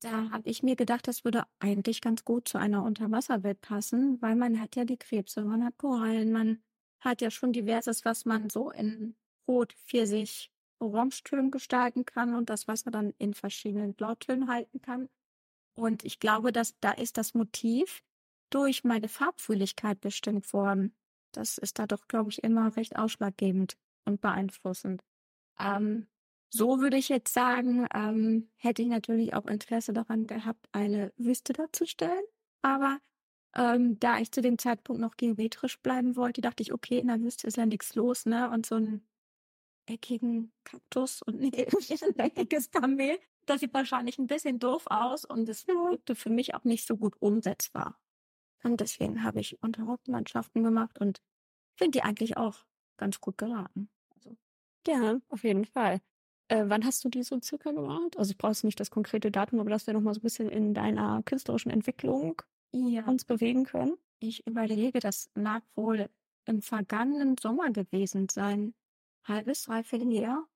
da 0.00 0.30
habe 0.30 0.48
ich 0.50 0.62
mir 0.62 0.76
gedacht, 0.76 1.08
das 1.08 1.24
würde 1.24 1.44
eigentlich 1.60 2.02
ganz 2.02 2.24
gut 2.24 2.46
zu 2.46 2.58
einer 2.58 2.84
Unterwasserwelt 2.84 3.62
passen, 3.62 4.20
weil 4.20 4.36
man 4.36 4.60
hat 4.60 4.76
ja 4.76 4.84
die 4.84 4.98
Krebse, 4.98 5.42
man 5.42 5.64
hat 5.64 5.78
Korallen, 5.78 6.30
man 6.30 6.62
hat 7.00 7.22
ja 7.22 7.30
schon 7.30 7.52
diverses, 7.52 8.04
was 8.04 8.26
man 8.26 8.50
so 8.50 8.70
in 8.70 9.16
Rot, 9.48 9.72
Pfirsich, 9.72 10.52
Orangetönen 10.78 11.50
gestalten 11.50 12.04
kann 12.04 12.34
und 12.34 12.50
das 12.50 12.68
Wasser 12.68 12.90
dann 12.90 13.14
in 13.16 13.32
verschiedenen 13.32 13.94
Blautönen 13.94 14.48
halten 14.48 14.82
kann. 14.82 15.08
Und 15.74 16.04
ich 16.04 16.20
glaube, 16.20 16.52
dass 16.52 16.78
da 16.80 16.92
ist 16.92 17.16
das 17.16 17.32
Motiv 17.32 18.02
durch 18.50 18.84
meine 18.84 19.08
Farbfühligkeit 19.08 20.00
bestimmt 20.00 20.52
worden. 20.52 20.94
Das 21.32 21.58
ist 21.58 21.78
da 21.78 21.86
doch, 21.86 22.08
glaube 22.08 22.30
ich, 22.30 22.42
immer 22.42 22.76
recht 22.76 22.96
ausschlaggebend 22.96 23.76
und 24.04 24.20
beeinflussend. 24.20 25.02
Ähm, 25.58 26.08
so 26.52 26.80
würde 26.80 26.96
ich 26.96 27.08
jetzt 27.08 27.32
sagen, 27.32 27.86
ähm, 27.94 28.50
hätte 28.56 28.82
ich 28.82 28.88
natürlich 28.88 29.34
auch 29.34 29.46
Interesse 29.46 29.92
daran 29.92 30.26
gehabt, 30.26 30.66
eine 30.72 31.12
Wüste 31.16 31.52
darzustellen. 31.52 32.24
Aber 32.62 32.98
ähm, 33.54 33.98
da 34.00 34.18
ich 34.18 34.32
zu 34.32 34.42
dem 34.42 34.58
Zeitpunkt 34.58 35.00
noch 35.00 35.16
geometrisch 35.16 35.78
bleiben 35.80 36.16
wollte, 36.16 36.40
dachte 36.40 36.62
ich, 36.62 36.72
okay, 36.72 36.98
in 36.98 37.08
der 37.08 37.20
Wüste 37.20 37.46
ist 37.46 37.56
ja 37.56 37.66
nichts 37.66 37.94
los, 37.94 38.26
ne? 38.26 38.50
Und 38.50 38.66
so 38.66 38.76
ein 38.76 39.06
eckigen 39.86 40.52
Kaktus 40.64 41.22
und 41.22 41.40
ein 41.40 41.52
eckiges 42.18 42.70
Kamel, 42.70 43.18
das 43.46 43.60
sieht 43.60 43.74
wahrscheinlich 43.74 44.18
ein 44.18 44.26
bisschen 44.26 44.58
doof 44.58 44.84
aus 44.86 45.24
und 45.24 45.48
es 45.48 45.66
wirkte 45.66 46.14
für 46.14 46.30
mich 46.30 46.54
auch 46.54 46.64
nicht 46.64 46.86
so 46.86 46.96
gut 46.96 47.14
umsetzbar. 47.20 47.98
Und 48.62 48.80
deswegen 48.80 49.22
habe 49.22 49.40
ich 49.40 49.62
Unterhauptmannschaften 49.62 50.62
gemacht 50.62 50.98
und 50.98 51.20
finde 51.76 51.98
die 51.98 52.02
eigentlich 52.02 52.36
auch 52.36 52.64
ganz 52.98 53.20
gut 53.20 53.38
geraten. 53.38 53.88
Also. 54.14 54.36
Ja, 54.86 55.18
auf 55.28 55.44
jeden 55.44 55.64
Fall. 55.64 56.00
Äh, 56.48 56.64
wann 56.66 56.84
hast 56.84 57.04
du 57.04 57.08
die 57.08 57.22
so 57.22 57.40
circa 57.40 57.70
gemacht? 57.72 58.18
Also 58.18 58.32
ich 58.32 58.38
brauche 58.38 58.66
nicht 58.66 58.80
das 58.80 58.90
konkrete 58.90 59.30
Datum, 59.30 59.60
aber 59.60 59.70
dass 59.70 59.86
wir 59.86 59.94
noch 59.94 60.00
mal 60.00 60.12
so 60.14 60.20
ein 60.20 60.22
bisschen 60.22 60.48
in 60.48 60.74
deiner 60.74 61.22
künstlerischen 61.22 61.70
Entwicklung 61.70 62.42
ja. 62.72 63.06
uns 63.06 63.24
bewegen 63.24 63.64
können. 63.64 63.96
Ich 64.18 64.46
überlege, 64.46 65.00
das 65.00 65.30
mag 65.34 65.62
wohl 65.74 66.10
im 66.44 66.60
vergangenen 66.60 67.36
Sommer 67.38 67.70
gewesen 67.70 68.28
sein. 68.28 68.74
Halbes, 69.24 69.64
dreiviertel 69.64 70.12
Jahr. 70.12 70.46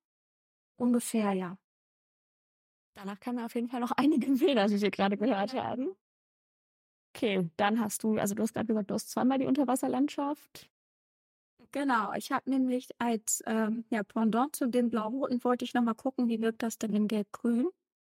Ungefähr, 0.77 1.33
ja. 1.33 1.57
Danach 2.95 3.19
kamen 3.19 3.39
auf 3.39 3.55
jeden 3.55 3.69
Fall 3.69 3.79
noch 3.79 3.91
einige 3.97 4.31
Bilder, 4.31 4.67
die 4.67 4.81
wir 4.81 4.91
gerade 4.91 5.17
gehört 5.17 5.53
haben. 5.53 5.95
Okay, 7.15 7.49
dann 7.55 7.79
hast 7.79 8.03
du, 8.03 8.17
also 8.17 8.35
du 8.35 8.43
hast 8.43 8.53
gerade 8.53 8.67
gesagt, 8.67 8.89
du 8.89 8.93
hast 8.93 9.09
zweimal 9.09 9.39
die 9.39 9.45
Unterwasserlandschaft. 9.45 10.69
Genau, 11.71 12.13
ich 12.13 12.31
habe 12.31 12.49
nämlich 12.49 12.89
als 12.99 13.41
ähm, 13.45 13.85
ja, 13.89 14.03
Pendant 14.03 14.55
zu 14.55 14.67
dem 14.67 14.89
Blau-Roten 14.89 15.43
wollte 15.43 15.65
ich 15.65 15.73
nochmal 15.73 15.95
gucken, 15.95 16.27
wie 16.29 16.41
wirkt 16.41 16.63
das 16.63 16.77
denn 16.77 16.93
in 16.93 17.07
Gelb-Grün. 17.07 17.69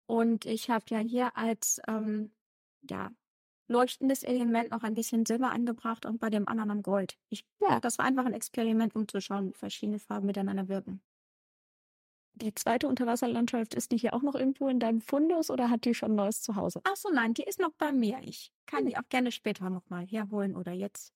Und 0.08 0.46
ich 0.46 0.70
habe 0.70 0.86
ja 0.90 1.00
hier 1.00 1.38
als 1.38 1.82
ähm, 1.88 2.32
ja, 2.90 3.12
leuchtendes 3.70 4.24
Element 4.24 4.72
noch 4.72 4.84
ein 4.84 4.96
bisschen 4.96 5.26
Silber 5.26 5.52
angebracht 5.52 6.06
und 6.06 6.20
bei 6.20 6.30
dem 6.30 6.48
anderen 6.48 6.84
Gold. 6.84 7.18
Ich, 7.30 7.46
ja, 7.62 7.80
das 7.80 7.98
war 8.00 8.06
einfach 8.06 8.26
ein 8.26 8.34
Experiment, 8.34 8.96
um 8.96 9.08
zu 9.08 9.22
schauen, 9.22 9.50
wie 9.50 9.54
verschiedene 9.54 10.00
Farben 10.00 10.28
miteinander 10.28 10.70
wirken. 10.70 11.02
Die 12.42 12.54
zweite 12.54 12.88
Unterwasserlandschaft, 12.88 13.74
ist 13.74 13.92
die 13.92 13.98
hier 13.98 14.14
auch 14.14 14.22
noch 14.22 14.36
irgendwo 14.36 14.68
in 14.68 14.80
deinem 14.80 15.02
Fundus 15.02 15.50
oder 15.50 15.70
hat 15.70 15.86
die 15.86 15.96
schon 15.96 16.16
neues 16.16 16.42
zu 16.42 16.56
Hause? 16.56 16.82
Ach 16.84 16.96
so, 16.96 17.10
nein, 17.10 17.34
die 17.34 17.44
ist 17.44 17.60
noch 17.60 17.72
bei 17.78 17.92
mir. 17.92 18.20
Ich 18.22 18.52
kann 18.68 18.86
die 18.86 18.96
auch 18.96 19.10
gerne 19.10 19.32
später 19.32 19.70
nochmal 19.70 20.06
herholen 20.06 20.56
oder 20.56 20.72
jetzt. 20.72 21.14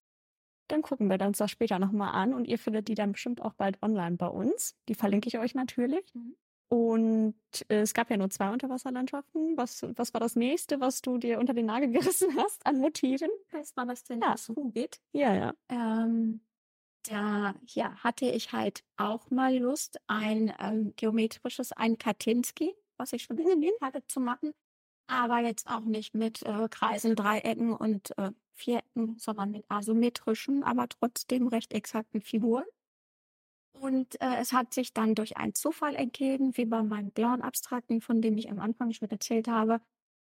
Dann 0.68 0.82
gucken 0.82 1.10
wir 1.10 1.22
uns 1.22 1.38
das 1.38 1.52
später 1.52 1.78
nochmal 1.80 2.16
an 2.16 2.34
und 2.34 2.48
ihr 2.48 2.58
findet 2.58 2.88
die 2.88 2.96
dann 2.96 3.12
bestimmt 3.12 3.42
auch 3.42 3.54
bald 3.54 3.82
online 3.84 4.16
bei 4.18 4.28
uns. 4.28 4.76
Die 4.90 4.96
verlinke 4.96 5.28
ich 5.28 5.38
euch 5.38 5.54
natürlich. 5.54 6.06
Mhm. 6.16 6.36
Und 6.70 7.36
äh, 7.68 7.82
es 7.82 7.94
gab 7.94 8.10
ja 8.10 8.16
nur 8.16 8.30
zwei 8.30 8.50
Unterwasserlandschaften. 8.50 9.58
Was, 9.58 9.86
was 9.96 10.14
war 10.14 10.22
das 10.22 10.38
nächste, 10.38 10.80
was 10.80 11.02
du 11.02 11.18
dir 11.18 11.40
unter 11.40 11.54
den 11.54 11.66
Nagel 11.66 11.90
gerissen 11.92 12.30
hast 12.38 12.66
an 12.66 12.80
Motiven? 12.80 13.30
Was 13.52 13.76
war 13.76 13.86
das 13.86 14.06
denn? 14.06 14.22
Ja, 14.22 14.36
Hobbit. 14.56 15.02
Ja, 15.12 15.36
ja. 15.36 15.54
Ähm, 15.70 16.40
da 17.04 17.56
ja, 17.68 17.96
hatte 18.04 18.26
ich 18.26 18.52
halt 18.52 18.84
auch 18.98 19.30
mal 19.32 19.58
Lust, 19.58 20.00
ein 20.08 20.54
ähm, 20.60 20.94
geometrisches, 20.96 21.72
ein 21.72 21.98
Kartinski, 21.98 22.76
was 22.98 23.14
ich 23.14 23.24
schon 23.24 23.38
gesehen 23.38 23.74
hatte, 23.82 24.06
zu 24.08 24.20
machen. 24.20 24.54
Aber 25.08 25.40
jetzt 25.40 25.68
auch 25.68 25.82
nicht 25.82 26.14
mit 26.16 26.44
äh, 26.44 26.70
Kreisen, 26.70 27.16
Dreiecken 27.16 27.74
und 27.74 28.18
äh, 28.18 28.32
Vierecken, 28.54 29.18
sondern 29.18 29.52
mit 29.52 29.66
asymmetrischen, 29.70 30.64
aber 30.64 30.88
trotzdem 30.88 31.48
recht 31.48 31.74
exakten 31.74 32.22
Figuren. 32.22 32.66
Und 33.74 34.22
äh, 34.22 34.36
es 34.40 34.54
hat 34.54 34.74
sich 34.74 34.94
dann 34.94 35.16
durch 35.16 35.38
einen 35.38 35.56
Zufall 35.56 35.96
ergeben, 35.96 36.56
wie 36.56 36.66
bei 36.66 36.84
meinem 36.84 37.12
blauen 37.12 37.42
Abstrakten, 37.42 38.00
von 38.02 38.22
dem 38.22 38.38
ich 38.38 38.50
am 38.50 38.60
Anfang 38.60 38.94
schon 38.94 39.10
erzählt 39.10 39.48
habe, 39.48 39.82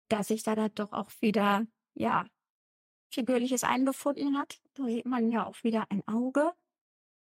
dass 0.09 0.28
sich 0.28 0.42
da 0.44 0.54
dann 0.54 0.74
doch 0.74 0.92
auch 0.92 1.11
wieder, 1.20 1.66
ja, 1.94 2.26
Figürliches 3.12 3.64
eingefunden 3.64 4.38
hat. 4.38 4.61
Da 4.74 4.85
sieht 4.85 5.06
man 5.06 5.30
ja 5.30 5.46
auch 5.46 5.62
wieder 5.64 5.87
ein 5.90 6.06
Auge. 6.06 6.52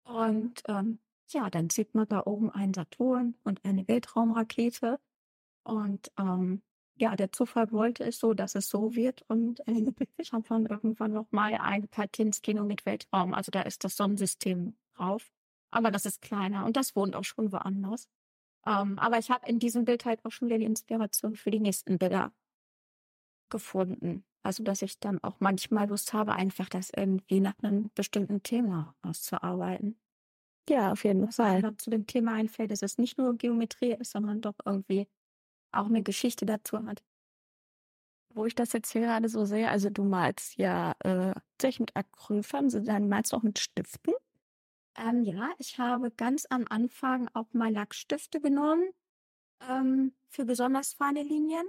Und 0.05 0.63
ähm, 0.69 0.99
ja, 1.31 1.51
dann 1.51 1.71
sieht 1.71 1.95
man 1.95 2.09
da 2.09 2.23
oben 2.25 2.51
einen 2.51 2.75
Saturn 2.75 3.37
und 3.45 3.65
eine 3.65 3.89
Weltraumrakete. 3.89 5.01
Und 5.65 6.13
ähm, 6.19 6.63
ja, 6.97 7.17
der 7.17 7.33
Zufall 7.33 7.73
wollte 7.73 8.05
es 8.05 8.19
so, 8.19 8.35
dass 8.35 8.55
es 8.55 8.69
so 8.69 8.95
wird. 8.95 9.23
Und 9.29 9.67
äh, 9.67 9.73
ich 10.19 10.33
habe 10.33 10.45
dann 10.49 10.67
irgendwann 10.67 11.13
nochmal 11.13 11.55
ein 11.55 11.89
Patinskino 11.89 12.65
mit 12.65 12.87
Weltraum. 12.87 13.35
Also 13.35 13.51
da 13.51 13.63
ist 13.63 13.85
das 13.85 13.97
Sonnensystem 13.97 14.77
drauf. 14.95 15.31
Aber 15.71 15.91
das 15.91 16.07
ist 16.07 16.23
kleiner 16.23 16.65
und 16.65 16.77
das 16.77 16.95
wohnt 16.95 17.17
auch 17.17 17.25
schon 17.25 17.51
woanders. 17.51 18.09
Ähm, 18.67 18.99
aber 18.99 19.19
ich 19.19 19.31
habe 19.31 19.49
in 19.49 19.59
diesem 19.59 19.85
Bild 19.85 20.05
halt 20.05 20.25
auch 20.25 20.31
schon 20.31 20.49
wieder 20.49 20.59
die 20.59 20.65
Inspiration 20.65 21.35
für 21.35 21.51
die 21.51 21.61
nächsten 21.61 21.99
Bilder 21.99 22.33
gefunden. 23.51 24.25
Also, 24.45 24.63
dass 24.63 24.83
ich 24.83 25.01
dann 25.01 25.23
auch 25.25 25.37
manchmal 25.41 25.89
Lust 25.89 26.13
habe, 26.13 26.35
einfach 26.35 26.69
das 26.69 26.91
irgendwie 26.95 27.41
nach 27.41 27.55
einem 27.63 27.91
bestimmten 27.95 28.43
Thema 28.43 28.95
auszuarbeiten. 29.01 29.99
Ja, 30.69 30.93
auf 30.93 31.05
jeden 31.05 31.31
Fall. 31.33 31.63
Was 31.63 31.79
zu 31.79 31.91
dem 31.91 32.07
Thema 32.07 32.35
einfällt, 32.35 32.71
dass 32.71 32.83
es 32.83 32.99
nicht 32.99 33.17
nur 33.17 33.37
Geometrie 33.37 33.97
ist, 33.99 34.13
sondern 34.13 34.43
doch 34.43 34.55
irgendwie 34.65 35.09
auch 35.73 35.87
eine 35.87 36.03
Geschichte 36.03 36.45
dazu 36.45 36.85
hat. 36.85 37.03
Wo 38.35 38.45
ich 38.45 38.55
das 38.55 38.73
jetzt 38.75 38.93
hier 38.93 39.03
gerade 39.03 39.29
so 39.29 39.47
sehe, 39.47 39.71
also 39.71 39.89
du 39.89 40.05
malst 40.05 40.57
ja 40.57 40.95
äh, 41.01 41.33
mit 41.79 41.97
Acrylfarben, 41.97 42.85
dann 42.85 43.09
malst 43.09 43.33
du 43.33 43.37
auch 43.37 43.43
mit 43.43 43.59
Stiften? 43.59 44.13
Ähm, 44.97 45.23
ja, 45.25 45.51
ich 45.59 45.79
habe 45.79 46.11
ganz 46.11 46.47
am 46.51 46.67
Anfang 46.69 47.29
auch 47.33 47.53
mal 47.53 47.73
Lackstifte 47.73 48.41
genommen 48.41 48.91
ähm, 49.69 50.13
für 50.29 50.45
besonders 50.45 50.93
feine 50.93 51.23
Linien 51.23 51.67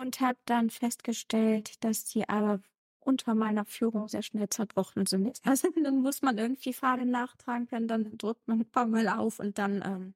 und 0.00 0.20
habe 0.20 0.38
dann 0.44 0.70
festgestellt, 0.70 1.82
dass 1.84 2.04
die 2.04 2.28
aber 2.28 2.60
unter 3.00 3.34
meiner 3.34 3.64
Führung 3.64 4.08
sehr 4.08 4.22
schnell 4.22 4.48
zerbrochen 4.48 5.06
sind. 5.06 5.40
Also 5.44 5.68
dann 5.82 6.02
muss 6.02 6.22
man 6.22 6.38
irgendwie 6.38 6.72
Farbe 6.72 7.06
nachtragen 7.06 7.68
können, 7.68 7.88
dann 7.88 8.18
drückt 8.18 8.46
man 8.48 8.60
ein 8.60 8.70
paar 8.70 8.86
Mal 8.86 9.08
auf 9.08 9.38
und 9.38 9.58
dann 9.58 9.82
ähm, 9.84 10.14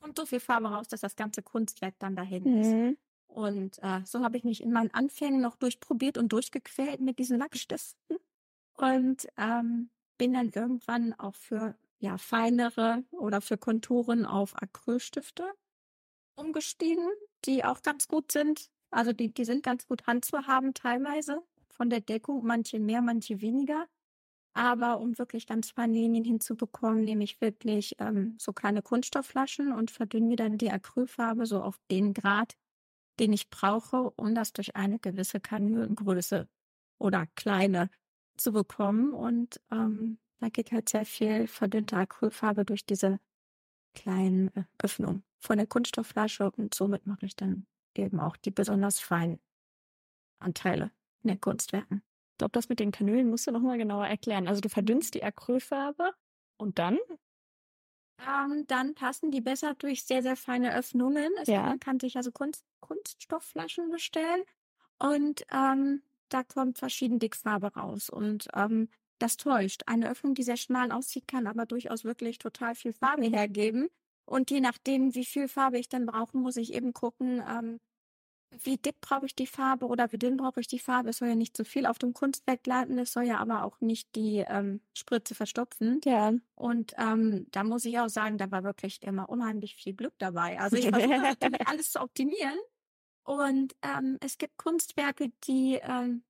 kommt 0.00 0.16
so 0.16 0.26
viel 0.26 0.40
Farbe 0.40 0.68
raus, 0.68 0.88
dass 0.88 1.00
das 1.00 1.16
ganze 1.16 1.42
Kunstwerk 1.42 1.94
dann 1.98 2.14
dahin 2.14 2.44
mhm. 2.44 2.60
ist. 2.60 2.98
Und 3.26 3.82
äh, 3.82 4.00
so 4.04 4.22
habe 4.22 4.36
ich 4.36 4.44
mich 4.44 4.62
in 4.62 4.72
meinen 4.72 4.94
Anfängen 4.94 5.40
noch 5.40 5.56
durchprobiert 5.56 6.18
und 6.18 6.32
durchgequält 6.32 7.00
mit 7.00 7.18
diesen 7.18 7.38
Lackstiften 7.38 8.18
und 8.74 9.26
ähm, 9.36 9.90
bin 10.18 10.34
dann 10.34 10.50
irgendwann 10.50 11.14
auch 11.14 11.34
für 11.34 11.74
ja 11.98 12.16
feinere 12.18 13.02
oder 13.10 13.40
für 13.40 13.58
Konturen 13.58 14.24
auf 14.24 14.54
Acrylstifte 14.60 15.50
umgestiegen, 16.36 17.08
die 17.44 17.64
auch 17.64 17.82
ganz 17.82 18.06
gut 18.06 18.30
sind. 18.30 18.70
Also 18.94 19.12
die, 19.12 19.32
die 19.32 19.44
sind 19.44 19.62
ganz 19.62 19.86
gut 19.86 20.06
handzuhaben 20.06 20.72
teilweise 20.74 21.42
von 21.68 21.90
der 21.90 22.00
Deckung, 22.00 22.44
manche 22.46 22.78
mehr, 22.78 23.02
manche 23.02 23.40
weniger. 23.40 23.86
Aber 24.54 25.00
um 25.00 25.18
wirklich 25.18 25.48
ganz 25.48 25.74
Linien 25.76 26.24
hinzubekommen, 26.24 27.02
nehme 27.02 27.24
ich 27.24 27.40
wirklich 27.40 27.96
ähm, 27.98 28.36
so 28.38 28.52
kleine 28.52 28.82
Kunststoffflaschen 28.82 29.72
und 29.72 29.90
verdünne 29.90 30.28
mir 30.28 30.36
dann 30.36 30.58
die 30.58 30.70
Acrylfarbe 30.70 31.44
so 31.46 31.60
auf 31.60 31.80
den 31.90 32.14
Grad, 32.14 32.56
den 33.18 33.32
ich 33.32 33.50
brauche, 33.50 34.10
um 34.12 34.34
das 34.34 34.52
durch 34.52 34.76
eine 34.76 35.00
gewisse 35.00 35.40
Kanülengröße 35.40 36.48
oder 36.98 37.26
kleine 37.34 37.90
zu 38.36 38.52
bekommen. 38.52 39.12
Und 39.12 39.60
ähm, 39.72 40.18
da 40.38 40.50
geht 40.50 40.70
halt 40.70 40.88
sehr 40.88 41.04
viel 41.04 41.48
verdünnte 41.48 41.96
Acrylfarbe 41.96 42.64
durch 42.64 42.86
diese 42.86 43.18
kleinen 43.94 44.54
äh, 44.56 44.64
Öffnungen 44.80 45.24
von 45.40 45.58
der 45.58 45.66
Kunststoffflasche 45.66 46.50
und 46.52 46.74
somit 46.74 47.06
mache 47.06 47.26
ich 47.26 47.34
dann 47.34 47.66
eben 47.98 48.20
auch 48.20 48.36
die 48.36 48.50
besonders 48.50 49.00
feinen 49.00 49.40
Anteile 50.38 50.90
in 51.22 51.28
den 51.28 51.40
Kunstwerken. 51.40 52.02
Ich 52.32 52.38
glaube, 52.38 52.52
das 52.52 52.68
mit 52.68 52.80
den 52.80 52.90
Kanülen 52.90 53.30
musst 53.30 53.46
du 53.46 53.52
nochmal 53.52 53.78
genauer 53.78 54.06
erklären. 54.06 54.48
Also 54.48 54.60
du 54.60 54.68
verdünnst 54.68 55.14
die 55.14 55.22
Acrylfarbe 55.22 56.12
und 56.56 56.78
dann? 56.78 56.98
Ähm, 58.26 58.64
dann 58.66 58.94
passen 58.94 59.30
die 59.30 59.40
besser 59.40 59.74
durch 59.74 60.04
sehr, 60.04 60.22
sehr 60.22 60.36
feine 60.36 60.74
Öffnungen. 60.74 61.32
Also 61.38 61.52
ja. 61.52 61.62
Man 61.62 61.80
kann 61.80 62.00
sich 62.00 62.16
also 62.16 62.32
Kunst, 62.32 62.64
Kunststoffflaschen 62.80 63.90
bestellen. 63.90 64.42
Und 64.98 65.44
ähm, 65.52 66.02
da 66.28 66.42
kommt 66.42 66.78
verschieden 66.78 67.18
Dickfarbe 67.18 67.74
raus 67.74 68.10
und 68.10 68.48
ähm, 68.54 68.88
das 69.18 69.36
täuscht. 69.36 69.82
Eine 69.86 70.10
Öffnung, 70.10 70.34
die 70.34 70.42
sehr 70.42 70.56
schmal 70.56 70.90
aussieht, 70.92 71.28
kann 71.28 71.46
aber 71.46 71.66
durchaus 71.66 72.04
wirklich 72.04 72.38
total 72.38 72.74
viel 72.74 72.92
Farbe 72.92 73.26
hergeben. 73.26 73.88
Und 74.26 74.50
je 74.50 74.60
nachdem, 74.60 75.14
wie 75.14 75.24
viel 75.24 75.48
Farbe 75.48 75.78
ich 75.78 75.88
dann 75.88 76.06
brauche, 76.06 76.36
muss 76.36 76.56
ich 76.56 76.72
eben 76.72 76.92
gucken, 76.92 77.42
ähm, 77.48 77.80
wie 78.62 78.76
dick 78.76 79.00
brauche 79.00 79.26
ich 79.26 79.34
die 79.34 79.46
Farbe 79.46 79.86
oder 79.86 80.12
wie 80.12 80.18
dünn 80.18 80.36
brauche 80.36 80.60
ich 80.60 80.68
die 80.68 80.78
Farbe. 80.78 81.10
Es 81.10 81.18
soll 81.18 81.28
ja 81.28 81.34
nicht 81.34 81.56
zu 81.56 81.64
viel 81.64 81.86
auf 81.86 81.98
dem 81.98 82.12
Kunstwerk 82.12 82.66
landen, 82.66 82.98
es 82.98 83.12
soll 83.12 83.24
ja 83.24 83.38
aber 83.38 83.64
auch 83.64 83.80
nicht 83.80 84.14
die 84.14 84.44
ähm, 84.46 84.80
Spritze 84.96 85.34
verstopfen. 85.34 86.00
Ja. 86.04 86.32
Und 86.54 86.94
ähm, 86.98 87.46
da 87.50 87.64
muss 87.64 87.84
ich 87.84 87.98
auch 87.98 88.08
sagen, 88.08 88.38
da 88.38 88.50
war 88.50 88.64
wirklich 88.64 89.02
immer 89.02 89.28
unheimlich 89.28 89.74
viel 89.76 89.94
Glück 89.94 90.14
dabei. 90.18 90.60
Also 90.60 90.76
ich 90.76 90.88
versuche 90.88 91.36
alles 91.66 91.90
zu 91.92 92.00
optimieren. 92.00 92.58
Und 93.24 93.74
ähm, 93.82 94.18
es 94.20 94.38
gibt 94.38 94.58
Kunstwerke, 94.58 95.32
die, 95.44 95.80
ähm, 95.82 96.22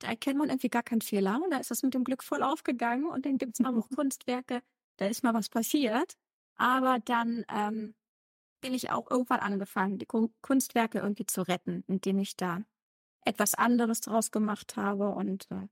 da 0.00 0.08
erkennt 0.08 0.38
man 0.38 0.48
irgendwie 0.48 0.68
gar 0.68 0.82
keinen 0.82 1.00
Fehler. 1.00 1.40
Da 1.50 1.58
ist 1.58 1.70
das 1.70 1.82
mit 1.82 1.94
dem 1.94 2.04
Glück 2.04 2.24
voll 2.24 2.42
aufgegangen. 2.42 3.06
Und 3.06 3.24
dann 3.24 3.38
gibt 3.38 3.58
es 3.58 3.64
auch 3.64 3.88
Kunstwerke, 3.94 4.62
da 4.96 5.06
ist 5.06 5.22
mal 5.22 5.34
was 5.34 5.48
passiert. 5.48 6.16
Aber 6.60 6.98
dann 6.98 7.46
ähm, 7.48 7.94
bin 8.60 8.74
ich 8.74 8.90
auch 8.90 9.10
irgendwann 9.10 9.40
angefangen, 9.40 9.96
die 9.96 10.06
Kunstwerke 10.06 10.98
irgendwie 10.98 11.24
zu 11.24 11.40
retten, 11.40 11.84
indem 11.86 12.18
ich 12.18 12.36
da 12.36 12.60
etwas 13.24 13.54
anderes 13.54 14.02
draus 14.02 14.30
gemacht 14.30 14.76
habe. 14.76 15.08
Und 15.08 15.50
äh, 15.50 15.68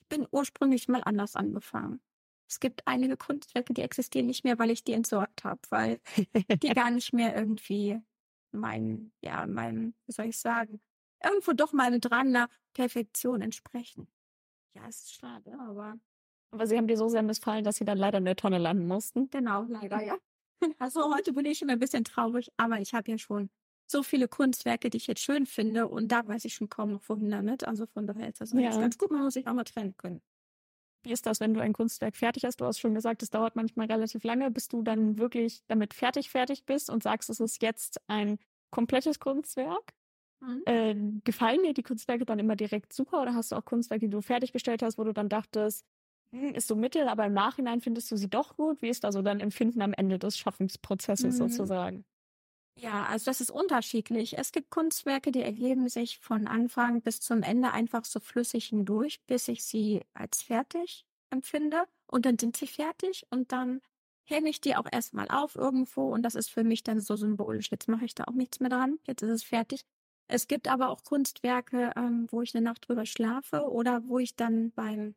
ich 0.00 0.08
bin 0.08 0.26
ursprünglich 0.30 0.88
mal 0.88 1.02
anders 1.04 1.36
angefangen. 1.36 2.00
Es 2.48 2.60
gibt 2.60 2.86
einige 2.86 3.18
Kunstwerke, 3.18 3.74
die 3.74 3.82
existieren 3.82 4.26
nicht 4.26 4.42
mehr, 4.42 4.58
weil 4.58 4.70
ich 4.70 4.84
die 4.84 4.94
entsorgt 4.94 5.44
habe, 5.44 5.60
weil 5.68 6.00
die 6.62 6.68
gar 6.74 6.90
nicht 6.90 7.12
mehr 7.12 7.36
irgendwie 7.36 8.00
mein, 8.52 9.12
ja, 9.20 9.46
mein, 9.46 9.94
wie 10.06 10.12
soll 10.12 10.26
ich 10.26 10.38
sagen, 10.38 10.80
irgendwo 11.22 11.52
doch 11.52 11.74
mal 11.74 12.00
Drang 12.00 12.30
nach 12.30 12.48
Perfektion 12.72 13.42
entsprechen. 13.42 14.08
Ja, 14.74 14.86
ist 14.86 15.12
schade, 15.12 15.58
aber. 15.60 15.98
Aber 16.50 16.66
sie 16.66 16.76
haben 16.76 16.86
dir 16.86 16.96
so 16.96 17.08
sehr 17.08 17.22
missfallen, 17.22 17.64
dass 17.64 17.76
sie 17.76 17.84
dann 17.84 17.98
leider 17.98 18.18
in 18.18 18.24
der 18.24 18.36
Tonne 18.36 18.58
landen 18.58 18.86
mussten. 18.86 19.28
Genau, 19.30 19.64
leider, 19.68 20.02
ja. 20.02 20.16
Also 20.78 21.14
heute 21.14 21.34
bin 21.34 21.44
ich 21.44 21.58
schon 21.58 21.68
ein 21.68 21.78
bisschen 21.78 22.04
traurig, 22.04 22.50
aber 22.56 22.80
ich 22.80 22.94
habe 22.94 23.10
ja 23.10 23.18
schon 23.18 23.50
so 23.86 24.02
viele 24.02 24.26
Kunstwerke, 24.26 24.90
die 24.90 24.96
ich 24.96 25.06
jetzt 25.06 25.20
schön 25.20 25.46
finde 25.46 25.86
und 25.86 26.08
da 26.08 26.26
weiß 26.26 26.44
ich 26.44 26.54
schon 26.54 26.68
kaum 26.68 26.92
noch 26.92 27.08
wohin 27.08 27.30
damit. 27.30 27.66
Also 27.66 27.86
von 27.86 28.06
daher 28.06 28.28
ist 28.28 28.40
das 28.40 28.52
ja. 28.52 28.70
ganz 28.70 28.98
gut, 28.98 29.10
man 29.10 29.22
muss 29.22 29.34
sich 29.34 29.46
auch 29.46 29.52
mal 29.52 29.64
trennen 29.64 29.94
können. 29.96 30.22
Wie 31.04 31.12
ist 31.12 31.24
das, 31.26 31.38
wenn 31.38 31.54
du 31.54 31.60
ein 31.60 31.72
Kunstwerk 31.72 32.16
fertig 32.16 32.44
hast? 32.44 32.60
Du 32.60 32.64
hast 32.64 32.80
schon 32.80 32.94
gesagt, 32.94 33.22
es 33.22 33.30
dauert 33.30 33.54
manchmal 33.54 33.86
relativ 33.86 34.24
lange, 34.24 34.50
bis 34.50 34.66
du 34.66 34.82
dann 34.82 35.18
wirklich 35.18 35.62
damit 35.68 35.94
fertig 35.94 36.30
fertig 36.30 36.64
bist 36.64 36.90
und 36.90 37.04
sagst, 37.04 37.30
es 37.30 37.38
ist 37.38 37.62
jetzt 37.62 38.00
ein 38.08 38.38
komplettes 38.70 39.20
Kunstwerk. 39.20 39.92
Mhm. 40.40 40.62
Äh, 40.66 40.94
gefallen 41.22 41.62
dir 41.62 41.74
die 41.74 41.84
Kunstwerke 41.84 42.26
dann 42.26 42.40
immer 42.40 42.56
direkt 42.56 42.92
super 42.92 43.22
oder 43.22 43.34
hast 43.34 43.52
du 43.52 43.56
auch 43.56 43.64
Kunstwerke, 43.64 44.06
die 44.06 44.10
du 44.10 44.20
fertiggestellt 44.20 44.82
hast, 44.82 44.98
wo 44.98 45.04
du 45.04 45.12
dann 45.12 45.28
dachtest, 45.28 45.86
ist 46.54 46.68
so 46.68 46.76
mittel, 46.76 47.08
aber 47.08 47.26
im 47.26 47.32
Nachhinein 47.32 47.80
findest 47.80 48.10
du 48.10 48.16
sie 48.16 48.28
doch 48.28 48.56
gut? 48.56 48.82
Wie 48.82 48.88
ist 48.88 49.04
da 49.04 49.12
so 49.12 49.22
dein 49.22 49.40
Empfinden 49.40 49.82
am 49.82 49.92
Ende 49.92 50.18
des 50.18 50.38
Schaffensprozesses 50.38 51.34
mhm. 51.34 51.38
sozusagen? 51.38 52.04
Ja, 52.78 53.04
also 53.06 53.24
das 53.26 53.40
ist 53.40 53.50
unterschiedlich. 53.50 54.36
Es 54.36 54.52
gibt 54.52 54.70
Kunstwerke, 54.70 55.32
die 55.32 55.40
ergeben 55.40 55.88
sich 55.88 56.18
von 56.18 56.46
Anfang 56.46 57.00
bis 57.00 57.20
zum 57.20 57.42
Ende 57.42 57.72
einfach 57.72 58.04
so 58.04 58.20
flüssig 58.20 58.66
hindurch, 58.66 59.20
bis 59.26 59.48
ich 59.48 59.64
sie 59.64 60.02
als 60.12 60.42
fertig 60.42 61.06
empfinde. 61.30 61.84
Und 62.06 62.26
dann 62.26 62.38
sind 62.38 62.56
sie 62.56 62.66
fertig 62.66 63.26
und 63.30 63.50
dann 63.50 63.80
hänge 64.24 64.50
ich 64.50 64.60
die 64.60 64.76
auch 64.76 64.86
erstmal 64.90 65.28
auf 65.28 65.54
irgendwo 65.56 66.12
und 66.12 66.22
das 66.22 66.34
ist 66.34 66.50
für 66.50 66.64
mich 66.64 66.82
dann 66.82 67.00
so 67.00 67.16
symbolisch. 67.16 67.70
Jetzt 67.70 67.88
mache 67.88 68.04
ich 68.04 68.14
da 68.14 68.24
auch 68.24 68.34
nichts 68.34 68.60
mehr 68.60 68.70
dran. 68.70 68.98
Jetzt 69.06 69.22
ist 69.22 69.30
es 69.30 69.42
fertig. 69.44 69.82
Es 70.28 70.48
gibt 70.48 70.68
aber 70.68 70.90
auch 70.90 71.04
Kunstwerke, 71.04 71.92
ähm, 71.96 72.26
wo 72.30 72.42
ich 72.42 72.54
eine 72.54 72.64
Nacht 72.64 72.88
drüber 72.88 73.06
schlafe 73.06 73.70
oder 73.70 74.06
wo 74.08 74.18
ich 74.18 74.34
dann 74.36 74.72
beim 74.72 75.14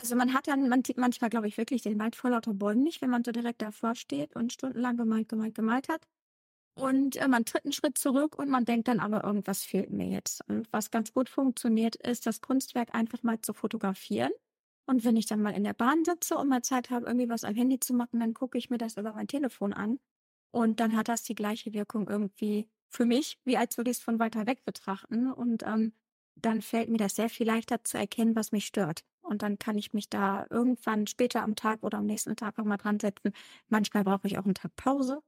also 0.00 0.16
man 0.16 0.34
hat 0.34 0.48
dann 0.48 0.68
man, 0.68 0.82
manchmal, 0.96 1.30
glaube 1.30 1.48
ich, 1.48 1.56
wirklich 1.56 1.82
den 1.82 1.98
Wald 1.98 2.16
vor 2.16 2.30
lauter 2.30 2.54
Bäumen 2.54 2.82
nicht, 2.82 3.00
wenn 3.02 3.10
man 3.10 3.24
so 3.24 3.32
direkt 3.32 3.62
davor 3.62 3.94
steht 3.94 4.34
und 4.36 4.52
stundenlang 4.52 4.96
gemalt, 4.96 5.28
gemalt, 5.28 5.54
gemalt 5.54 5.88
hat. 5.88 6.06
Und 6.76 7.16
äh, 7.16 7.28
man 7.28 7.44
tritt 7.44 7.64
einen 7.64 7.72
Schritt 7.72 7.98
zurück 7.98 8.36
und 8.38 8.48
man 8.50 8.64
denkt 8.64 8.88
dann 8.88 8.98
aber, 9.00 9.22
irgendwas 9.24 9.62
fehlt 9.62 9.90
mir 9.90 10.08
jetzt. 10.08 10.42
Und 10.48 10.66
was 10.72 10.90
ganz 10.90 11.12
gut 11.12 11.28
funktioniert, 11.28 11.96
ist, 11.96 12.26
das 12.26 12.40
Kunstwerk 12.40 12.94
einfach 12.94 13.22
mal 13.22 13.40
zu 13.40 13.52
fotografieren. 13.52 14.32
Und 14.86 15.04
wenn 15.04 15.16
ich 15.16 15.26
dann 15.26 15.40
mal 15.40 15.54
in 15.54 15.64
der 15.64 15.72
Bahn 15.72 16.04
sitze 16.04 16.36
und 16.36 16.48
mal 16.48 16.62
Zeit 16.62 16.90
habe, 16.90 17.06
irgendwie 17.06 17.28
was 17.28 17.44
am 17.44 17.54
Handy 17.54 17.78
zu 17.80 17.94
machen, 17.94 18.20
dann 18.20 18.34
gucke 18.34 18.58
ich 18.58 18.70
mir 18.70 18.78
das 18.78 18.96
über 18.96 19.12
mein 19.14 19.28
Telefon 19.28 19.72
an. 19.72 19.98
Und 20.50 20.80
dann 20.80 20.96
hat 20.96 21.08
das 21.08 21.22
die 21.22 21.34
gleiche 21.34 21.72
Wirkung 21.72 22.08
irgendwie 22.08 22.68
für 22.90 23.06
mich, 23.06 23.38
wie 23.44 23.56
als 23.56 23.76
würde 23.76 23.90
ich 23.90 23.98
es 23.98 24.02
von 24.02 24.18
weiter 24.18 24.46
weg 24.46 24.64
betrachten. 24.64 25.32
Und 25.32 25.62
ähm, 25.64 25.92
dann 26.36 26.60
fällt 26.60 26.90
mir 26.90 26.98
das 26.98 27.14
sehr 27.14 27.28
viel 27.28 27.46
leichter 27.46 27.84
zu 27.84 27.98
erkennen, 27.98 28.36
was 28.36 28.52
mich 28.52 28.66
stört. 28.66 29.04
Und 29.24 29.42
dann 29.42 29.58
kann 29.58 29.78
ich 29.78 29.92
mich 29.92 30.08
da 30.08 30.46
irgendwann 30.50 31.06
später 31.06 31.42
am 31.42 31.56
Tag 31.56 31.82
oder 31.82 31.98
am 31.98 32.06
nächsten 32.06 32.36
Tag 32.36 32.58
nochmal 32.58 32.78
dran 32.78 33.00
setzen. 33.00 33.32
Manchmal 33.68 34.04
brauche 34.04 34.26
ich 34.26 34.38
auch 34.38 34.44
einen 34.44 34.54
Tag 34.54 34.76
Pause. 34.76 35.22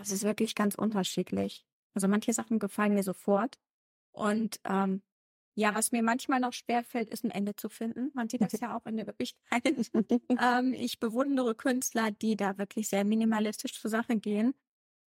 Es 0.00 0.10
ist 0.10 0.24
wirklich 0.24 0.54
ganz 0.54 0.74
unterschiedlich. 0.74 1.66
Also 1.94 2.08
manche 2.08 2.32
Sachen 2.32 2.58
gefallen 2.58 2.94
mir 2.94 3.02
sofort. 3.02 3.58
Und 4.12 4.60
ähm, 4.64 5.02
ja, 5.56 5.74
was 5.74 5.92
mir 5.92 6.02
manchmal 6.02 6.40
noch 6.40 6.52
schwerfällt, 6.52 7.10
ist 7.10 7.24
ein 7.24 7.30
Ende 7.30 7.54
zu 7.54 7.68
finden. 7.68 8.10
Man 8.14 8.28
sieht 8.28 8.40
das 8.40 8.52
ja 8.60 8.76
auch 8.76 8.86
in 8.86 8.96
der 8.96 9.06
Wirklichkeit. 9.06 9.62
ähm, 10.40 10.72
ich 10.72 10.98
bewundere 10.98 11.54
Künstler, 11.54 12.10
die 12.10 12.36
da 12.36 12.58
wirklich 12.58 12.88
sehr 12.88 13.04
minimalistisch 13.04 13.80
zur 13.80 13.90
Sache 13.90 14.16
gehen. 14.16 14.54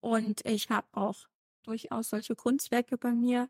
Und 0.00 0.44
ich 0.44 0.70
habe 0.70 0.86
auch 0.92 1.16
durchaus 1.64 2.10
solche 2.10 2.36
Kunstwerke 2.36 2.96
bei 2.96 3.12
mir 3.12 3.48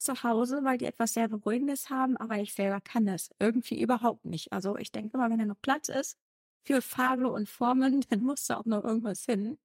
zu 0.00 0.22
Hause, 0.22 0.64
weil 0.64 0.78
die 0.78 0.86
etwas 0.86 1.12
sehr 1.14 1.28
Beruhigendes 1.28 1.90
haben, 1.90 2.16
aber 2.16 2.38
ich 2.38 2.54
selber 2.54 2.80
kann 2.80 3.06
das 3.06 3.30
irgendwie 3.38 3.80
überhaupt 3.80 4.24
nicht. 4.24 4.52
Also 4.52 4.76
ich 4.76 4.92
denke 4.92 5.16
immer, 5.16 5.30
wenn 5.30 5.38
da 5.38 5.44
noch 5.44 5.60
Platz 5.60 5.88
ist 5.88 6.18
für 6.64 6.82
Farbe 6.82 7.30
und 7.30 7.48
Formen, 7.48 8.00
dann 8.10 8.22
muss 8.22 8.46
da 8.46 8.58
auch 8.58 8.64
noch 8.64 8.84
irgendwas 8.84 9.24
hin. 9.24 9.58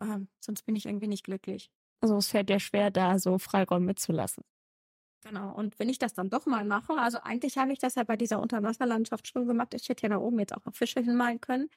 Ähm, 0.00 0.28
sonst 0.40 0.62
bin 0.62 0.76
ich 0.76 0.86
irgendwie 0.86 1.08
nicht 1.08 1.24
glücklich. 1.24 1.70
Also 2.00 2.16
es 2.16 2.28
fällt 2.28 2.48
dir 2.48 2.60
schwer, 2.60 2.90
da 2.90 3.18
so 3.18 3.38
Freiräume 3.38 3.86
mitzulassen. 3.86 4.44
Genau. 5.22 5.52
Und 5.52 5.78
wenn 5.80 5.88
ich 5.88 5.98
das 5.98 6.14
dann 6.14 6.30
doch 6.30 6.46
mal 6.46 6.64
mache, 6.64 6.92
also 6.94 7.18
eigentlich 7.22 7.58
habe 7.58 7.72
ich 7.72 7.80
das 7.80 7.96
ja 7.96 8.04
bei 8.04 8.16
dieser 8.16 8.40
Unterwasserlandschaft 8.40 9.26
schon 9.26 9.48
gemacht. 9.48 9.74
Ich 9.74 9.88
hätte 9.88 10.04
ja 10.04 10.10
da 10.10 10.18
oben 10.18 10.38
jetzt 10.38 10.54
auch 10.54 10.64
noch 10.64 10.74
Fische 10.74 11.00
hinmalen 11.00 11.40
können. 11.40 11.68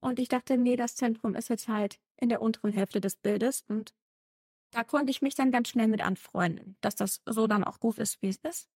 Und 0.00 0.18
ich 0.18 0.28
dachte, 0.28 0.58
nee, 0.58 0.76
das 0.76 0.96
Zentrum 0.96 1.34
ist 1.34 1.48
jetzt 1.48 1.68
halt 1.68 1.98
in 2.16 2.28
der 2.28 2.42
unteren 2.42 2.72
Hälfte 2.72 3.00
des 3.00 3.16
Bildes. 3.16 3.64
Und 3.68 3.94
da 4.72 4.84
konnte 4.84 5.10
ich 5.10 5.22
mich 5.22 5.34
dann 5.34 5.52
ganz 5.52 5.68
schnell 5.68 5.88
mit 5.88 6.02
anfreunden, 6.02 6.76
dass 6.80 6.96
das 6.96 7.22
so 7.26 7.46
dann 7.46 7.64
auch 7.64 7.80
gut 7.80 7.98
ist, 7.98 8.22
wie 8.22 8.28
es 8.28 8.38
ist. 8.38 8.68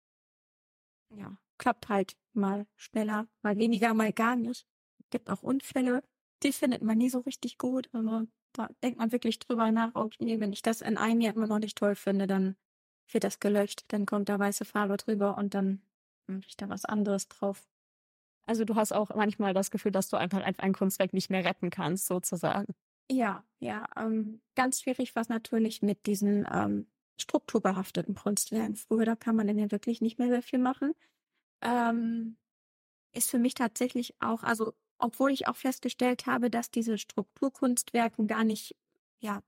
Ja, 1.14 1.36
klappt 1.58 1.88
halt 1.88 2.16
mal 2.32 2.66
schneller, 2.76 3.28
mal 3.42 3.56
weniger, 3.56 3.94
mal 3.94 4.12
gar 4.12 4.36
nicht. 4.36 4.66
Gibt 5.10 5.30
auch 5.30 5.42
Unfälle, 5.42 6.02
die 6.42 6.52
findet 6.52 6.82
man 6.82 6.98
nie 6.98 7.08
so 7.10 7.20
richtig 7.20 7.58
gut. 7.58 7.88
Also 7.92 8.26
da 8.52 8.68
denkt 8.82 8.98
man 8.98 9.12
wirklich 9.12 9.38
drüber 9.38 9.70
nach, 9.72 9.94
okay, 9.94 10.40
wenn 10.40 10.52
ich 10.52 10.62
das 10.62 10.80
in 10.80 10.96
einem 10.96 11.20
Jahr 11.20 11.34
immer 11.34 11.46
noch 11.46 11.58
nicht 11.58 11.78
toll 11.78 11.94
finde, 11.94 12.26
dann 12.26 12.56
wird 13.10 13.24
das 13.24 13.40
gelöscht, 13.40 13.84
dann 13.88 14.04
kommt 14.06 14.28
da 14.28 14.38
weiße 14.38 14.64
Farbe 14.64 14.96
drüber 14.96 15.36
und 15.38 15.54
dann 15.54 15.82
mache 16.26 16.42
ich 16.48 16.56
da 16.56 16.68
was 16.68 16.84
anderes 16.84 17.28
drauf. 17.28 17.68
Also 18.46 18.64
du 18.64 18.76
hast 18.76 18.92
auch 18.92 19.10
manchmal 19.14 19.54
das 19.54 19.70
Gefühl, 19.70 19.92
dass 19.92 20.08
du 20.08 20.16
einfach 20.16 20.42
ein 20.42 20.74
Kunstwerk 20.74 21.12
nicht 21.12 21.30
mehr 21.30 21.44
retten 21.44 21.70
kannst, 21.70 22.06
sozusagen. 22.06 22.74
Ja, 23.10 23.44
ja. 23.60 23.86
Ähm, 23.96 24.40
ganz 24.54 24.80
schwierig 24.80 25.14
war 25.14 25.22
es 25.22 25.28
natürlich 25.28 25.82
mit 25.82 26.06
diesen 26.06 26.46
ähm, 26.52 26.86
strukturbehafteten 27.20 28.14
Kunstwerken. 28.14 28.76
Früher, 28.76 29.04
da 29.04 29.16
kann 29.16 29.36
man 29.36 29.48
ja 29.58 29.70
wirklich 29.70 30.00
nicht 30.00 30.18
mehr 30.18 30.28
sehr 30.28 30.42
viel 30.42 30.58
machen. 30.58 30.92
Ähm, 31.62 32.38
ist 33.14 33.30
für 33.30 33.38
mich 33.38 33.54
tatsächlich 33.54 34.14
auch, 34.20 34.42
also 34.44 34.74
obwohl 34.98 35.32
ich 35.32 35.48
auch 35.48 35.56
festgestellt 35.56 36.26
habe, 36.26 36.50
dass 36.50 36.70
diese 36.70 36.98
Strukturkunstwerke 36.98 38.26
gar 38.26 38.44
nicht, 38.44 38.76
ja, 39.20 39.42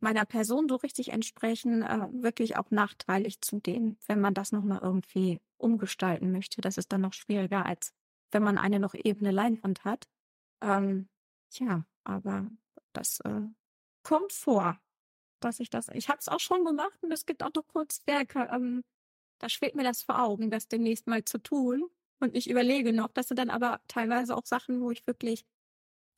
meiner 0.00 0.24
Person 0.26 0.68
so 0.68 0.76
richtig 0.76 1.10
entsprechen, 1.12 1.82
äh, 1.82 2.08
wirklich 2.12 2.56
auch 2.56 2.70
nachteilig 2.70 3.40
zu 3.42 3.60
denen, 3.60 3.98
wenn 4.06 4.20
man 4.20 4.34
das 4.34 4.52
nochmal 4.52 4.80
irgendwie 4.82 5.40
umgestalten 5.58 6.32
möchte. 6.32 6.60
Das 6.60 6.78
ist 6.78 6.92
dann 6.92 7.02
noch 7.02 7.12
schwieriger, 7.14 7.66
als 7.66 7.92
wenn 8.32 8.42
man 8.42 8.58
eine 8.58 8.80
noch 8.80 8.94
ebene 8.94 9.30
Leinwand 9.30 9.84
hat. 9.84 10.06
Ähm, 10.62 11.08
tja, 11.50 11.86
aber 12.04 12.48
das 12.92 13.20
äh, 13.20 13.42
kommt 14.02 14.32
vor, 14.32 14.78
dass 15.40 15.60
ich 15.60 15.70
das. 15.70 15.88
Ich 15.88 16.08
habe 16.08 16.18
es 16.18 16.28
auch 16.28 16.40
schon 16.40 16.64
gemacht 16.64 16.98
und 17.02 17.12
es 17.12 17.26
gibt 17.26 17.42
auch 17.42 17.52
noch 17.54 17.66
Kunstwerke. 17.68 18.48
Ähm, 18.52 18.82
da 19.38 19.48
schwebt 19.48 19.74
mir 19.74 19.84
das 19.84 20.02
vor 20.02 20.20
Augen, 20.20 20.50
das 20.50 20.68
demnächst 20.68 21.06
mal 21.06 21.24
zu 21.24 21.38
tun. 21.38 21.88
Und 22.20 22.36
ich 22.36 22.48
überlege 22.48 22.92
noch, 22.92 23.08
das 23.08 23.28
sind 23.28 23.38
dann 23.38 23.50
aber 23.50 23.80
teilweise 23.88 24.36
auch 24.36 24.46
Sachen, 24.46 24.80
wo 24.80 24.90
ich 24.90 25.06
wirklich 25.06 25.44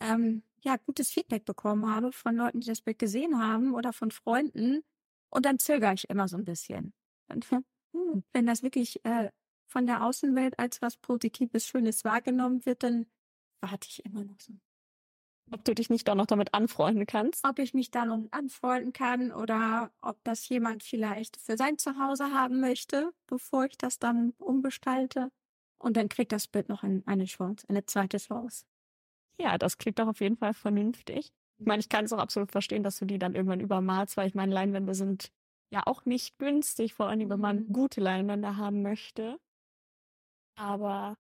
ähm, 0.01 0.43
ja 0.63 0.77
gutes 0.77 1.11
Feedback 1.11 1.45
bekommen 1.45 1.89
habe 1.89 2.13
von 2.13 2.37
Leuten, 2.37 2.61
die 2.61 2.67
das 2.67 2.83
Bild 2.83 2.99
gesehen 2.99 3.39
haben 3.39 3.75
oder 3.75 3.93
von 3.93 4.11
Freunden. 4.11 4.83
Und 5.31 5.47
dann 5.47 5.59
zögere 5.59 5.95
ich 5.95 6.09
immer 6.11 6.29
so 6.29 6.37
ein 6.37 6.45
bisschen. 6.45 6.93
Und, 7.29 7.51
hm, 7.93 8.25
wenn 8.33 8.47
das 8.47 8.63
wirklich 8.63 9.05
äh, 9.05 9.31
von 9.67 9.87
der 9.87 10.05
Außenwelt 10.05 10.59
als 10.59 10.83
was 10.83 10.97
Positives, 10.99 11.67
Schönes 11.67 12.05
wahrgenommen 12.05 12.65
wird, 12.67 12.83
dann 12.83 13.07
warte 13.61 13.89
ich 13.89 14.05
immer 14.05 14.25
noch 14.25 14.39
so 14.41 14.53
Ob 15.51 15.65
du 15.65 15.75
dich 15.75 15.91
nicht 15.91 16.09
doch 16.09 16.15
noch 16.15 16.27
damit 16.27 16.55
anfreunden 16.55 17.07
kannst? 17.07 17.45
Ob 17.45 17.59
ich 17.59 17.75
mich 17.75 17.91
da 17.91 18.05
noch 18.05 18.21
anfreunden 18.31 18.93
kann 18.93 19.31
oder 19.31 19.91
ob 20.01 20.23
das 20.25 20.49
jemand 20.49 20.83
vielleicht 20.83 21.37
für 21.37 21.57
sein 21.57 21.79
Zuhause 21.79 22.33
haben 22.33 22.61
möchte, 22.61 23.13
bevor 23.27 23.67
ich 23.67 23.77
das 23.77 23.99
dann 23.99 24.33
umgestalte. 24.39 25.31
Und 25.79 25.97
dann 25.97 26.09
kriegt 26.09 26.33
das 26.33 26.49
Bild 26.49 26.69
noch 26.69 26.83
eine 26.83 27.25
Chance, 27.27 27.67
eine 27.69 27.85
zweite 27.85 28.17
Chance. 28.17 28.65
Ja, 29.39 29.59
das 29.59 29.79
klingt 29.79 29.99
doch 29.99 30.09
auf 30.09 30.21
jeden 30.21 30.37
Fall 30.37 30.55
vernünftig. 30.55 31.33
Ich 31.59 31.67
meine, 31.67 31.81
ich 31.81 31.89
kann 31.89 32.05
es 32.05 32.13
auch 32.13 32.19
absolut 32.19 32.53
verstehen, 32.53 32.83
dass 32.83 32.99
du 32.99 33.05
die 33.05 33.19
dann 33.19 33.35
irgendwann 33.35 33.61
übermalst, 33.61 34.17
weil 34.17 34.29
ich 34.29 34.35
meine, 34.35 34.55
Leinwände 34.55 34.95
sind 34.95 35.31
ja 35.71 35.83
auch 35.87 36.05
nicht 36.05 36.39
günstig, 36.39 36.95
vor 36.95 37.07
allem 37.07 37.29
wenn 37.29 37.41
man 37.41 37.65
mhm. 37.65 37.73
gute 37.73 38.01
Leinwände 38.01 38.57
haben 38.57 38.83
möchte. 38.83 39.39
Aber 40.57 41.17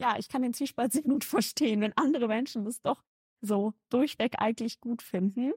ja, 0.00 0.16
ich 0.18 0.28
kann 0.28 0.42
den 0.42 0.54
Zwiespalt 0.54 0.92
sehr 0.92 1.02
gut 1.02 1.24
verstehen, 1.24 1.80
wenn 1.80 1.96
andere 1.96 2.28
Menschen 2.28 2.64
das 2.64 2.80
doch 2.80 3.02
so 3.40 3.74
durchweg 3.88 4.36
eigentlich 4.38 4.80
gut 4.80 5.02
finden. 5.02 5.52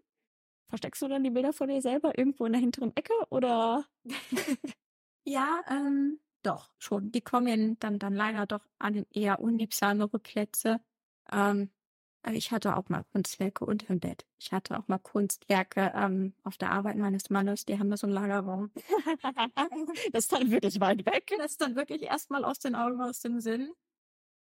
Versteckst 0.70 1.02
du 1.02 1.08
dann 1.08 1.24
die 1.24 1.32
Bilder 1.32 1.54
von 1.54 1.68
dir 1.68 1.82
selber 1.82 2.18
irgendwo 2.18 2.46
in 2.46 2.54
der 2.54 2.62
hinteren 2.62 2.96
Ecke 2.96 3.14
oder? 3.30 3.86
ja, 5.26 5.62
ähm, 5.70 6.20
doch, 6.44 6.72
schon. 6.78 7.12
Die 7.12 7.22
kommen 7.22 7.78
dann, 7.80 8.00
dann 8.00 8.14
leider 8.14 8.46
doch 8.46 8.66
an 8.80 9.06
eher 9.12 9.40
unliebsamere 9.40 10.18
Plätze. 10.20 10.80
Ähm, 11.32 11.72
ich 12.32 12.52
hatte 12.52 12.78
auch 12.78 12.88
mal 12.90 13.04
Kunstwerke 13.12 13.66
unter 13.66 13.88
dem 13.88 14.00
Bett. 14.00 14.26
Ich 14.40 14.52
hatte 14.52 14.78
auch 14.78 14.88
mal 14.88 15.00
Kunstwerke 15.00 15.92
ähm, 15.96 16.34
auf 16.44 16.58
der 16.58 16.72
Arbeit 16.72 16.98
meines 16.98 17.30
Mannes. 17.30 17.66
Die 17.66 17.80
haben 17.80 17.90
da 17.90 17.98
so 17.98 18.06
einen 18.06 18.14
Lagerraum. 18.14 18.72
das 20.14 20.26
ist 20.26 20.32
dann 20.32 20.52
wirklich 20.52 20.80
weit 20.80 21.06
weg. 21.06 21.34
Das 21.38 21.52
ist 21.52 21.62
dann 21.62 21.76
wirklich 21.76 22.04
erstmal 22.04 22.46
aus 22.46 22.60
den 22.60 22.76
Augen, 22.76 23.02
aus 23.02 23.22
dem 23.22 23.40
Sinn. 23.40 23.72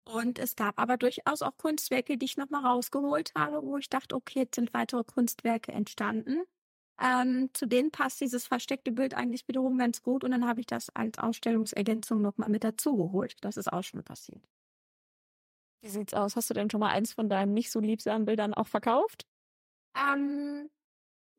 Und 0.09 0.39
es 0.39 0.57
gab 0.57 0.79
aber 0.79 0.97
durchaus 0.97 1.43
auch 1.43 1.59
Kunstwerke, 1.59 2.17
die 2.17 2.25
ich 2.25 2.39
nochmal 2.39 2.65
rausgeholt 2.65 3.31
habe, 3.37 3.63
wo 3.63 3.77
ich 3.77 3.91
dachte, 3.91 4.17
okay, 4.17 4.41
jetzt 4.41 4.55
sind 4.55 4.73
weitere 4.73 5.05
Kunstwerke 5.05 5.71
entstanden. 5.73 6.45
Ähm, 6.99 7.51
zu 7.53 7.67
denen 7.67 7.91
passt 7.91 8.23
dieses 8.23 8.47
versteckte 8.47 8.91
Bild 8.91 9.13
eigentlich 9.13 9.47
wiederum 9.49 9.77
ganz 9.77 10.03
gut 10.03 10.25
und 10.25 10.31
dann 10.31 10.47
habe 10.47 10.61
ich 10.61 10.67
das 10.67 10.89
als 10.97 11.19
Ausstellungsergänzung 11.19 12.23
nochmal 12.23 12.49
mit 12.49 12.65
dazugeholt. 12.65 13.37
Das 13.43 13.59
ist 13.59 13.71
auch 13.71 13.83
schon 13.85 14.03
passiert. 14.03 14.43
Wie 15.83 15.91
sieht's 15.91 16.15
aus? 16.15 16.37
Hast 16.37 16.49
du 16.49 16.55
denn 16.55 16.71
schon 16.71 16.81
mal 16.81 16.91
eins 16.91 17.13
von 17.13 17.29
deinen 17.29 17.53
nicht 17.53 17.71
so 17.71 17.79
liebsamen 17.79 18.25
Bildern 18.25 18.55
auch 18.55 18.67
verkauft? 18.67 19.27
Ähm, 19.95 20.71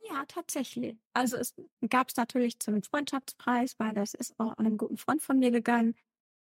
ja, 0.02 0.26
tatsächlich. 0.28 0.96
Also 1.14 1.38
es 1.38 1.56
gab 1.90 2.10
es 2.10 2.16
natürlich 2.18 2.60
zum 2.60 2.84
Freundschaftspreis, 2.84 3.80
weil 3.80 3.94
das 3.94 4.14
ist 4.14 4.40
auch 4.40 4.56
an 4.58 4.68
einem 4.68 4.78
guten 4.78 4.98
Freund 4.98 5.24
von 5.24 5.40
mir 5.40 5.50
gegangen. 5.50 5.96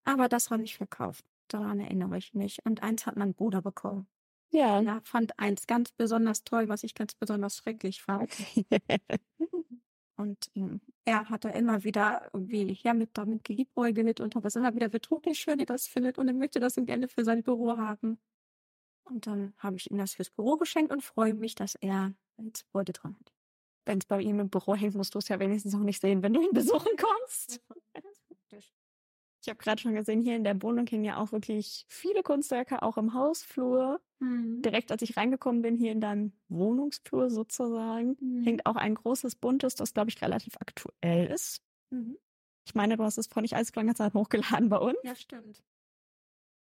Aber 0.03 0.27
das 0.27 0.51
habe 0.51 0.63
ich 0.63 0.75
verkauft. 0.75 1.25
Daran 1.47 1.79
erinnere 1.79 2.17
ich 2.17 2.33
mich. 2.33 2.59
Und 2.65 2.83
eins 2.83 3.05
hat 3.05 3.15
mein 3.17 3.33
Bruder 3.33 3.61
bekommen. 3.61 4.07
Ja. 4.51 4.81
Er 4.81 5.01
fand 5.01 5.37
eins 5.39 5.67
ganz 5.67 5.91
besonders 5.91 6.43
toll, 6.43 6.69
was 6.69 6.83
ich 6.83 6.93
ganz 6.93 7.13
besonders 7.15 7.57
schrecklich 7.57 8.01
fand. 8.01 8.31
Und 10.17 10.49
ähm, 10.55 10.81
er 11.05 11.29
hat 11.29 11.45
da 11.45 11.49
immer 11.49 11.83
wieder 11.83 12.29
irgendwie 12.33 12.77
ja, 12.83 12.93
mit 12.93 13.11
damit 13.13 13.43
geliebäugelt 13.43 14.19
und 14.19 14.35
hat 14.35 14.43
das 14.43 14.55
immer 14.55 14.73
wieder 14.73 14.89
betont, 14.89 15.27
wie 15.27 15.35
schön 15.35 15.59
er 15.59 15.67
das 15.67 15.85
findet 15.85 16.17
und 16.17 16.27
er 16.27 16.33
möchte 16.33 16.59
das 16.59 16.73
gerne 16.75 17.07
für 17.07 17.23
sein 17.23 17.43
Büro 17.43 17.77
haben. 17.77 18.19
Und 19.03 19.27
dann 19.27 19.53
habe 19.59 19.77
ich 19.77 19.91
ihm 19.91 19.97
das 19.99 20.15
fürs 20.15 20.31
Büro 20.31 20.57
geschenkt 20.57 20.91
und 20.91 21.03
freue 21.03 21.35
mich, 21.35 21.53
dass 21.53 21.75
er 21.75 22.13
jetzt 22.37 22.65
Freude 22.71 22.93
dran 22.93 23.15
hat. 23.19 23.31
Wenn 23.85 23.99
es 23.99 24.05
bei 24.05 24.19
ihm 24.19 24.39
im 24.39 24.49
Büro 24.49 24.75
hängt, 24.75 24.95
musst 24.95 25.13
du 25.13 25.19
es 25.19 25.29
ja 25.29 25.39
wenigstens 25.39 25.75
auch 25.75 25.79
nicht 25.79 26.01
sehen, 26.01 26.23
wenn 26.23 26.33
du 26.33 26.41
ihn 26.41 26.51
besuchen 26.51 26.91
kommst. 26.97 27.61
Ich 29.47 29.49
habe 29.49 29.63
gerade 29.63 29.81
schon 29.81 29.95
gesehen, 29.95 30.23
hier 30.23 30.35
in 30.35 30.43
der 30.43 30.61
Wohnung 30.61 30.85
hängen 30.87 31.05
ja 31.05 31.15
auch 31.15 31.31
wirklich 31.31 31.85
viele 31.87 32.21
Kunstwerke, 32.21 32.81
auch 32.81 32.97
im 32.97 33.13
Hausflur. 33.13 34.01
Mhm. 34.19 34.61
Direkt 34.61 34.91
als 34.91 35.01
ich 35.03 35.15
reingekommen 35.15 35.61
bin, 35.61 35.77
hier 35.77 35.93
in 35.93 36.01
deinem 36.01 36.33
Wohnungsflur 36.49 37.29
sozusagen, 37.29 38.17
mhm. 38.19 38.43
hängt 38.43 38.65
auch 38.65 38.75
ein 38.75 38.95
großes 38.95 39.35
buntes, 39.35 39.75
das 39.75 39.93
glaube 39.93 40.09
ich 40.09 40.21
relativ 40.21 40.57
aktuell 40.59 41.27
ist. 41.27 41.61
Mhm. 41.91 42.17
Ich 42.65 42.75
meine, 42.75 42.97
du 42.97 43.03
hast 43.05 43.17
es 43.17 43.27
vor 43.27 43.41
nicht 43.41 43.55
allzu 43.55 43.71
langer 43.77 43.95
Zeit 43.95 44.13
hochgeladen 44.13 44.67
bei 44.67 44.79
uns. 44.79 44.97
Ja, 45.05 45.15
stimmt. 45.15 45.63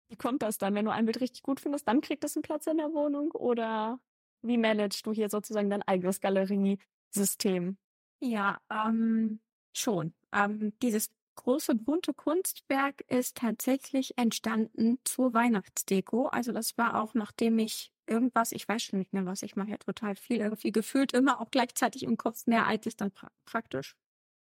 Wie 0.08 0.16
kommt 0.16 0.42
das 0.42 0.56
dann, 0.56 0.76
wenn 0.76 0.84
du 0.84 0.92
ein 0.92 1.06
Bild 1.06 1.20
richtig 1.20 1.42
gut 1.42 1.58
findest, 1.58 1.88
dann 1.88 2.00
kriegt 2.00 2.22
es 2.22 2.36
einen 2.36 2.44
Platz 2.44 2.68
in 2.68 2.76
der 2.76 2.92
Wohnung? 2.92 3.32
Oder 3.32 3.98
wie 4.42 4.58
managst 4.58 5.04
du 5.04 5.12
hier 5.12 5.28
sozusagen 5.28 5.70
dein 5.70 5.82
eigenes 5.82 6.20
Galeriesystem? 6.20 7.78
Ja, 8.20 8.60
ähm, 8.70 9.40
schon. 9.72 10.14
Ähm, 10.32 10.72
dieses 10.80 11.10
große 11.36 11.74
bunte 11.74 12.14
Kunstwerk 12.14 13.02
ist 13.08 13.36
tatsächlich 13.38 14.18
entstanden 14.18 14.98
zur 15.04 15.34
Weihnachtsdeko. 15.34 16.26
Also 16.28 16.52
das 16.52 16.76
war 16.78 17.02
auch, 17.02 17.14
nachdem 17.14 17.58
ich 17.58 17.92
irgendwas, 18.06 18.52
ich 18.52 18.68
weiß 18.68 18.82
schon 18.82 18.98
nicht 18.98 19.12
mehr, 19.12 19.26
was 19.26 19.42
ich 19.42 19.56
mache, 19.56 19.70
ja 19.70 19.76
total 19.78 20.16
viel, 20.16 20.38
irgendwie 20.38 20.72
gefühlt 20.72 21.12
immer 21.12 21.40
auch 21.40 21.50
gleichzeitig 21.50 22.02
im 22.04 22.16
Kopf 22.16 22.46
mehr, 22.46 22.66
als 22.66 22.86
ich 22.86 22.96
dann 22.96 23.10
pra 23.12 23.30
praktisch 23.44 23.96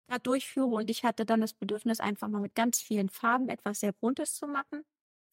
da 0.08 0.20
durchführe. 0.20 0.68
Und 0.68 0.89
ich 0.89 1.04
hatte 1.04 1.26
dann 1.26 1.41
das 1.41 1.54
Bedürfnis, 1.54 2.00
einfach 2.00 2.30
mal 2.30 2.41
mit 2.41 2.56
ganz 2.56 2.82
vielen 2.82 3.10
Farben 3.10 3.50
etwas 3.50 3.82
sehr 3.82 3.94
Buntes 3.94 4.36
zu 4.36 4.48
machen, 4.48 4.84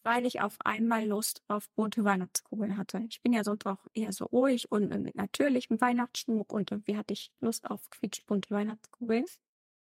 weil 0.04 0.26
ich 0.26 0.40
auf 0.40 0.56
einmal 0.64 1.06
Lust 1.06 1.42
auf 1.48 1.68
bunte 1.76 2.04
Weihnachtskugeln 2.04 2.76
hatte. 2.76 3.04
Ich 3.08 3.22
bin 3.22 3.32
ja 3.32 3.44
sonst 3.44 3.66
auch 3.66 3.86
eher 3.94 4.12
so 4.12 4.26
ruhig 4.26 4.70
und 4.72 4.88
mit 5.02 5.16
natürlichem 5.16 5.80
Weihnachtsschmuck 5.80 6.52
und 6.52 6.70
irgendwie 6.72 6.96
hatte 6.96 7.14
ich 7.14 7.32
Lust 7.40 7.70
auf 7.70 7.90
quietschbunte 7.90 8.50
Weihnachtskugeln. 8.54 9.26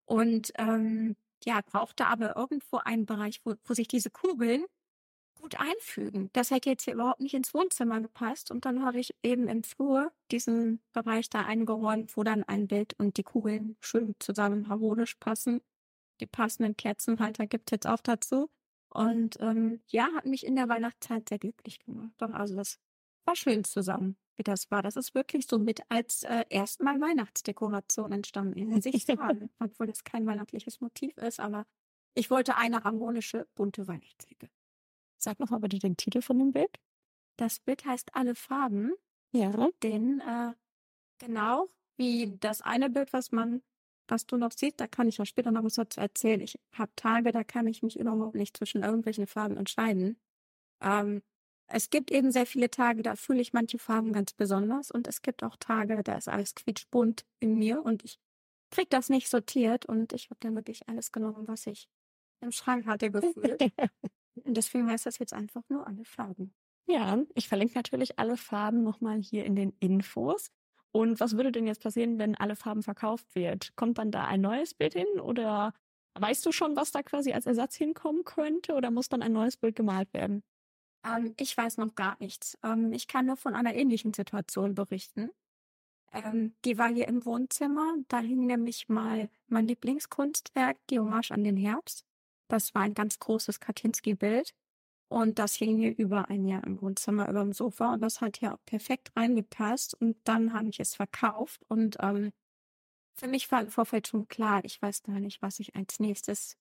Und 0.07 0.53
ähm, 0.59 1.17
ja, 1.45 1.61
brauchte 1.65 2.07
aber 2.07 2.37
irgendwo 2.37 2.79
einen 2.79 3.07
Bereich, 3.07 3.41
wo, 3.45 3.55
wo 3.65 3.75
sich 3.75 3.89
diese 3.89 4.11
Kugeln 4.11 4.65
gut 5.41 5.57
einfügen. 5.59 6.31
Das 6.33 6.51
hätte 6.51 6.71
jetzt 6.71 6.85
hier 6.85 6.95
überhaupt 6.95 7.21
nicht 7.21 7.35
ins 7.35 7.53
Wohnzimmer 7.53 8.01
gepasst. 8.01 8.51
Und 8.51 8.65
dann 8.65 8.85
habe 8.85 9.01
ich 9.01 9.15
eben 9.23 9.49
im 9.49 9.65
Flur 9.65 10.13
diesen 10.31 10.81
Bereich 10.93 11.29
da 11.31 11.43
eingeräumt, 11.43 12.17
wo 12.17 12.23
dann 12.23 12.45
ein 12.45 12.69
Bild 12.69 12.95
und 12.99 13.17
die 13.17 13.25
Kugeln 13.25 13.77
schön 13.81 14.15
zusammen 14.21 14.69
harmonisch 14.69 15.17
passen. 15.17 15.61
Die 16.21 16.27
passenden 16.27 16.77
Kerzenhalter 16.77 17.47
gibt 17.47 17.71
es 17.71 17.77
jetzt 17.77 17.87
auch 17.87 18.01
dazu. 18.01 18.49
Und 18.91 19.39
ähm, 19.41 19.81
ja, 19.89 20.09
hat 20.15 20.27
mich 20.27 20.47
in 20.47 20.55
der 20.55 20.69
Weihnachtszeit 20.69 21.29
sehr 21.29 21.39
glücklich 21.39 21.81
gemacht. 21.81 22.13
Doch, 22.19 22.31
also 22.31 22.55
das 22.57 22.79
war 23.27 23.37
schön 23.37 23.65
zusammen 23.65 24.17
wie 24.37 24.43
das 24.43 24.71
war. 24.71 24.83
Das 24.83 24.97
ist 24.97 25.15
wirklich 25.15 25.47
so 25.47 25.59
mit 25.59 25.81
als 25.89 26.23
äh, 26.25 26.45
erstmal 26.49 27.01
Weihnachtsdekoration 27.01 28.13
entstanden 28.13 28.59
in 28.59 28.81
sich 28.83 29.07
obwohl 29.59 29.87
das 29.87 30.05
kein 30.05 30.27
weihnachtliches 30.27 30.81
Motiv 30.81 31.17
ist, 31.19 31.41
aber 31.41 31.67
ich 32.15 32.31
wollte 32.31 32.57
eine 32.57 32.85
harmonische, 32.85 33.47
bunte 33.55 33.89
Weihnachtsdecke. 33.89 34.51
Sag 35.19 35.39
noch 35.41 35.51
mal 35.51 35.61
bitte 35.61 35.79
den 35.79 35.97
Titel 35.97 36.21
von 36.21 36.39
dem 36.39 36.53
Bild. 36.53 36.79
Das 37.37 37.61
Bild 37.61 37.85
heißt 37.85 38.15
Alle 38.15 38.35
Farben. 38.35 38.93
Ja. 39.33 39.69
Denn 39.83 40.21
äh, 40.21 40.53
genau 41.19 41.69
wie 41.97 42.37
das 42.39 42.61
eine 42.61 42.91
Bild, 42.91 43.13
was 43.13 43.33
man, 43.33 43.63
was 44.09 44.27
du 44.27 44.37
noch 44.37 44.53
siehst, 44.53 44.81
da 44.81 44.87
kann 44.87 45.09
ich 45.09 45.19
ja 45.19 45.25
später 45.25 45.51
noch 45.51 45.65
was 45.65 45.75
dazu 45.75 46.01
erzählen. 46.01 46.41
Ich 46.41 46.59
habe 46.73 46.93
Tage, 46.97 47.33
da 47.33 47.45
kann 47.45 47.67
ich 47.67 47.83
mich 47.83 47.99
überhaupt 47.99 48.35
nicht 48.35 48.57
zwischen 48.57 48.83
irgendwelchen 48.83 49.27
Farben 49.27 49.57
entscheiden. 49.57 50.19
Ähm, 50.81 51.23
es 51.73 51.91
gibt 51.91 52.11
eben 52.11 52.31
sehr 52.31 52.47
viele 52.47 52.71
Tage, 52.71 53.03
da 53.03 53.17
fühle 53.17 53.41
ich 53.41 53.53
manche 53.53 53.79
Farben 53.79 54.13
ganz 54.13 54.33
besonders 54.33 54.91
und 54.91 55.09
es 55.09 55.23
gibt 55.23 55.43
auch 55.43 55.57
Tage, 55.57 56.03
da 56.03 56.17
ist 56.17 56.29
alles 56.29 56.55
quietschbunt 56.55 57.25
in 57.41 57.57
mir 57.59 57.85
und 57.85 58.05
ich 58.05 58.19
krieg 58.71 58.91
das 58.91 59.09
nicht 59.09 59.29
sortiert 59.29 59.87
und 59.87 60.13
ich 60.13 60.31
habe 60.31 60.41
dann 60.41 60.55
wirklich 60.55 60.89
alles 60.89 61.13
genommen, 61.13 61.49
was 61.49 61.67
ich 61.67 61.89
im 62.41 62.53
Schrank 62.53 62.87
hatte 62.87 63.11
gefühlt. 63.11 63.61
und 64.45 64.57
deswegen 64.57 64.91
heißt 64.91 65.07
das 65.07 65.19
jetzt 65.19 65.33
einfach 65.33 65.63
nur 65.69 65.87
alle 65.87 66.05
Farben. 66.05 66.55
Ja, 66.87 67.23
ich 67.35 67.49
verlinke 67.49 67.75
natürlich 67.75 68.19
alle 68.19 68.37
Farben 68.37 68.83
nochmal 68.83 69.21
hier 69.21 69.45
in 69.45 69.55
den 69.55 69.73
Infos. 69.79 70.51
Und 70.91 71.21
was 71.21 71.37
würde 71.37 71.53
denn 71.53 71.67
jetzt 71.67 71.83
passieren, 71.83 72.19
wenn 72.19 72.35
alle 72.35 72.57
Farben 72.57 72.83
verkauft 72.83 73.35
wird? 73.35 73.75
Kommt 73.77 73.99
dann 73.99 74.11
da 74.11 74.27
ein 74.27 74.41
neues 74.41 74.75
Bild 74.75 74.95
hin 74.95 75.21
oder 75.21 75.73
weißt 76.19 76.45
du 76.45 76.53
schon, 76.53 76.77
was 76.77 76.91
da 76.91 77.03
quasi 77.03 77.33
als 77.33 77.47
Ersatz 77.47 77.77
hinkommen 77.77 78.25
könnte 78.25 78.75
oder 78.75 78.91
muss 78.91 79.09
dann 79.09 79.23
ein 79.23 79.33
neues 79.33 79.57
Bild 79.57 79.77
gemalt 79.77 80.13
werden? 80.13 80.43
Ähm, 81.05 81.35
ich 81.39 81.57
weiß 81.57 81.79
noch 81.79 81.95
gar 81.95 82.17
nichts. 82.21 82.59
Ähm, 82.63 82.93
ich 82.93 83.07
kann 83.07 83.27
nur 83.27 83.37
von 83.37 83.55
einer 83.55 83.75
ähnlichen 83.75 84.15
Situation 84.15 84.75
berichten. 84.75 85.31
Ähm, 86.13 86.55
die 86.65 86.79
war 86.79 86.89
hier 86.89 87.09
im 87.09 87.25
Wohnzimmer. 87.25 87.95
Da 88.09 88.21
hing 88.21 88.47
nämlich 88.47 88.89
mal 88.89 89.31
mein 89.49 89.67
Lieblingskunstwerk, 89.67 90.79
die 90.91 90.99
Hommage 90.99 91.31
an 91.31 91.45
den 91.45 91.57
Herbst. 91.57 92.05
Das 92.49 92.75
war 92.75 92.83
ein 92.83 92.95
ganz 92.95 93.19
großes 93.19 93.61
Kartinski-Bild. 93.61 94.55
Und 95.09 95.39
das 95.39 95.55
hing 95.55 95.77
hier 95.77 95.97
über 95.97 96.31
ein 96.31 96.47
Jahr 96.47 96.65
im 96.65 96.81
Wohnzimmer, 96.81 97.29
über 97.29 97.41
dem 97.41 97.53
Sofa. 97.53 97.95
Und 97.95 98.01
das 98.01 98.21
hat 98.21 98.39
hier 98.39 98.55
auch 98.55 98.65
perfekt 98.65 99.13
reingepasst. 99.17 99.95
Und 99.95 100.17
dann 100.25 100.53
habe 100.53 100.69
ich 100.69 100.81
es 100.81 100.95
verkauft. 100.95 101.63
Und 101.69 101.97
ähm, 102.01 102.33
für 103.15 103.29
mich 103.29 103.51
war 103.51 103.61
im 103.61 103.69
Vorfeld 103.69 104.09
schon 104.09 104.29
klar, 104.29 104.65
ich 104.65 104.81
weiß 104.81 105.03
gar 105.03 105.21
nicht, 105.21 105.43
was 105.43 105.61
ich 105.61 105.77
als 105.77 106.01
nächstes 106.01 106.57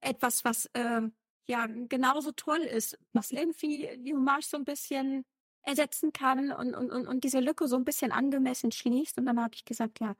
etwas, 0.00 0.44
was 0.44 0.66
äh, 0.72 1.02
ja 1.50 1.66
genauso 1.66 2.32
toll 2.32 2.60
ist, 2.60 2.98
was 3.12 3.30
irgendwie 3.30 3.90
die 3.98 4.14
Hommage 4.14 4.46
so 4.46 4.56
ein 4.56 4.64
bisschen 4.64 5.24
ersetzen 5.62 6.12
kann 6.12 6.52
und, 6.52 6.74
und, 6.74 6.90
und, 6.90 7.06
und 7.06 7.24
diese 7.24 7.40
Lücke 7.40 7.68
so 7.68 7.76
ein 7.76 7.84
bisschen 7.84 8.12
angemessen 8.12 8.72
schließt. 8.72 9.18
Und 9.18 9.26
dann 9.26 9.40
habe 9.40 9.54
ich 9.54 9.64
gesagt, 9.64 10.00
ja, 10.00 10.14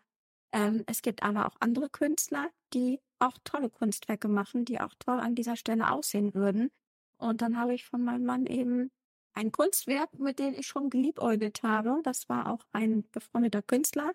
ähm, 0.53 0.85
es 0.87 1.03
gibt 1.03 1.23
aber 1.23 1.47
auch 1.47 1.57
andere 1.61 1.89
Künstler, 1.89 2.51
die 2.75 3.01
auch 3.19 3.39
tolle 3.45 3.71
Kunstwerke 3.71 4.29
machen, 4.29 4.65
die 4.65 4.81
auch 4.81 4.95
toll 4.99 5.21
an 5.21 5.35
dieser 5.35 5.57
Stelle 5.57 5.91
aussehen 5.91 6.35
würden. 6.35 6.71
Und 7.17 7.43
dann 7.43 7.59
habe 7.59 7.75
ich 7.75 7.85
von 7.85 8.03
meinem 8.03 8.25
Mann 8.25 8.47
eben 8.47 8.91
ein 9.35 9.53
Kunstwerk, 9.53 10.19
mit 10.19 10.39
dem 10.39 10.55
ich 10.55 10.67
schon 10.67 10.91
geliebäugelt 10.91 11.63
habe. 11.63 12.01
Das 12.03 12.29
war 12.29 12.51
auch 12.53 12.65
ein 12.73 13.09
befreundeter 13.11 13.63
Künstler 13.63 14.13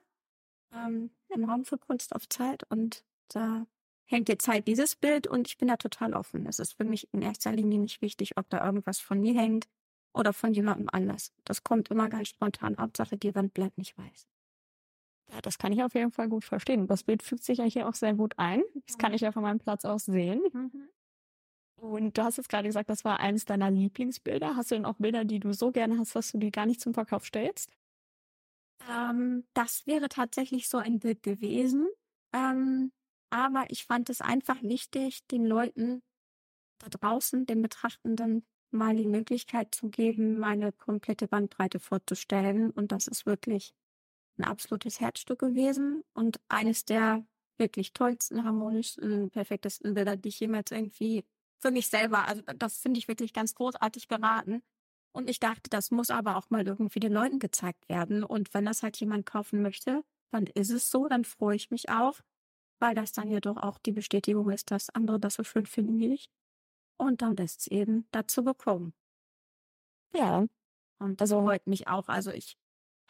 ähm, 0.74 1.11
im 1.30 1.45
Raum 1.45 1.66
für 1.66 1.78
Kunst 1.78 2.16
auf 2.16 2.28
Zeit 2.30 2.63
und 2.70 3.03
da 3.30 3.66
hängt 4.06 4.30
jetzt 4.30 4.47
halt 4.47 4.68
dieses 4.68 4.95
Bild 4.95 5.28
und 5.28 5.47
ich 5.47 5.58
bin 5.58 5.68
da 5.68 5.78
total 5.78 6.14
offen. 6.14 6.45
Es 6.45 6.60
ist 6.60 6.74
für 6.74 6.86
mich 6.86 7.08
in 7.12 7.22
erster 7.22 7.51
Linie 7.51 7.80
nicht 7.80 8.01
wichtig, 8.01 8.38
ob 8.38 8.49
da 8.49 8.64
irgendwas 8.64 8.99
von 8.99 9.20
mir 9.20 9.39
hängt 9.39 9.68
oder 10.14 10.34
von 10.34 10.53
jemandem 10.53 10.89
anders. 10.91 11.34
Das 11.43 11.64
kommt 11.64 11.89
immer 11.89 12.10
ganz 12.10 12.30
spontan. 12.30 12.78
Hauptsache, 12.78 13.18
die 13.18 13.36
Wand 13.36 13.53
bleibt 13.53 13.78
nicht 13.78 13.97
weiß. 13.97 14.28
Ja, 15.32 15.41
das 15.41 15.58
kann 15.58 15.74
ich 15.74 15.84
auf 15.84 15.93
jeden 15.95 16.12
Fall 16.12 16.30
gut 16.30 16.45
verstehen. 16.45 16.88
Das 16.88 17.03
Bild 17.03 17.24
fügt 17.24 17.43
sich 17.43 17.58
ja 17.58 17.66
hier 17.66 17.89
auch 17.89 17.95
sehr 17.95 18.14
gut 18.14 18.34
ein. 18.38 18.64
Das 18.88 18.97
kann 18.97 19.14
ich 19.14 19.22
ja 19.22 19.32
von 19.32 19.41
meinem 19.41 19.60
Platz 19.60 19.84
aus 19.84 20.06
sehen. 20.06 20.41
Mhm. 20.53 20.89
Und 21.78 22.18
du 22.18 22.24
hast 22.24 22.38
jetzt 22.38 22.49
gerade 22.49 22.68
gesagt, 22.68 22.89
das 22.89 23.03
war 23.03 23.20
eines 23.20 23.45
deiner 23.45 23.70
Lieblingsbilder. 23.70 24.56
Hast 24.56 24.72
du 24.72 24.76
denn 24.76 24.86
auch 24.86 24.95
Bilder, 24.95 25.26
die 25.26 25.39
du 25.39 25.53
so 25.53 25.72
gerne 25.72 25.97
hast, 25.97 26.16
dass 26.16 26.32
du 26.32 26.38
die 26.38 26.51
gar 26.51 26.66
nicht 26.66 26.80
zum 26.80 26.93
Verkauf 26.93 27.26
stellst? 27.26 27.72
Ähm, 28.89 29.45
das 29.53 29.86
wäre 29.86 30.10
tatsächlich 30.10 30.70
so 30.70 30.78
ein 30.78 30.99
Bild 30.99 31.24
gewesen. 31.24 31.88
Ähm, 32.34 32.91
aber 33.30 33.66
ich 33.70 33.86
fand 33.86 34.10
es 34.10 34.22
einfach 34.22 34.62
wichtig, 34.62 35.26
den 35.28 35.46
Leuten 35.46 36.02
da 36.80 36.90
draußen, 36.90 37.46
den 37.46 37.62
Betrachtenden, 37.62 38.46
mal 38.72 38.96
die 38.96 39.08
Möglichkeit 39.08 39.74
zu 39.74 39.90
geben, 39.90 40.38
meine 40.38 40.72
komplette 40.72 41.28
Bandbreite 41.28 41.80
vorzustellen. 41.80 42.72
Und 42.72 42.92
das 42.92 43.08
ist 43.08 43.26
wirklich 43.26 43.74
ein 44.38 44.44
absolutes 44.44 45.00
Herzstück 45.00 45.40
gewesen 45.40 46.04
und 46.14 46.40
eines 46.50 46.86
der 46.86 47.26
wirklich 47.58 47.94
tollsten, 47.94 48.44
harmonischsten, 48.44 49.30
perfektesten 49.30 49.94
Bilder, 49.94 50.18
die 50.18 50.30
ich 50.30 50.40
jemals 50.42 50.72
irgendwie 50.72 51.24
für 51.60 51.72
mich 51.72 51.88
selber, 51.88 52.28
also 52.28 52.42
das 52.58 52.78
finde 52.78 52.98
ich 52.98 53.08
wirklich 53.08 53.34
ganz 53.34 53.56
großartig 53.56 54.08
beraten. 54.08 54.62
Und 55.14 55.30
ich 55.30 55.40
dachte, 55.40 55.70
das 55.70 55.92
muss 55.92 56.10
aber 56.10 56.36
auch 56.36 56.50
mal 56.50 56.68
irgendwie 56.68 57.00
den 57.00 57.14
Leuten 57.14 57.40
gezeigt 57.40 57.88
werden. 57.88 58.24
Und 58.26 58.54
wenn 58.54 58.66
das 58.66 58.84
halt 58.84 58.98
jemand 58.98 59.26
kaufen 59.26 59.62
möchte, 59.62 60.04
dann 60.32 60.48
ist 60.48 60.72
es 60.72 60.92
so, 60.92 61.08
dann 61.08 61.24
freue 61.24 61.56
ich 61.56 61.72
mich 61.72 61.88
auch, 61.90 62.20
weil 62.80 62.96
das 62.96 63.12
dann 63.12 63.30
ja 63.30 63.40
doch 63.40 63.58
auch 63.58 63.78
die 63.80 63.92
Bestätigung 63.92 64.50
ist, 64.50 64.72
dass 64.72 64.90
andere 64.90 65.20
das 65.20 65.36
so 65.36 65.44
schön 65.44 65.66
finden 65.66 66.00
wie 66.00 66.14
ich. 66.14 66.30
Und 66.98 67.22
dann 67.22 67.36
ist 67.38 67.62
es 67.62 67.68
eben 67.68 68.08
dazu 68.12 68.44
gekommen. 68.44 68.94
Ja, 70.14 70.46
und 71.00 71.22
das 71.22 71.32
freut 71.32 71.68
mich 71.68 71.88
auch. 71.88 72.08
Also 72.08 72.32
ich 72.32 72.58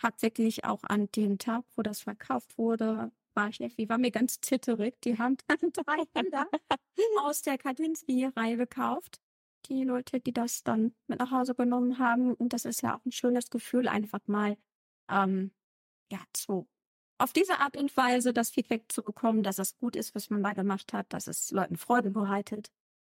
habe 0.02 0.22
wirklich 0.22 0.66
auch 0.66 0.84
an 0.84 1.10
dem 1.16 1.38
Tag, 1.38 1.64
wo 1.76 1.82
das 1.84 2.02
verkauft 2.02 2.58
wurde, 2.58 3.12
war 3.36 3.50
ich 3.50 3.60
irgendwie, 3.62 3.90
war 3.90 3.98
mir 3.98 4.12
ganz 4.12 4.40
zitterig. 4.42 5.00
Die 5.02 5.18
haben 5.18 5.38
dann 5.48 5.72
drei 5.72 6.04
Hände 6.16 6.46
aus 7.22 7.42
der 7.42 7.58
Kandinsky-Reihe 7.58 8.58
gekauft. 8.58 9.20
Die 9.68 9.84
Leute, 9.84 10.20
die 10.20 10.34
das 10.34 10.64
dann 10.64 10.96
mit 11.08 11.20
nach 11.20 11.32
Hause 11.32 11.56
genommen 11.56 12.00
haben. 12.00 12.34
Und 12.34 12.54
das 12.54 12.66
ist 12.66 12.82
ja 12.82 12.96
auch 12.98 13.06
ein 13.06 13.12
schönes 13.12 13.50
Gefühl, 13.50 13.88
einfach 13.88 14.22
mal, 14.28 14.58
ähm, 15.10 15.52
ja, 16.12 16.20
so 16.36 16.68
auf 17.18 17.34
diese 17.34 17.60
Art 17.60 17.78
und 17.78 17.96
Weise 17.96 18.34
das 18.34 18.50
Feedback 18.50 18.92
zu 18.92 19.04
bekommen, 19.04 19.44
dass 19.44 19.60
es 19.60 19.78
gut 19.78 19.96
ist, 19.96 20.16
was 20.16 20.30
man 20.30 20.44
da 20.44 20.54
gemacht 20.54 20.94
hat, 20.94 21.12
dass 21.14 21.28
es 21.28 21.52
Leuten 21.52 21.78
Freude 21.78 22.12
bereitet. 22.12 22.72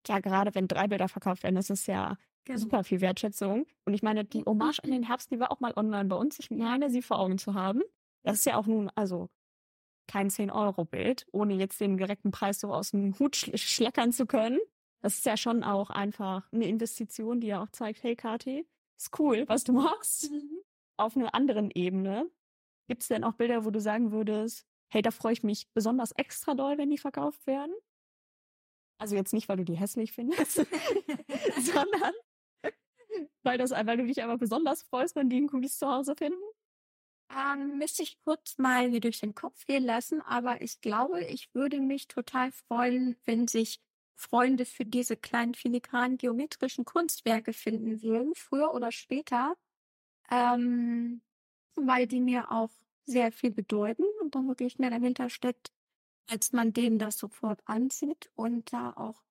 Ja, 0.06 0.20
gerade 0.20 0.54
wenn 0.54 0.68
drei 0.68 0.86
Bilder 0.86 1.08
verkauft 1.08 1.42
werden, 1.42 1.56
das 1.56 1.70
ist 1.70 1.86
ja 1.86 2.16
genau. 2.44 2.58
super 2.58 2.84
viel 2.84 3.00
Wertschätzung. 3.00 3.66
Und 3.84 3.94
ich 3.94 4.02
meine, 4.02 4.24
die 4.24 4.44
Hommage 4.44 4.80
an 4.84 4.90
den 4.90 5.02
Herbst, 5.02 5.30
die 5.30 5.40
war 5.40 5.50
auch 5.50 5.60
mal 5.60 5.72
online 5.76 6.08
bei 6.08 6.16
uns. 6.16 6.38
Ich 6.38 6.50
meine, 6.50 6.90
sie 6.90 7.02
vor 7.02 7.18
Augen 7.18 7.38
zu 7.38 7.54
haben. 7.54 7.82
Das 8.22 8.38
ist 8.38 8.44
ja 8.44 8.56
auch 8.56 8.66
nun, 8.66 8.90
also 8.94 9.28
kein 10.06 10.30
10-Euro-Bild, 10.30 11.26
ohne 11.32 11.54
jetzt 11.54 11.80
den 11.80 11.96
direkten 11.96 12.30
Preis 12.30 12.60
so 12.60 12.72
aus 12.72 12.90
dem 12.90 13.18
Hut 13.18 13.36
sch 13.36 13.56
schleckern 13.56 14.12
zu 14.12 14.26
können. 14.26 14.58
Das 15.00 15.14
ist 15.14 15.26
ja 15.26 15.36
schon 15.36 15.62
auch 15.64 15.90
einfach 15.90 16.50
eine 16.52 16.66
Investition, 16.66 17.40
die 17.40 17.48
ja 17.48 17.62
auch 17.62 17.70
zeigt, 17.70 18.02
hey 18.02 18.16
Kati, 18.16 18.66
ist 18.96 19.18
cool, 19.18 19.44
was 19.46 19.64
du 19.64 19.72
machst. 19.72 20.30
Mhm. 20.30 20.60
Auf 20.96 21.16
einer 21.16 21.34
anderen 21.34 21.70
Ebene. 21.70 22.30
Gibt 22.86 23.02
es 23.02 23.08
denn 23.08 23.24
auch 23.24 23.34
Bilder, 23.34 23.64
wo 23.64 23.70
du 23.70 23.80
sagen 23.80 24.12
würdest, 24.12 24.66
hey, 24.88 25.02
da 25.02 25.10
freue 25.10 25.32
ich 25.32 25.42
mich 25.42 25.68
besonders 25.72 26.12
extra 26.12 26.54
doll, 26.54 26.78
wenn 26.78 26.90
die 26.90 26.98
verkauft 26.98 27.46
werden? 27.46 27.74
Also 28.98 29.16
jetzt 29.16 29.34
nicht, 29.34 29.48
weil 29.48 29.58
du 29.58 29.64
die 29.64 29.76
hässlich 29.76 30.12
findest, 30.12 30.54
sondern 31.60 32.12
weil, 33.42 33.58
das, 33.58 33.70
weil 33.70 33.96
du 33.96 34.06
dich 34.06 34.22
aber 34.22 34.38
besonders 34.38 34.82
freust, 34.82 35.16
wenn 35.16 35.28
die 35.28 35.40
ein 35.40 35.48
cooles 35.48 35.78
Zuhause 35.78 36.16
finden? 36.16 36.42
Ähm, 37.30 37.78
müsste 37.78 38.02
ich 38.02 38.20
kurz 38.24 38.56
mal 38.58 38.88
mir 38.90 39.00
durch 39.00 39.20
den 39.20 39.34
Kopf 39.34 39.66
gehen 39.66 39.84
lassen, 39.84 40.20
aber 40.22 40.62
ich 40.62 40.80
glaube, 40.80 41.24
ich 41.24 41.52
würde 41.54 41.80
mich 41.80 42.08
total 42.08 42.52
freuen, 42.52 43.16
wenn 43.24 43.48
sich 43.48 43.80
Freunde 44.14 44.64
für 44.64 44.84
diese 44.84 45.16
kleinen 45.16 45.54
filigranen 45.54 46.18
geometrischen 46.18 46.84
Kunstwerke 46.84 47.52
finden 47.52 48.02
würden, 48.02 48.34
früher 48.34 48.72
oder 48.72 48.92
später, 48.92 49.56
ähm, 50.30 51.20
weil 51.76 52.06
die 52.06 52.20
mir 52.20 52.50
auch 52.50 52.70
sehr 53.04 53.32
viel 53.32 53.50
bedeuten 53.50 54.04
und 54.20 54.34
dann 54.34 54.48
wirklich 54.48 54.78
mehr 54.78 54.90
dahinter 54.90 55.30
steckt, 55.30 55.72
als 56.28 56.52
man 56.52 56.72
denen 56.72 56.98
das 56.98 57.18
sofort 57.18 57.60
ansieht 57.66 58.30
und 58.34 58.72
da 58.72 58.92
auch 58.92 59.22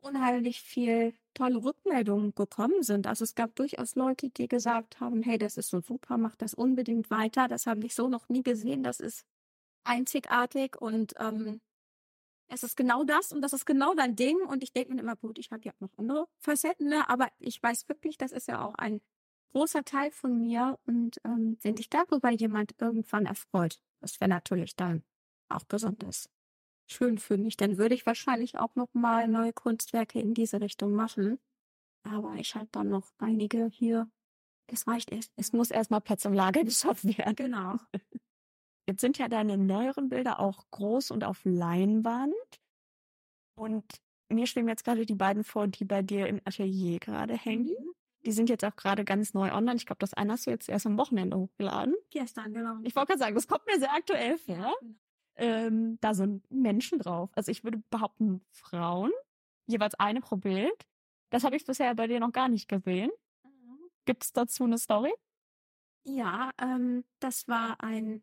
unheimlich 0.00 0.60
viel 0.60 1.14
tolle 1.34 1.62
Rückmeldungen 1.62 2.34
gekommen 2.34 2.82
sind. 2.82 3.06
Also 3.06 3.24
es 3.24 3.34
gab 3.34 3.54
durchaus 3.56 3.96
Leute, 3.96 4.30
die 4.30 4.48
gesagt 4.48 5.00
haben, 5.00 5.22
hey, 5.22 5.38
das 5.38 5.56
ist 5.56 5.70
so 5.70 5.80
super, 5.80 6.16
mach 6.16 6.36
das 6.36 6.54
unbedingt 6.54 7.10
weiter. 7.10 7.48
Das 7.48 7.66
habe 7.66 7.84
ich 7.84 7.94
so 7.94 8.08
noch 8.08 8.28
nie 8.28 8.42
gesehen. 8.42 8.82
Das 8.82 9.00
ist 9.00 9.24
einzigartig 9.84 10.80
und 10.80 11.14
ähm, 11.18 11.60
es 12.48 12.62
ist 12.62 12.76
genau 12.76 13.04
das 13.04 13.32
und 13.32 13.42
das 13.42 13.52
ist 13.52 13.66
genau 13.66 13.94
dein 13.94 14.16
Ding. 14.16 14.38
Und 14.46 14.62
ich 14.62 14.72
denke 14.72 14.94
mir 14.94 15.00
immer, 15.00 15.16
gut, 15.16 15.38
ich 15.38 15.50
habe 15.50 15.62
ja 15.64 15.72
noch 15.80 15.90
andere 15.96 16.28
Facetten, 16.38 16.88
ne? 16.88 17.08
aber 17.08 17.28
ich 17.38 17.62
weiß 17.62 17.88
wirklich, 17.88 18.16
das 18.16 18.32
ist 18.32 18.48
ja 18.48 18.64
auch 18.64 18.74
ein 18.76 19.00
großer 19.52 19.84
Teil 19.84 20.10
von 20.10 20.38
mir. 20.38 20.78
Und 20.86 21.20
ähm, 21.24 21.58
wenn 21.62 21.76
sich 21.76 21.88
darüber 21.88 22.30
jemand 22.30 22.74
irgendwann 22.80 23.26
erfreut, 23.26 23.80
das 24.00 24.20
wäre 24.20 24.28
natürlich 24.28 24.76
dann 24.76 25.02
auch 25.48 25.64
besonders 25.64 26.28
schön 26.90 27.18
für 27.18 27.36
mich. 27.36 27.56
Dann 27.56 27.78
würde 27.78 27.94
ich 27.94 28.06
wahrscheinlich 28.06 28.58
auch 28.58 28.74
noch 28.74 28.92
mal 28.94 29.28
neue 29.28 29.52
Kunstwerke 29.52 30.20
in 30.20 30.34
diese 30.34 30.60
Richtung 30.60 30.92
machen. 30.92 31.38
Aber 32.04 32.34
ich 32.34 32.54
habe 32.54 32.68
dann 32.72 32.88
noch 32.88 33.10
einige 33.18 33.66
hier. 33.66 34.08
Es 34.68 34.86
reicht 34.86 35.10
erst. 35.12 35.32
Es 35.36 35.52
muss 35.52 35.70
erstmal 35.70 36.00
Platz 36.00 36.24
im 36.24 36.32
Lager 36.32 36.64
geschaffen 36.64 37.16
werden. 37.16 37.36
Genau. 37.36 37.76
Jetzt 38.88 39.00
sind 39.00 39.18
ja 39.18 39.28
deine 39.28 39.58
neueren 39.58 40.08
Bilder 40.08 40.38
auch 40.38 40.64
groß 40.70 41.10
und 41.10 41.24
auf 41.24 41.40
Leinwand. 41.44 42.34
Und 43.58 43.84
mir 44.28 44.46
stehen 44.46 44.68
jetzt 44.68 44.84
gerade 44.84 45.06
die 45.06 45.14
beiden 45.14 45.44
vor, 45.44 45.66
die 45.66 45.84
bei 45.84 46.02
dir 46.02 46.26
im 46.26 46.40
Atelier 46.44 46.98
gerade 46.98 47.36
hängen. 47.36 47.74
Die 48.26 48.32
sind 48.32 48.50
jetzt 48.50 48.64
auch 48.64 48.76
gerade 48.76 49.04
ganz 49.04 49.32
neu 49.32 49.52
online. 49.52 49.76
Ich 49.76 49.86
glaube, 49.86 50.00
das 50.00 50.12
eine 50.12 50.32
hast 50.32 50.46
du 50.46 50.50
jetzt 50.50 50.68
erst 50.68 50.86
am 50.86 50.98
Wochenende 50.98 51.38
hochgeladen. 51.38 51.94
Gestern, 52.10 52.52
genau. 52.52 52.76
Ich 52.82 52.94
wollte 52.94 53.08
gerade 53.08 53.20
sagen, 53.20 53.34
das 53.34 53.48
kommt 53.48 53.64
mir 53.66 53.78
sehr 53.78 53.92
aktuell 53.92 54.36
vor. 54.36 54.56
Ja, 54.56 54.72
genau 54.80 54.94
ähm, 55.36 55.98
da 56.00 56.14
sind 56.14 56.50
Menschen 56.50 56.98
drauf. 56.98 57.30
Also 57.34 57.50
ich 57.50 57.64
würde 57.64 57.82
behaupten, 57.90 58.40
Frauen, 58.50 59.12
jeweils 59.66 59.94
eine 59.94 60.20
pro 60.20 60.36
Bild. 60.36 60.86
Das 61.30 61.44
habe 61.44 61.56
ich 61.56 61.64
bisher 61.64 61.94
bei 61.94 62.06
dir 62.06 62.20
noch 62.20 62.32
gar 62.32 62.48
nicht 62.48 62.68
gesehen. 62.68 63.10
Mhm. 63.44 63.78
Gibt 64.04 64.24
es 64.24 64.32
dazu 64.32 64.64
eine 64.64 64.78
Story? 64.78 65.12
Ja, 66.04 66.50
ähm, 66.60 67.04
das 67.18 67.48
war 67.48 67.82
ein 67.82 68.22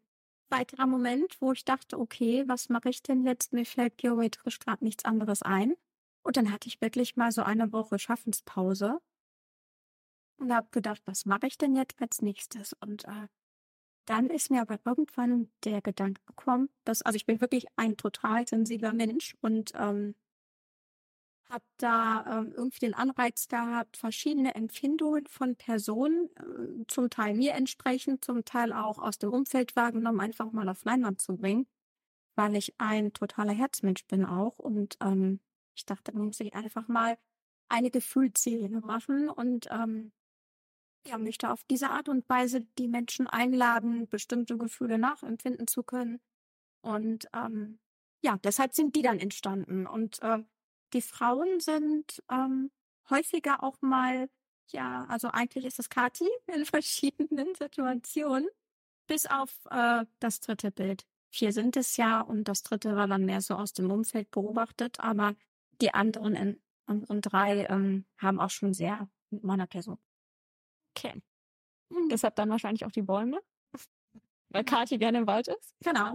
weiterer 0.49 0.87
Moment, 0.87 1.41
wo 1.41 1.51
ich 1.51 1.65
dachte, 1.65 1.99
okay, 1.99 2.43
was 2.47 2.69
mache 2.69 2.89
ich 2.89 3.03
denn 3.03 3.25
jetzt? 3.25 3.53
Mir 3.53 3.65
fällt 3.65 3.97
geometrisch 3.97 4.59
gerade 4.59 4.83
nichts 4.83 5.05
anderes 5.05 5.41
ein. 5.41 5.75
Und 6.23 6.37
dann 6.37 6.51
hatte 6.51 6.67
ich 6.67 6.79
wirklich 6.79 7.15
mal 7.17 7.31
so 7.31 7.43
eine 7.43 7.73
Woche 7.73 7.99
Schaffenspause 7.99 8.99
und 10.37 10.53
habe 10.53 10.67
gedacht, 10.71 11.01
was 11.05 11.25
mache 11.25 11.47
ich 11.47 11.57
denn 11.57 11.75
jetzt 11.75 12.01
als 12.01 12.21
nächstes? 12.21 12.73
Und 12.81 13.05
äh, 13.05 13.27
dann 14.05 14.29
ist 14.29 14.51
mir 14.51 14.61
aber 14.61 14.79
irgendwann 14.85 15.51
der 15.63 15.81
Gedanke 15.81 16.21
gekommen, 16.25 16.69
dass, 16.83 17.01
also 17.01 17.15
ich 17.15 17.25
bin 17.25 17.41
wirklich 17.41 17.65
ein 17.77 17.97
total 17.97 18.47
sensibler 18.47 18.93
Mensch 18.93 19.35
und 19.41 19.71
ähm, 19.75 20.15
habe 21.49 21.63
da 21.77 22.39
ähm, 22.39 22.53
irgendwie 22.55 22.79
den 22.79 22.93
Anreiz 22.95 23.47
gehabt, 23.47 23.97
verschiedene 23.97 24.55
Empfindungen 24.55 25.27
von 25.27 25.55
Personen, 25.55 26.29
äh, 26.35 26.85
zum 26.87 27.09
Teil 27.09 27.35
mir 27.35 27.53
entsprechend, 27.53 28.25
zum 28.25 28.43
Teil 28.43 28.73
auch 28.73 28.99
aus 28.99 29.19
dem 29.19 29.31
Umfeld 29.31 29.75
wahrgenommen, 29.75 30.19
einfach 30.19 30.51
mal 30.51 30.67
auf 30.67 30.83
Leinwand 30.83 31.21
zu 31.21 31.37
bringen, 31.37 31.67
weil 32.35 32.55
ich 32.55 32.73
ein 32.79 33.13
totaler 33.13 33.53
Herzmensch 33.53 34.05
bin 34.07 34.25
auch. 34.25 34.57
Und 34.57 34.97
ähm, 35.01 35.39
ich 35.75 35.85
dachte, 35.85 36.15
muss 36.17 36.39
ich 36.39 36.53
einfach 36.55 36.87
mal 36.87 37.17
eine 37.69 37.91
Gefühlsserie 37.91 38.81
machen 38.81 39.29
und 39.29 39.67
ähm, 39.71 40.11
ja, 41.05 41.17
möchte 41.17 41.51
auf 41.51 41.63
diese 41.65 41.89
Art 41.89 42.09
und 42.09 42.27
Weise 42.29 42.61
die 42.77 42.87
Menschen 42.87 43.27
einladen, 43.27 44.07
bestimmte 44.07 44.57
Gefühle 44.57 44.97
nachempfinden 44.97 45.67
zu 45.67 45.83
können. 45.83 46.21
Und 46.81 47.27
ähm, 47.33 47.79
ja, 48.21 48.37
deshalb 48.43 48.73
sind 48.73 48.95
die 48.95 49.01
dann 49.01 49.19
entstanden. 49.19 49.85
Und 49.85 50.21
äh, 50.21 50.39
die 50.93 51.01
Frauen 51.01 51.59
sind 51.59 52.23
ähm, 52.31 52.71
häufiger 53.09 53.63
auch 53.63 53.81
mal, 53.81 54.29
ja, 54.71 55.05
also 55.09 55.29
eigentlich 55.29 55.65
ist 55.65 55.79
es 55.79 55.89
Kati 55.89 56.29
in 56.53 56.65
verschiedenen 56.65 57.53
Situationen, 57.55 58.47
bis 59.07 59.25
auf 59.25 59.53
äh, 59.71 60.05
das 60.19 60.39
dritte 60.39 60.71
Bild. 60.71 61.05
Vier 61.29 61.51
sind 61.51 61.75
es 61.77 61.97
ja 61.97 62.21
und 62.21 62.45
das 62.47 62.63
dritte 62.63 62.95
war 62.95 63.07
dann 63.07 63.25
mehr 63.25 63.41
so 63.41 63.55
aus 63.55 63.73
dem 63.73 63.91
Umfeld 63.91 64.29
beobachtet, 64.31 64.99
aber 64.99 65.35
die 65.81 65.93
anderen, 65.93 66.35
in, 66.35 66.61
anderen 66.85 67.21
drei 67.21 67.65
ähm, 67.65 68.05
haben 68.17 68.39
auch 68.39 68.51
schon 68.51 68.73
sehr 68.73 69.09
mit 69.31 69.43
meiner 69.43 69.65
Person 69.65 69.97
Okay. 70.95 71.21
Deshalb 72.09 72.35
dann 72.35 72.49
wahrscheinlich 72.49 72.85
auch 72.85 72.91
die 72.91 73.01
Bäume. 73.01 73.39
Weil 74.49 74.63
Kathi 74.63 74.97
gerne 74.97 75.19
im 75.19 75.27
Wald 75.27 75.47
ist. 75.47 75.73
Genau. 75.83 76.13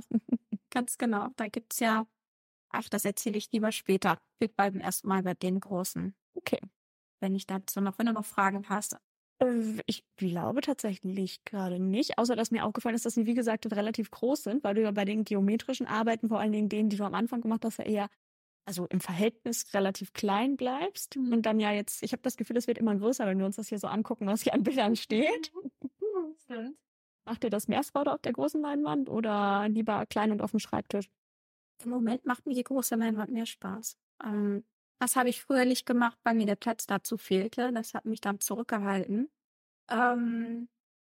Ganz 0.70 0.98
genau. 0.98 1.28
Da 1.36 1.48
gibt's 1.48 1.80
ja, 1.80 2.06
ach, 2.70 2.88
das 2.88 3.04
erzähle 3.04 3.38
ich 3.38 3.50
lieber 3.52 3.72
später. 3.72 4.18
Wir 4.38 4.48
bleiben 4.48 4.80
erstmal 4.80 5.22
bei 5.22 5.34
den 5.34 5.60
großen. 5.60 6.14
Okay. 6.34 6.60
Wenn 7.20 7.34
ich 7.34 7.46
dazu 7.46 7.80
noch, 7.80 7.98
wenn 7.98 8.06
du 8.06 8.12
noch 8.12 8.24
Fragen 8.24 8.68
hast. 8.68 8.96
Äh, 9.40 9.80
Ich 9.86 10.04
glaube 10.16 10.60
tatsächlich 10.60 11.44
gerade 11.44 11.80
nicht, 11.80 12.18
außer 12.18 12.36
dass 12.36 12.50
mir 12.50 12.64
aufgefallen 12.64 12.94
ist, 12.94 13.06
dass 13.06 13.14
sie, 13.14 13.26
wie 13.26 13.34
gesagt, 13.34 13.70
relativ 13.72 14.10
groß 14.10 14.44
sind, 14.44 14.62
weil 14.64 14.74
du 14.74 14.82
ja 14.82 14.90
bei 14.92 15.04
den 15.04 15.24
geometrischen 15.24 15.86
Arbeiten, 15.86 16.28
vor 16.28 16.38
allen 16.38 16.52
Dingen 16.52 16.68
denen, 16.68 16.90
die 16.90 16.96
du 16.96 17.04
am 17.04 17.14
Anfang 17.14 17.40
gemacht 17.40 17.64
hast, 17.64 17.78
ja 17.78 17.84
eher, 17.84 18.08
also 18.68 18.84
im 18.90 19.00
Verhältnis 19.00 19.72
relativ 19.72 20.12
klein 20.12 20.58
bleibst. 20.58 21.16
Und 21.16 21.42
dann 21.42 21.58
ja 21.58 21.72
jetzt, 21.72 22.02
ich 22.02 22.12
habe 22.12 22.22
das 22.22 22.36
Gefühl, 22.36 22.58
es 22.58 22.66
wird 22.66 22.76
immer 22.76 22.94
größer, 22.94 23.26
wenn 23.26 23.38
wir 23.38 23.46
uns 23.46 23.56
das 23.56 23.68
hier 23.68 23.78
so 23.78 23.86
angucken, 23.86 24.26
was 24.26 24.42
hier 24.42 24.52
an 24.52 24.62
Bildern 24.62 24.94
steht. 24.94 25.50
Stimmt. 26.44 26.76
Macht 27.24 27.42
dir 27.42 27.50
das 27.50 27.66
mehr 27.66 27.82
Freude 27.82 28.12
auf 28.12 28.20
der 28.20 28.34
großen 28.34 28.60
Leinwand 28.60 29.08
oder 29.08 29.66
lieber 29.70 30.04
klein 30.06 30.32
und 30.32 30.42
auf 30.42 30.50
dem 30.50 30.60
Schreibtisch? 30.60 31.10
Im 31.82 31.90
Moment 31.90 32.26
macht 32.26 32.46
mir 32.46 32.54
die 32.54 32.62
große 32.62 32.94
Leinwand 32.94 33.32
mehr 33.32 33.46
Spaß. 33.46 33.96
Ähm, 34.22 34.64
das 34.98 35.16
habe 35.16 35.30
ich 35.30 35.40
früher 35.40 35.64
nicht 35.64 35.86
gemacht, 35.86 36.18
weil 36.24 36.34
mir 36.34 36.46
der 36.46 36.56
Platz 36.56 36.86
dazu 36.86 37.16
fehlte. 37.16 37.72
Das 37.72 37.94
hat 37.94 38.04
mich 38.04 38.20
dann 38.20 38.38
zurückgehalten. 38.38 39.30
Ähm, 39.88 40.68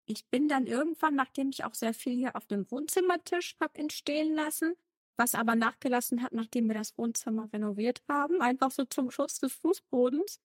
ich 0.05 0.25
bin 0.25 0.47
dann 0.47 0.65
irgendwann, 0.65 1.15
nachdem 1.15 1.49
ich 1.49 1.65
auch 1.65 1.75
sehr 1.75 1.93
viel 1.93 2.15
hier 2.15 2.35
auf 2.35 2.47
dem 2.47 2.69
Wohnzimmertisch 2.71 3.55
habe 3.61 3.77
entstehen 3.77 4.33
lassen, 4.33 4.75
was 5.18 5.36
aber 5.36 5.55
nachgelassen 5.55 6.24
hat, 6.24 6.34
nachdem 6.34 6.68
wir 6.68 6.76
das 6.76 6.97
Wohnzimmer 6.97 7.49
renoviert 7.53 8.03
haben, 8.09 8.41
einfach 8.41 8.72
so 8.72 8.86
zum 8.86 9.11
Schutz 9.11 9.39
des 9.39 9.53
Fußbodens, 9.53 10.39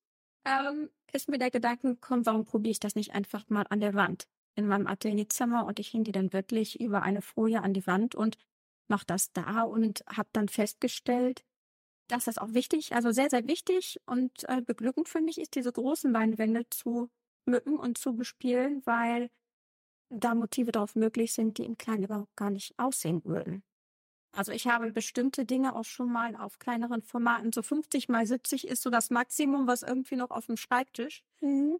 ähm, 0.45 0.89
ist 1.11 1.29
mir 1.29 1.37
der 1.37 1.51
Gedanke 1.51 1.89
gekommen, 1.95 2.25
warum 2.25 2.45
probiere 2.45 2.71
ich 2.71 2.79
das 2.79 2.95
nicht 2.95 3.13
einfach 3.13 3.49
mal 3.49 3.65
an 3.69 3.79
der 3.79 3.93
Wand 3.93 4.27
in 4.55 4.67
meinem 4.67 4.87
Atelierzimmer 4.87 5.65
und 5.65 5.79
ich 5.79 5.93
hänge 5.93 6.03
die 6.05 6.11
dann 6.11 6.33
wirklich 6.33 6.79
über 6.79 7.01
eine 7.01 7.21
Folie 7.21 7.61
an 7.61 7.73
die 7.73 7.87
Wand 7.87 8.15
und 8.15 8.37
mache 8.87 9.05
das 9.05 9.31
da 9.31 9.61
und 9.63 10.03
habe 10.07 10.29
dann 10.33 10.49
festgestellt, 10.49 11.43
dass 12.07 12.25
das 12.25 12.37
auch 12.37 12.53
wichtig, 12.53 12.93
also 12.93 13.11
sehr, 13.11 13.29
sehr 13.29 13.47
wichtig 13.47 13.99
und 14.05 14.31
äh, 14.49 14.61
beglückend 14.61 15.07
für 15.09 15.21
mich 15.21 15.39
ist, 15.39 15.55
diese 15.55 15.71
großen 15.71 16.11
Leinwände 16.11 16.67
zu 16.69 17.09
mücken 17.45 17.77
und 17.77 17.97
zu 17.97 18.15
bespielen, 18.15 18.81
weil 18.85 19.29
da 20.09 20.33
Motive 20.33 20.71
drauf 20.71 20.95
möglich 20.95 21.33
sind, 21.33 21.57
die 21.57 21.65
im 21.65 21.77
Kleinen 21.77 22.03
überhaupt 22.03 22.35
gar 22.35 22.49
nicht 22.49 22.73
aussehen 22.77 23.23
würden. 23.25 23.63
Also 24.31 24.51
ich 24.51 24.67
habe 24.67 24.91
bestimmte 24.91 25.45
Dinge 25.45 25.75
auch 25.75 25.85
schon 25.85 26.11
mal 26.11 26.35
auf 26.35 26.59
kleineren 26.59 27.01
Formaten, 27.01 27.51
so 27.51 27.63
50 27.63 28.09
mal 28.09 28.25
70 28.25 28.67
ist 28.67 28.83
so 28.83 28.89
das 28.89 29.09
Maximum, 29.09 29.65
was 29.67 29.81
irgendwie 29.81 30.15
noch 30.15 30.29
auf 30.29 30.45
dem 30.45 30.55
Schreibtisch 30.55 31.23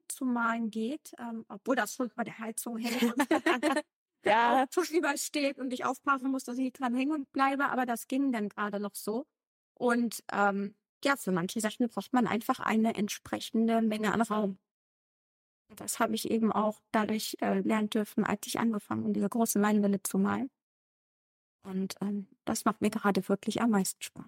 zu 0.07 0.25
malen 0.25 0.71
geht, 0.71 1.13
ähm, 1.19 1.45
obwohl 1.47 1.75
das 1.75 1.93
schon 1.93 2.11
bei 2.15 2.23
der 2.23 2.39
Heizung 2.39 2.77
hängt 2.77 3.03
und 3.03 3.27
Ja. 4.25 4.65
Tisch 4.67 4.91
übersteht 4.91 5.59
und 5.59 5.71
ich 5.71 5.85
aufpassen 5.85 6.31
muss, 6.31 6.43
dass 6.43 6.57
ich 6.57 6.63
nicht 6.63 6.79
dran 6.79 6.93
hängen 6.95 7.13
und 7.13 7.31
bleibe, 7.31 7.65
aber 7.69 7.85
das 7.85 8.07
ging 8.07 8.31
dann 8.31 8.49
gerade 8.49 8.79
noch 8.79 8.95
so. 8.95 9.25
Und 9.75 10.23
ähm, 10.31 10.75
ja, 11.05 11.15
für 11.15 11.31
manche 11.31 11.61
Sachen 11.61 11.87
braucht 11.87 12.11
man 12.13 12.27
einfach 12.27 12.59
eine 12.59 12.95
entsprechende 12.95 13.81
Menge 13.81 14.11
an 14.13 14.21
Raum. 14.21 14.59
Das 15.75 15.99
habe 15.99 16.15
ich 16.15 16.29
eben 16.29 16.51
auch 16.51 16.81
dadurch 16.91 17.37
äh, 17.41 17.59
lernen 17.61 17.89
dürfen, 17.89 18.23
als 18.25 18.45
ich 18.47 18.59
angefangen 18.59 19.03
habe, 19.03 19.13
diese 19.13 19.29
große 19.29 19.59
Leinwände 19.59 20.01
zu 20.03 20.17
malen. 20.17 20.49
Und 21.63 21.95
ähm, 22.01 22.27
das 22.45 22.65
macht 22.65 22.81
mir 22.81 22.89
gerade 22.89 23.27
wirklich 23.27 23.61
am 23.61 23.71
meisten 23.71 24.01
Spaß. 24.01 24.25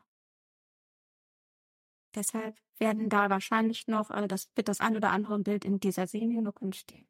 Deshalb 2.13 2.57
werden 2.77 3.09
da 3.09 3.29
wahrscheinlich 3.29 3.87
noch, 3.87 4.11
äh, 4.11 4.27
das 4.27 4.49
wird 4.55 4.67
das 4.67 4.81
ein 4.81 4.95
oder 4.95 5.11
andere 5.11 5.39
Bild 5.39 5.65
in 5.65 5.79
dieser 5.79 6.07
Serie 6.07 6.41
noch 6.41 6.61
entstehen. 6.61 7.07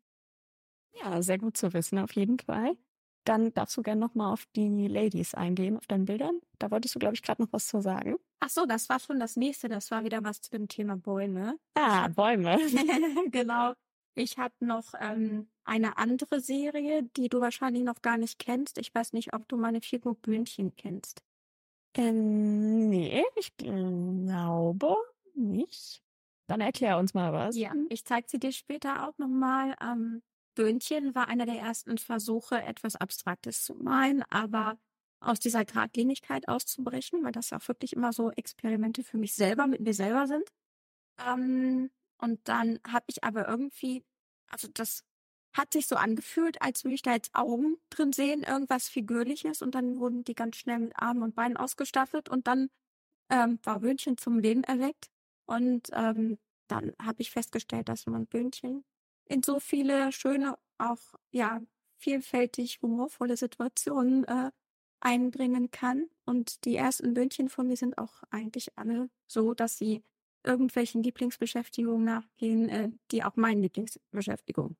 Ja, 0.93 1.21
sehr 1.21 1.37
gut 1.37 1.57
zu 1.57 1.73
wissen, 1.73 1.97
auf 1.99 2.11
jeden 2.13 2.39
Fall. 2.39 2.77
Dann 3.23 3.53
darfst 3.53 3.77
du 3.77 3.83
gerne 3.83 4.01
nochmal 4.01 4.33
auf 4.33 4.45
die 4.55 4.87
Ladies 4.87 5.35
eingehen, 5.35 5.77
auf 5.77 5.85
deinen 5.85 6.05
Bildern. 6.05 6.41
Da 6.57 6.71
wolltest 6.71 6.95
du, 6.95 6.99
glaube 6.99 7.13
ich, 7.13 7.21
gerade 7.21 7.41
noch 7.41 7.53
was 7.53 7.67
zu 7.67 7.81
sagen. 7.81 8.15
Ach 8.39 8.49
so, 8.49 8.65
das 8.65 8.89
war 8.89 8.99
schon 8.99 9.19
das 9.19 9.35
nächste. 9.35 9.69
Das 9.69 9.91
war 9.91 10.03
wieder 10.03 10.23
was 10.23 10.41
zu 10.41 10.49
dem 10.49 10.67
Thema 10.67 10.97
Bäume. 10.97 11.57
Ah, 11.75 12.07
Bäume. 12.07 12.57
genau. 13.31 13.73
Ich 14.15 14.37
habe 14.39 14.53
noch 14.59 14.93
ähm, 14.99 15.50
eine 15.63 15.97
andere 15.97 16.39
Serie, 16.39 17.03
die 17.15 17.29
du 17.29 17.41
wahrscheinlich 17.41 17.83
noch 17.83 18.01
gar 18.01 18.17
nicht 18.17 18.39
kennst. 18.39 18.77
Ich 18.77 18.93
weiß 18.93 19.13
nicht, 19.13 19.33
ob 19.33 19.47
du 19.47 19.57
meine 19.57 19.81
Figur 19.81 20.15
Böhnchen 20.15 20.75
kennst. 20.75 21.21
Ähm, 21.95 22.89
nee, 22.89 23.23
ich 23.35 23.55
glaube 23.57 24.95
nicht. 25.35 26.01
Dann 26.47 26.61
erklär 26.61 26.97
uns 26.97 27.13
mal 27.13 27.31
was. 27.33 27.55
Ja, 27.57 27.73
ich 27.89 28.03
zeige 28.05 28.27
sie 28.29 28.39
dir 28.39 28.51
später 28.51 29.07
auch 29.07 29.17
nochmal. 29.17 29.75
Ähm, 29.81 30.21
Böhnchen 30.55 31.15
war 31.15 31.27
einer 31.27 31.45
der 31.45 31.59
ersten 31.59 31.97
Versuche, 31.97 32.61
etwas 32.61 32.95
Abstraktes 32.95 33.63
zu 33.63 33.75
malen, 33.75 34.23
aber 34.29 34.77
aus 35.21 35.39
dieser 35.39 35.65
Gradlinigkeit 35.65 36.47
auszubrechen, 36.47 37.23
weil 37.23 37.31
das 37.31 37.51
ja 37.51 37.57
auch 37.57 37.67
wirklich 37.67 37.93
immer 37.93 38.11
so 38.11 38.31
Experimente 38.31 39.03
für 39.03 39.17
mich 39.17 39.33
selber, 39.33 39.67
mit 39.67 39.81
mir 39.81 39.93
selber 39.93 40.27
sind. 40.27 40.49
Ähm, 41.25 41.89
und 42.17 42.47
dann 42.47 42.79
habe 42.87 43.05
ich 43.07 43.23
aber 43.23 43.47
irgendwie, 43.47 44.03
also 44.47 44.67
das 44.73 45.03
hat 45.53 45.73
sich 45.73 45.87
so 45.87 45.95
angefühlt, 45.95 46.61
als 46.61 46.83
würde 46.83 46.95
ich 46.95 47.01
da 47.01 47.13
jetzt 47.13 47.35
Augen 47.35 47.77
drin 47.89 48.13
sehen, 48.13 48.43
irgendwas 48.43 48.87
Figürliches. 48.87 49.61
Und 49.61 49.75
dann 49.75 49.99
wurden 49.99 50.23
die 50.23 50.35
ganz 50.35 50.55
schnell 50.57 50.79
mit 50.79 50.97
Armen 50.97 51.23
und 51.23 51.35
Beinen 51.35 51.57
ausgestattet. 51.57 52.29
Und 52.29 52.47
dann 52.47 52.69
ähm, 53.29 53.59
war 53.63 53.79
Böhnchen 53.81 54.17
zum 54.17 54.39
Leben 54.39 54.63
erweckt. 54.63 55.09
Und 55.45 55.89
ähm, 55.93 56.37
dann 56.67 56.93
habe 57.01 57.21
ich 57.21 57.31
festgestellt, 57.31 57.89
dass 57.89 58.05
man 58.05 58.27
Böhnchen 58.27 58.85
in 59.25 59.43
so 59.43 59.59
viele 59.59 60.11
schöne, 60.11 60.57
auch 60.77 61.15
ja 61.31 61.61
vielfältig 61.97 62.81
humorvolle 62.81 63.37
Situationen 63.37 64.23
äh, 64.25 64.51
einbringen 65.01 65.69
kann. 65.71 66.09
Und 66.25 66.63
die 66.65 66.75
ersten 66.75 67.13
Böhnchen 67.13 67.49
von 67.49 67.67
mir 67.67 67.75
sind 67.75 67.97
auch 67.97 68.23
eigentlich 68.29 68.77
alle 68.77 69.09
so, 69.27 69.53
dass 69.53 69.77
sie 69.77 70.03
irgendwelchen 70.43 71.03
Lieblingsbeschäftigungen 71.03 72.05
nachgehen, 72.05 72.69
äh, 72.69 72.89
die 73.11 73.23
auch 73.23 73.35
meinen 73.35 73.61
Lieblingsbeschäftigungen 73.61 74.77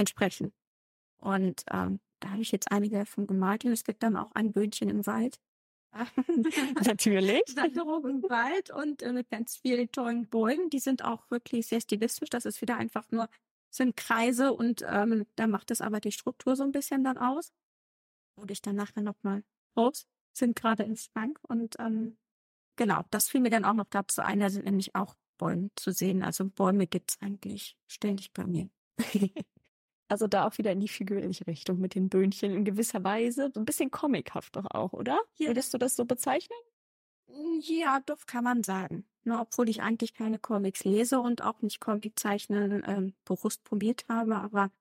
entsprechen. 0.00 0.52
Und 1.18 1.64
ähm, 1.70 2.00
da 2.20 2.30
habe 2.30 2.42
ich 2.42 2.52
jetzt 2.52 2.70
einige 2.72 2.98
davon 2.98 3.26
gemalt 3.26 3.64
und 3.64 3.72
es 3.72 3.84
gibt 3.84 4.02
dann 4.02 4.16
auch 4.16 4.32
ein 4.32 4.52
Böhnchen 4.52 4.88
im 4.88 5.06
Wald. 5.06 5.40
Natürlich. 6.84 7.42
Wanderung 7.56 8.06
im 8.06 8.22
Wald 8.22 8.70
und 8.70 9.02
äh, 9.02 9.12
mit 9.12 9.30
ganz 9.30 9.56
vielen 9.56 9.90
tollen 9.90 10.28
Bäumen. 10.28 10.70
Die 10.70 10.78
sind 10.78 11.04
auch 11.04 11.30
wirklich 11.30 11.66
sehr 11.66 11.80
stilistisch. 11.80 12.30
Das 12.30 12.44
ist 12.44 12.60
wieder 12.60 12.76
einfach 12.76 13.10
nur, 13.10 13.28
sind 13.70 13.96
Kreise 13.96 14.52
und 14.52 14.84
ähm, 14.86 15.26
da 15.36 15.46
macht 15.46 15.70
es 15.70 15.80
aber 15.80 16.00
die 16.00 16.12
Struktur 16.12 16.56
so 16.56 16.64
ein 16.64 16.72
bisschen 16.72 17.04
dann 17.04 17.18
aus. 17.18 17.52
Und 18.36 18.50
ich 18.50 18.62
dann 18.62 18.76
nachher 18.76 19.02
nochmal 19.02 19.44
raus, 19.76 20.06
sind 20.32 20.56
gerade 20.56 20.82
im 20.84 20.96
Schrank 20.96 21.38
und 21.42 21.76
ähm, 21.78 22.16
genau, 22.76 23.02
das 23.10 23.28
fiel 23.28 23.40
mir 23.40 23.50
dann 23.50 23.64
auch 23.64 23.74
noch 23.74 23.88
dazu 23.90 24.22
ein. 24.22 24.40
Da 24.40 24.50
sind 24.50 24.64
nämlich 24.64 24.94
auch 24.94 25.14
Bäume 25.38 25.70
zu 25.76 25.92
sehen. 25.92 26.22
Also 26.22 26.46
Bäume 26.48 26.86
gibt's 26.86 27.18
eigentlich 27.20 27.76
ständig 27.86 28.32
bei 28.32 28.46
mir. 28.46 28.70
Also 30.10 30.26
da 30.26 30.46
auch 30.46 30.58
wieder 30.58 30.72
in 30.72 30.80
die 30.80 30.88
figürliche 30.88 31.46
Richtung 31.46 31.78
mit 31.78 31.94
den 31.94 32.08
Böhnchen 32.08 32.52
in 32.52 32.64
gewisser 32.64 33.04
Weise. 33.04 33.52
So 33.54 33.60
ein 33.60 33.64
bisschen 33.64 33.92
comichaft 33.92 34.56
doch 34.56 34.66
auch, 34.68 34.92
oder? 34.92 35.20
Ja. 35.36 35.48
Würdest 35.48 35.72
du 35.72 35.78
das 35.78 35.94
so 35.94 36.04
bezeichnen? 36.04 36.58
Ja, 37.60 38.00
doch 38.06 38.26
kann 38.26 38.42
man 38.42 38.64
sagen. 38.64 39.04
Nur 39.22 39.40
obwohl 39.40 39.68
ich 39.68 39.82
eigentlich 39.82 40.12
keine 40.12 40.40
Comics 40.40 40.82
lese 40.82 41.20
und 41.20 41.42
auch 41.42 41.62
nicht 41.62 41.80
Comic 41.80 42.18
zeichnen 42.18 42.82
ähm, 42.88 43.14
bewusst 43.24 43.62
probiert 43.62 44.04
habe, 44.08 44.34
aber 44.34 44.72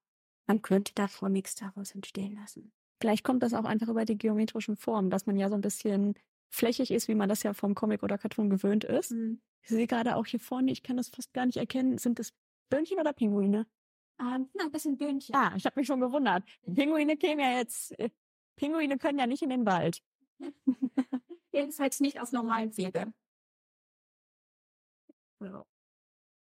man 0.47 0.63
könnte 0.63 0.93
da 0.95 1.07
Comics 1.07 1.53
daraus 1.53 1.91
entstehen 1.91 2.33
lassen. 2.33 2.71
Vielleicht 2.99 3.23
kommt 3.23 3.43
das 3.43 3.53
auch 3.53 3.65
einfach 3.65 3.87
über 3.87 4.05
die 4.05 4.17
geometrischen 4.17 4.77
Formen, 4.77 5.11
dass 5.11 5.27
man 5.27 5.37
ja 5.37 5.47
so 5.49 5.55
ein 5.55 5.61
bisschen 5.61 6.15
flächig 6.49 6.89
ist, 6.89 7.07
wie 7.07 7.13
man 7.13 7.29
das 7.29 7.43
ja 7.43 7.53
vom 7.53 7.75
Comic 7.75 8.01
oder 8.01 8.17
Cartoon 8.17 8.49
gewöhnt 8.49 8.83
ist. 8.83 9.11
Mhm. 9.11 9.41
Ich 9.61 9.69
sehe 9.69 9.85
gerade 9.85 10.15
auch 10.15 10.25
hier 10.25 10.39
vorne, 10.39 10.71
ich 10.71 10.81
kann 10.81 10.97
das 10.97 11.09
fast 11.09 11.33
gar 11.33 11.45
nicht 11.45 11.57
erkennen. 11.57 11.99
Sind 11.99 12.17
das 12.17 12.33
Böhnchen 12.69 12.99
oder 12.99 13.13
Pinguine? 13.13 13.67
Ähm, 14.19 14.49
na, 14.53 14.65
ein 14.65 14.71
bisschen 14.71 14.97
Böhnchen. 14.97 15.35
Ah, 15.35 15.53
ich 15.55 15.65
habe 15.65 15.79
mich 15.79 15.87
schon 15.87 16.01
gewundert. 16.01 16.43
Pinguine 16.73 17.17
kämen 17.17 17.39
ja 17.39 17.57
jetzt. 17.57 17.97
äh, 17.99 18.09
Pinguine 18.55 18.97
können 18.97 19.19
ja 19.19 19.27
nicht 19.27 19.41
in 19.41 19.49
den 19.49 19.65
Wald. 19.65 20.01
Jedenfalls 21.51 21.99
nicht 21.99 22.19
auf 22.19 22.31
normalen 22.31 22.75
Wege. 22.77 23.13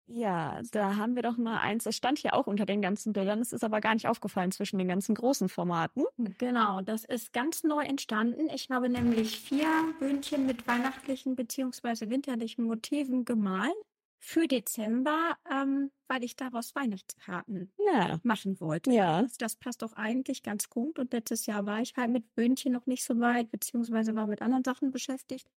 Ja, 0.07 0.61
da 0.73 0.97
haben 0.97 1.15
wir 1.15 1.23
doch 1.23 1.37
mal 1.37 1.59
eins. 1.59 1.85
Das 1.85 1.97
stand 1.97 2.19
hier 2.19 2.35
auch 2.35 2.47
unter 2.47 2.67
den 2.67 2.83
ganzen 2.83 3.13
Bildern. 3.13 3.41
Es 3.41 3.53
ist 3.53 3.63
aber 3.63 3.81
gar 3.81 3.95
nicht 3.95 4.09
aufgefallen 4.09 4.51
zwischen 4.51 4.79
den 4.79 4.89
ganzen 4.89 5.15
großen 5.15 5.49
Formaten. 5.49 6.05
Genau, 6.39 6.81
das 6.81 7.05
ist 7.05 7.33
ganz 7.33 7.63
neu 7.63 7.85
entstanden. 7.85 8.49
Ich 8.49 8.71
habe 8.71 8.89
nämlich 8.89 9.39
vier 9.39 9.69
Böhnchen 10.01 10.47
mit 10.47 10.67
weihnachtlichen 10.67 11.37
beziehungsweise 11.37 12.11
winterlichen 12.11 12.65
Motiven 12.65 13.25
gemalt 13.25 13.75
für 14.23 14.47
Dezember, 14.47 15.37
ähm, 15.51 15.91
weil 16.07 16.23
ich 16.23 16.37
daraus 16.37 16.75
Weihnachtskarten 16.75 17.73
Ja. 17.79 18.21
machen 18.23 18.61
wollte. 18.61 18.93
Ja. 18.93 19.23
Das, 19.23 19.39
das 19.39 19.57
passt 19.57 19.83
doch 19.83 19.95
eigentlich 19.95 20.43
ganz 20.43 20.69
gut. 20.69 20.99
Und 20.99 21.13
letztes 21.13 21.47
Jahr 21.47 21.65
war 21.67 21.81
ich 21.81 21.95
halt 21.97 22.11
mit 22.11 22.35
Böhnchen 22.35 22.73
noch 22.73 22.87
nicht 22.87 23.03
so 23.03 23.19
weit, 23.19 23.51
beziehungsweise 23.51 24.15
war 24.15 24.27
mit 24.27 24.43
anderen 24.43 24.63
Sachen 24.65 24.91
beschäftigt. 24.91 25.49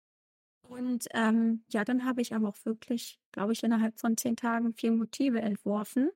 Und 0.66 1.06
ähm, 1.12 1.62
ja, 1.70 1.84
dann 1.84 2.06
habe 2.06 2.22
ich 2.22 2.34
aber 2.34 2.48
auch 2.48 2.64
wirklich, 2.64 3.20
glaube 3.32 3.52
ich, 3.52 3.62
innerhalb 3.62 4.00
von 4.00 4.16
zehn 4.16 4.34
Tagen 4.36 4.72
vier 4.72 4.92
Motive 4.92 5.40
entworfen. 5.42 6.10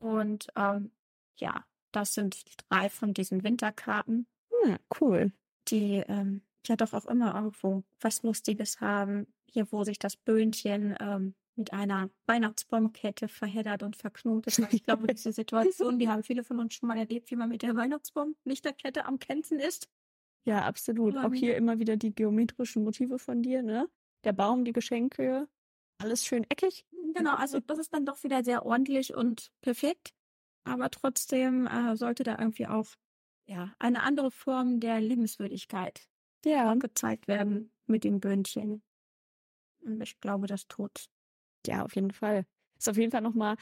Und 0.00 0.48
ähm, 0.56 0.92
ja, 1.36 1.64
das 1.92 2.14
sind 2.14 2.34
die 2.48 2.56
drei 2.68 2.88
von 2.88 3.14
diesen 3.14 3.44
Winterkarten. 3.44 4.26
Ja, 4.66 4.78
cool. 5.00 5.32
Die 5.68 6.02
ähm, 6.08 6.42
ja 6.66 6.76
doch 6.76 6.92
auch 6.92 7.06
immer 7.06 7.34
irgendwo 7.34 7.84
was 8.00 8.22
Lustiges 8.22 8.80
haben. 8.80 9.32
Hier, 9.50 9.70
wo 9.70 9.84
sich 9.84 9.98
das 9.98 10.16
Böhnchen 10.16 10.96
ähm, 11.00 11.34
mit 11.56 11.72
einer 11.72 12.10
Weihnachtsbaumkette 12.26 13.28
verheddert 13.28 13.82
und 13.82 13.96
verknotet. 13.96 14.58
Ich 14.72 14.84
glaube, 14.84 15.06
diese 15.12 15.32
Situation, 15.32 15.98
die 15.98 16.08
haben 16.08 16.22
viele 16.22 16.44
von 16.44 16.60
uns 16.60 16.74
schon 16.74 16.88
mal 16.88 16.98
erlebt, 16.98 17.30
wie 17.30 17.36
man 17.36 17.48
mit 17.48 17.62
der 17.62 17.74
Weihnachtsbaum-Lichterkette 17.74 19.04
am 19.04 19.18
Kämpfen 19.18 19.58
ist. 19.58 19.88
Ja, 20.44 20.64
absolut. 20.64 21.16
Auch 21.16 21.34
hier 21.34 21.56
immer 21.56 21.78
wieder 21.78 21.96
die 21.96 22.14
geometrischen 22.14 22.84
Motive 22.84 23.18
von 23.18 23.42
dir, 23.42 23.62
ne? 23.62 23.88
Der 24.24 24.32
Baum, 24.32 24.64
die 24.64 24.72
Geschenke, 24.72 25.48
alles 25.98 26.24
schön 26.24 26.44
eckig. 26.48 26.86
Genau, 27.14 27.34
also 27.34 27.60
das 27.60 27.78
ist 27.78 27.92
dann 27.92 28.06
doch 28.06 28.22
wieder 28.22 28.44
sehr 28.44 28.64
ordentlich 28.64 29.14
und 29.14 29.50
perfekt. 29.60 30.14
Aber 30.64 30.90
trotzdem 30.90 31.66
äh, 31.66 31.96
sollte 31.96 32.22
da 32.22 32.38
irgendwie 32.38 32.66
auch 32.66 32.86
ja, 33.46 33.74
eine 33.78 34.02
andere 34.02 34.30
Form 34.30 34.80
der 34.80 35.00
Liebenswürdigkeit 35.00 36.08
ja. 36.44 36.74
gezeigt 36.74 37.26
werden 37.26 37.72
mit 37.86 38.04
dem 38.04 38.20
Böhnchen. 38.20 38.82
Und 39.94 40.02
ich 40.02 40.20
glaube, 40.20 40.46
das 40.46 40.66
tut. 40.68 41.06
Ja, 41.66 41.84
auf 41.84 41.94
jeden 41.94 42.12
Fall. 42.12 42.44
Ist 42.78 42.88
auf 42.88 42.96
jeden 42.96 43.10
Fall 43.10 43.22
nochmal 43.22 43.56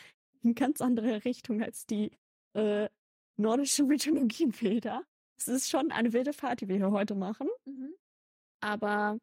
eine 0.44 0.54
ganz 0.54 0.80
andere 0.80 1.24
Richtung 1.24 1.62
als 1.62 1.86
die 1.86 2.10
äh, 2.54 2.88
nordische 3.36 3.84
Mythologie-Bilder. 3.84 5.04
Es 5.38 5.48
ist 5.48 5.68
schon 5.68 5.90
eine 5.90 6.12
wilde 6.12 6.32
Fahrt, 6.32 6.60
die 6.60 6.68
wir 6.68 6.76
hier 6.76 6.90
heute 6.90 7.14
machen. 7.14 7.48
Mhm. 7.64 7.94
Aber 8.60 9.18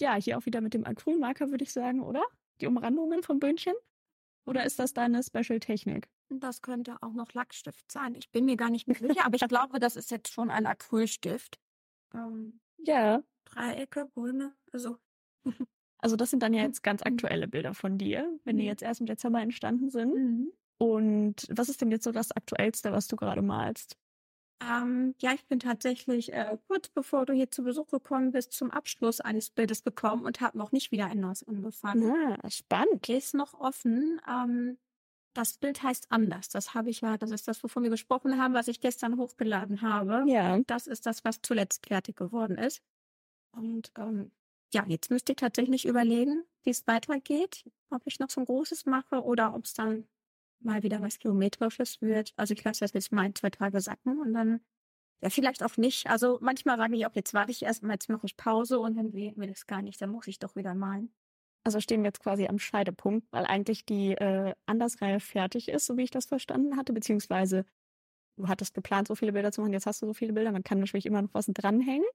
ja, 0.00 0.14
hier 0.14 0.38
auch 0.38 0.46
wieder 0.46 0.60
mit 0.60 0.74
dem 0.74 0.84
Acrylmarker, 0.84 1.50
würde 1.50 1.64
ich 1.64 1.72
sagen, 1.72 2.02
oder? 2.02 2.22
Die 2.60 2.66
Umrandungen 2.66 3.22
vom 3.22 3.38
Böhnchen? 3.38 3.74
Oder 4.44 4.64
ist 4.64 4.78
das 4.78 4.92
deine 4.92 5.22
Special-Technik? 5.22 6.08
Das 6.28 6.62
könnte 6.62 6.96
auch 7.00 7.12
noch 7.12 7.32
Lackstift 7.32 7.90
sein. 7.90 8.14
Ich 8.16 8.30
bin 8.30 8.44
mir 8.44 8.56
gar 8.56 8.70
nicht 8.70 8.88
mehr 8.88 8.96
sicher, 8.96 9.24
aber 9.24 9.36
ich 9.36 9.42
glaube, 9.48 9.78
das 9.78 9.96
ist 9.96 10.10
jetzt 10.10 10.32
schon 10.32 10.50
ein 10.50 10.66
Acrylstift. 10.66 11.60
Ähm, 12.14 12.60
ja. 12.78 13.22
Dreiecke, 13.44 14.06
Bäume, 14.14 14.54
also. 14.72 14.98
Also 16.02 16.16
das 16.16 16.30
sind 16.30 16.42
dann 16.42 16.52
ja 16.52 16.62
jetzt 16.62 16.82
ganz 16.82 17.02
aktuelle 17.02 17.48
Bilder 17.48 17.74
von 17.74 17.96
dir, 17.96 18.28
wenn 18.44 18.56
die 18.56 18.64
mhm. 18.64 18.68
jetzt 18.68 18.82
erst 18.82 19.00
im 19.00 19.06
Dezember 19.06 19.40
entstanden 19.40 19.88
sind. 19.88 20.14
Mhm. 20.14 20.52
Und 20.78 21.46
was 21.48 21.68
ist 21.68 21.80
denn 21.80 21.92
jetzt 21.92 22.04
so 22.04 22.10
das 22.10 22.32
Aktuellste, 22.32 22.92
was 22.92 23.06
du 23.06 23.14
gerade 23.14 23.40
malst? 23.40 23.96
Ähm, 24.68 25.14
ja, 25.20 25.32
ich 25.32 25.46
bin 25.46 25.60
tatsächlich 25.60 26.32
äh, 26.32 26.56
kurz 26.68 26.88
bevor 26.88 27.24
du 27.24 27.32
hier 27.32 27.50
zu 27.50 27.62
Besuch 27.62 27.88
gekommen 27.88 28.32
bist, 28.32 28.52
zum 28.52 28.70
Abschluss 28.70 29.20
eines 29.20 29.50
Bildes 29.50 29.82
gekommen 29.84 30.24
und 30.24 30.40
habe 30.40 30.58
noch 30.58 30.72
nicht 30.72 30.92
wieder 30.92 31.06
ein 31.06 31.20
neues 31.20 31.46
angefangen. 31.46 32.10
Ah, 32.10 32.50
spannend. 32.50 33.08
Ist 33.08 33.34
noch 33.34 33.54
offen. 33.54 34.20
Ähm, 34.28 34.78
das 35.34 35.56
Bild 35.58 35.82
heißt 35.82 36.08
anders. 36.10 36.48
Das 36.48 36.74
habe 36.74 36.90
ich 36.90 37.00
ja, 37.00 37.16
das 37.16 37.30
ist 37.30 37.48
das, 37.48 37.62
wovon 37.62 37.82
wir 37.82 37.90
gesprochen 37.90 38.40
haben, 38.40 38.54
was 38.54 38.68
ich 38.68 38.80
gestern 38.80 39.16
hochgeladen 39.16 39.82
habe. 39.82 40.24
Ja. 40.26 40.54
Und 40.54 40.70
das 40.70 40.86
ist 40.86 41.06
das, 41.06 41.24
was 41.24 41.40
zuletzt 41.42 41.86
fertig 41.86 42.16
geworden 42.16 42.58
ist. 42.58 42.82
Und 43.52 43.92
ähm, 43.96 44.30
ja, 44.74 44.84
jetzt 44.88 45.10
müsste 45.10 45.32
ich 45.32 45.36
tatsächlich 45.36 45.86
überlegen, 45.86 46.44
wie 46.62 46.70
es 46.70 46.86
weitergeht, 46.86 47.64
ob 47.90 48.02
ich 48.06 48.18
noch 48.18 48.30
so 48.30 48.40
ein 48.40 48.46
großes 48.46 48.86
mache 48.86 49.22
oder 49.22 49.54
ob 49.54 49.64
es 49.64 49.74
dann 49.74 50.08
mal 50.60 50.82
wieder 50.82 51.00
was 51.02 51.18
Geometrisches 51.18 52.00
wird. 52.00 52.32
Also 52.36 52.54
ich 52.54 52.64
lasse 52.64 52.80
das 52.80 52.92
jetzt 52.92 53.12
mal 53.12 53.22
ein, 53.22 53.34
zwei 53.34 53.50
Tage 53.50 53.80
sacken 53.80 54.20
und 54.20 54.32
dann, 54.32 54.60
ja, 55.22 55.30
vielleicht 55.30 55.62
auch 55.62 55.76
nicht. 55.76 56.08
Also 56.08 56.38
manchmal 56.40 56.78
sage 56.78 56.96
ich 56.96 57.06
auch, 57.06 57.14
jetzt 57.14 57.34
warte 57.34 57.50
ich 57.50 57.62
erst 57.62 57.82
mal, 57.82 57.94
jetzt 57.94 58.08
mache 58.08 58.26
ich 58.26 58.36
Pause 58.36 58.78
und 58.78 58.96
dann 58.96 59.12
will 59.12 59.34
das 59.48 59.66
gar 59.66 59.82
nicht, 59.82 60.00
dann 60.00 60.10
muss 60.10 60.26
ich 60.26 60.38
doch 60.38 60.56
wieder 60.56 60.74
malen. 60.74 61.12
Also 61.64 61.80
stehen 61.80 62.02
wir 62.02 62.08
jetzt 62.08 62.20
quasi 62.20 62.46
am 62.46 62.58
Scheidepunkt, 62.58 63.26
weil 63.30 63.44
eigentlich 63.44 63.84
die 63.84 64.12
äh, 64.12 64.54
Andersreihe 64.66 65.20
fertig 65.20 65.68
ist, 65.68 65.86
so 65.86 65.96
wie 65.96 66.02
ich 66.02 66.10
das 66.10 66.26
verstanden 66.26 66.76
hatte, 66.76 66.92
beziehungsweise 66.92 67.64
du 68.36 68.48
hattest 68.48 68.74
geplant, 68.74 69.06
so 69.08 69.14
viele 69.14 69.32
Bilder 69.32 69.52
zu 69.52 69.60
machen, 69.60 69.72
jetzt 69.72 69.86
hast 69.86 70.02
du 70.02 70.06
so 70.06 70.14
viele 70.14 70.32
Bilder, 70.32 70.50
man 70.50 70.64
kann 70.64 70.80
natürlich 70.80 71.06
immer 71.06 71.22
noch 71.22 71.34
was 71.34 71.46
dranhängen. 71.46 72.06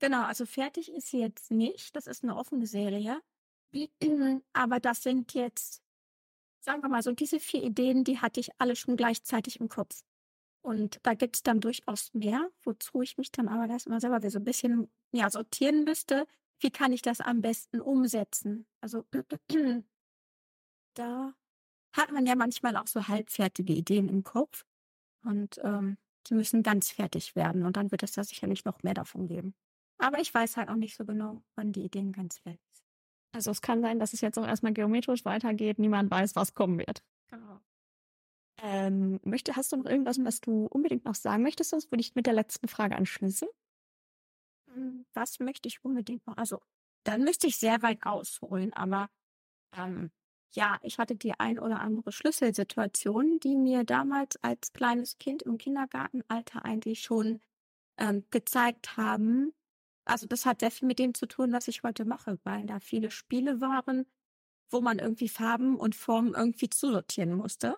Genau, 0.00 0.22
also 0.22 0.46
fertig 0.46 0.90
ist 0.90 1.08
sie 1.08 1.20
jetzt 1.20 1.50
nicht. 1.50 1.94
Das 1.94 2.06
ist 2.06 2.24
eine 2.24 2.36
offene 2.36 2.66
Serie. 2.66 3.20
Aber 4.52 4.80
das 4.80 5.02
sind 5.02 5.34
jetzt, 5.34 5.82
sagen 6.60 6.82
wir 6.82 6.88
mal 6.88 7.02
so, 7.02 7.12
diese 7.12 7.38
vier 7.38 7.62
Ideen, 7.62 8.02
die 8.04 8.18
hatte 8.18 8.40
ich 8.40 8.50
alle 8.58 8.76
schon 8.76 8.96
gleichzeitig 8.96 9.60
im 9.60 9.68
Kopf. 9.68 10.02
Und 10.62 11.00
da 11.02 11.14
gibt 11.14 11.36
es 11.36 11.42
dann 11.42 11.60
durchaus 11.60 12.12
mehr, 12.14 12.50
wozu 12.62 13.02
ich 13.02 13.16
mich 13.18 13.30
dann 13.30 13.48
aber 13.48 13.70
erstmal 13.70 14.00
selber 14.00 14.28
so 14.30 14.38
ein 14.38 14.44
bisschen 14.44 14.90
ja, 15.12 15.30
sortieren 15.30 15.84
müsste, 15.84 16.26
wie 16.60 16.70
kann 16.70 16.92
ich 16.92 17.02
das 17.02 17.20
am 17.20 17.40
besten 17.40 17.80
umsetzen? 17.80 18.66
Also 18.80 19.04
da 20.94 21.34
hat 21.92 22.12
man 22.12 22.26
ja 22.26 22.36
manchmal 22.36 22.76
auch 22.76 22.86
so 22.86 23.08
halbfertige 23.08 23.72
Ideen 23.72 24.08
im 24.08 24.22
Kopf 24.22 24.66
und 25.24 25.58
ähm, 25.62 25.96
die 26.26 26.34
müssen 26.34 26.62
ganz 26.62 26.90
fertig 26.90 27.34
werden 27.34 27.64
und 27.64 27.76
dann 27.76 27.90
wird 27.90 28.02
es 28.02 28.12
da 28.12 28.24
sicherlich 28.24 28.64
noch 28.64 28.82
mehr 28.82 28.94
davon 28.94 29.26
geben. 29.26 29.54
Aber 30.00 30.18
ich 30.18 30.32
weiß 30.32 30.56
halt 30.56 30.68
auch 30.68 30.76
nicht 30.76 30.96
so 30.96 31.04
genau, 31.04 31.42
wann 31.56 31.72
die 31.72 31.84
Ideen 31.84 32.12
ganz 32.12 32.38
fertig 32.38 32.60
sind. 32.72 32.86
Also 33.32 33.50
es 33.50 33.62
kann 33.62 33.80
sein, 33.82 33.98
dass 33.98 34.12
es 34.12 34.20
jetzt 34.20 34.38
auch 34.38 34.46
erstmal 34.46 34.72
geometrisch 34.72 35.24
weitergeht. 35.24 35.78
Niemand 35.78 36.10
weiß, 36.10 36.34
was 36.36 36.54
kommen 36.54 36.78
wird. 36.78 37.02
Genau. 37.28 37.60
Ähm, 38.62 39.20
möchte, 39.22 39.56
hast 39.56 39.72
du 39.72 39.76
noch 39.76 39.86
irgendwas, 39.86 40.22
was 40.24 40.40
du 40.40 40.66
unbedingt 40.66 41.04
noch 41.04 41.14
sagen 41.14 41.42
möchtest? 41.42 41.70
Sonst 41.70 41.90
würde 41.90 42.00
ich 42.00 42.14
mit 42.14 42.26
der 42.26 42.34
letzten 42.34 42.68
Frage 42.68 42.96
anschließen. 42.96 43.48
Hm, 44.72 45.06
was 45.14 45.38
möchte 45.38 45.68
ich 45.68 45.84
unbedingt 45.84 46.26
noch? 46.26 46.36
Also, 46.36 46.60
dann 47.04 47.22
müsste 47.22 47.46
ich 47.46 47.56
sehr 47.58 47.82
weit 47.82 48.04
ausholen, 48.04 48.72
aber 48.74 49.08
ähm, 49.76 50.10
ja, 50.52 50.78
ich 50.82 50.98
hatte 50.98 51.14
die 51.14 51.38
ein 51.38 51.58
oder 51.58 51.80
andere 51.80 52.12
Schlüsselsituation, 52.12 53.38
die 53.40 53.54
mir 53.54 53.84
damals 53.84 54.36
als 54.42 54.72
kleines 54.72 55.18
Kind 55.18 55.42
im 55.42 55.58
Kindergartenalter 55.58 56.64
eigentlich 56.64 57.02
schon 57.02 57.40
ähm, 57.96 58.24
gezeigt 58.30 58.96
haben. 58.96 59.52
Also 60.10 60.26
das 60.26 60.44
hat 60.44 60.60
sehr 60.60 60.72
viel 60.72 60.88
mit 60.88 60.98
dem 60.98 61.14
zu 61.14 61.26
tun, 61.26 61.52
was 61.52 61.68
ich 61.68 61.84
heute 61.84 62.04
mache, 62.04 62.38
weil 62.42 62.66
da 62.66 62.80
viele 62.80 63.12
Spiele 63.12 63.60
waren, 63.60 64.06
wo 64.68 64.80
man 64.80 64.98
irgendwie 64.98 65.28
Farben 65.28 65.76
und 65.76 65.94
Formen 65.94 66.34
irgendwie 66.34 66.68
zusortieren 66.68 67.32
musste. 67.32 67.76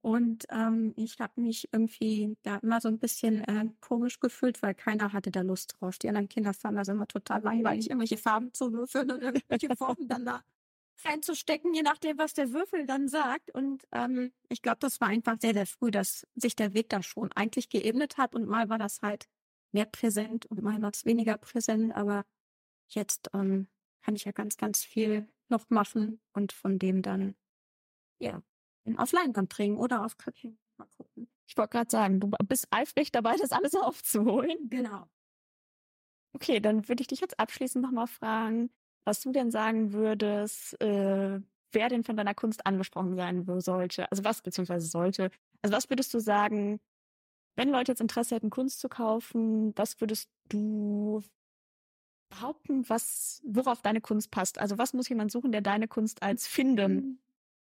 Und 0.00 0.46
ähm, 0.50 0.94
ich 0.96 1.18
habe 1.18 1.40
mich 1.40 1.68
irgendwie 1.72 2.36
da 2.44 2.58
immer 2.58 2.80
so 2.80 2.86
ein 2.86 3.00
bisschen 3.00 3.42
äh, 3.42 3.66
komisch 3.80 4.20
gefühlt, 4.20 4.62
weil 4.62 4.74
keiner 4.74 5.12
hatte 5.12 5.32
da 5.32 5.40
Lust 5.40 5.74
drauf. 5.80 5.98
Die 5.98 6.08
anderen 6.08 6.28
Kinder 6.28 6.54
fanden 6.54 6.76
das 6.78 6.86
immer 6.86 7.08
total 7.08 7.42
langweilig, 7.42 7.90
irgendwelche 7.90 8.18
Farben 8.18 8.54
zu 8.54 8.72
würfeln 8.72 9.10
und 9.10 9.22
irgendwelche 9.22 9.74
Formen 9.76 10.06
dann 10.06 10.24
da 10.24 10.44
reinzustecken, 11.04 11.74
je 11.74 11.82
nachdem, 11.82 12.18
was 12.18 12.34
der 12.34 12.52
Würfel 12.52 12.86
dann 12.86 13.08
sagt. 13.08 13.52
Und 13.52 13.82
ähm, 13.90 14.32
ich 14.48 14.62
glaube, 14.62 14.78
das 14.78 15.00
war 15.00 15.08
einfach 15.08 15.36
sehr, 15.40 15.54
sehr 15.54 15.66
früh, 15.66 15.90
dass 15.90 16.24
sich 16.36 16.54
der 16.54 16.74
Weg 16.74 16.88
da 16.88 17.02
schon 17.02 17.32
eigentlich 17.32 17.68
geebnet 17.68 18.16
hat. 18.16 18.36
Und 18.36 18.46
mal 18.46 18.68
war 18.68 18.78
das 18.78 19.02
halt 19.02 19.28
mehr 19.78 19.86
präsent 19.86 20.46
und 20.46 20.60
mal 20.60 20.82
war 20.82 20.90
es 20.90 21.04
weniger 21.04 21.38
präsent. 21.38 21.94
Aber 21.94 22.24
jetzt 22.88 23.30
ähm, 23.32 23.68
kann 24.02 24.16
ich 24.16 24.24
ja 24.24 24.32
ganz, 24.32 24.56
ganz 24.56 24.82
viel 24.82 25.28
noch 25.48 25.70
machen 25.70 26.20
und 26.32 26.52
von 26.52 26.78
dem 26.78 27.02
dann 27.02 27.36
ja 28.18 28.42
auf 28.96 29.12
Leinwand 29.12 29.48
bringen 29.48 29.76
oder 29.76 30.04
auf 30.04 30.16
Papier. 30.16 30.56
Mal 30.78 30.88
gucken. 30.96 31.28
Ich 31.46 31.56
wollte 31.56 31.70
gerade 31.70 31.90
sagen, 31.90 32.18
du 32.20 32.28
bist 32.44 32.66
eifrig 32.70 33.12
dabei, 33.12 33.36
das 33.36 33.52
alles 33.52 33.74
aufzuholen. 33.76 34.68
Genau. 34.68 35.08
Okay, 36.34 36.60
dann 36.60 36.88
würde 36.88 37.02
ich 37.02 37.06
dich 37.06 37.20
jetzt 37.20 37.38
abschließend 37.38 37.82
nochmal 37.84 38.06
fragen, 38.08 38.70
was 39.04 39.20
du 39.20 39.30
denn 39.30 39.50
sagen 39.50 39.92
würdest, 39.92 40.80
äh, 40.80 41.40
wer 41.72 41.88
denn 41.88 42.04
von 42.04 42.16
deiner 42.16 42.34
Kunst 42.34 42.66
angesprochen 42.66 43.16
sein 43.16 43.44
sollte. 43.60 44.10
Also 44.10 44.24
was 44.24 44.42
beziehungsweise 44.42 44.88
sollte. 44.88 45.30
Also 45.62 45.76
was 45.76 45.88
würdest 45.88 46.12
du 46.14 46.18
sagen, 46.18 46.80
wenn 47.58 47.70
Leute 47.70 47.92
jetzt 47.92 48.00
Interesse 48.00 48.36
hätten, 48.36 48.50
Kunst 48.50 48.80
zu 48.80 48.88
kaufen, 48.88 49.72
was 49.76 50.00
würdest 50.00 50.30
du 50.48 51.22
behaupten, 52.30 52.88
was, 52.88 53.42
worauf 53.44 53.82
deine 53.82 54.00
Kunst 54.00 54.30
passt? 54.30 54.58
Also 54.58 54.78
was 54.78 54.92
muss 54.92 55.08
jemand 55.08 55.30
suchen, 55.30 55.52
der 55.52 55.60
deine 55.60 55.88
Kunst 55.88 56.22
als 56.22 56.46
finden 56.46 56.94
mhm 56.94 57.18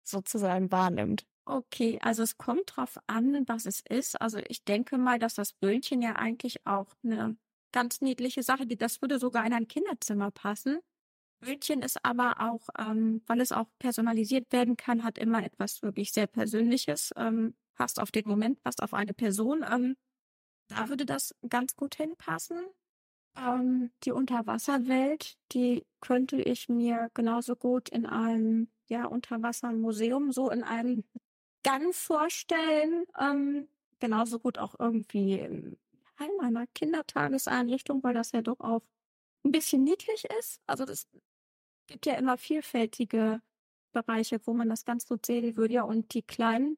sozusagen 0.07 0.71
wahrnimmt. 0.71 1.25
Okay, 1.45 1.99
also 2.01 2.23
es 2.23 2.37
kommt 2.37 2.75
drauf 2.75 2.97
an, 3.07 3.47
was 3.47 3.65
es 3.65 3.81
ist. 3.87 4.19
Also 4.19 4.39
ich 4.47 4.63
denke 4.63 4.97
mal, 4.97 5.19
dass 5.19 5.35
das 5.35 5.53
Böhnchen 5.53 6.01
ja 6.01 6.13
eigentlich 6.13 6.65
auch 6.65 6.95
eine 7.03 7.37
ganz 7.71 8.01
niedliche 8.01 8.41
Sache, 8.41 8.65
das 8.65 9.01
würde 9.01 9.19
sogar 9.19 9.45
in 9.45 9.53
ein 9.53 9.67
Kinderzimmer 9.67 10.31
passen. 10.31 10.79
Böhnchen 11.41 11.81
ist 11.81 12.03
aber 12.03 12.39
auch, 12.39 12.69
ähm, 12.79 13.21
weil 13.27 13.41
es 13.41 13.51
auch 13.51 13.67
personalisiert 13.77 14.51
werden 14.51 14.77
kann, 14.77 15.03
hat 15.03 15.17
immer 15.17 15.43
etwas 15.43 15.83
wirklich 15.83 16.13
sehr 16.13 16.27
Persönliches, 16.27 17.11
ähm, 17.17 17.53
passt 17.75 17.99
auf 17.99 18.11
den 18.11 18.27
Moment, 18.27 18.61
passt 18.63 18.81
auf 18.81 18.93
eine 18.93 19.13
Person. 19.13 19.65
Ähm, 19.69 19.95
da 20.67 20.89
würde 20.89 21.05
das 21.05 21.35
ganz 21.47 21.75
gut 21.75 21.95
hinpassen. 21.95 22.57
Ähm, 23.37 23.91
die 24.03 24.11
Unterwasserwelt, 24.11 25.37
die 25.51 25.85
könnte 26.01 26.41
ich 26.41 26.69
mir 26.69 27.09
genauso 27.13 27.55
gut 27.55 27.89
in 27.89 28.05
einem 28.05 28.69
ja, 28.87 29.05
Unterwassermuseum 29.05 30.31
so 30.31 30.49
in 30.49 30.63
einem 30.63 31.03
Gang 31.63 31.93
vorstellen. 31.93 33.05
Ähm, 33.19 33.67
genauso 33.99 34.39
gut 34.39 34.57
auch 34.57 34.75
irgendwie 34.79 35.39
in 35.39 35.77
einer 36.17 36.67
Kindertageseinrichtung, 36.67 38.03
weil 38.03 38.13
das 38.13 38.31
ja 38.31 38.41
doch 38.41 38.59
auch 38.59 38.83
ein 39.43 39.51
bisschen 39.51 39.83
niedlich 39.83 40.25
ist. 40.39 40.61
Also 40.65 40.85
das 40.85 41.07
gibt 41.87 42.05
ja 42.05 42.15
immer 42.15 42.37
vielfältige 42.37 43.41
Bereiche, 43.91 44.39
wo 44.45 44.53
man 44.53 44.69
das 44.69 44.85
ganz 44.85 45.07
gut 45.07 45.25
sehen 45.25 45.55
würde. 45.57 45.75
Ja, 45.75 45.83
und 45.83 46.13
die 46.13 46.21
kleinen, 46.21 46.77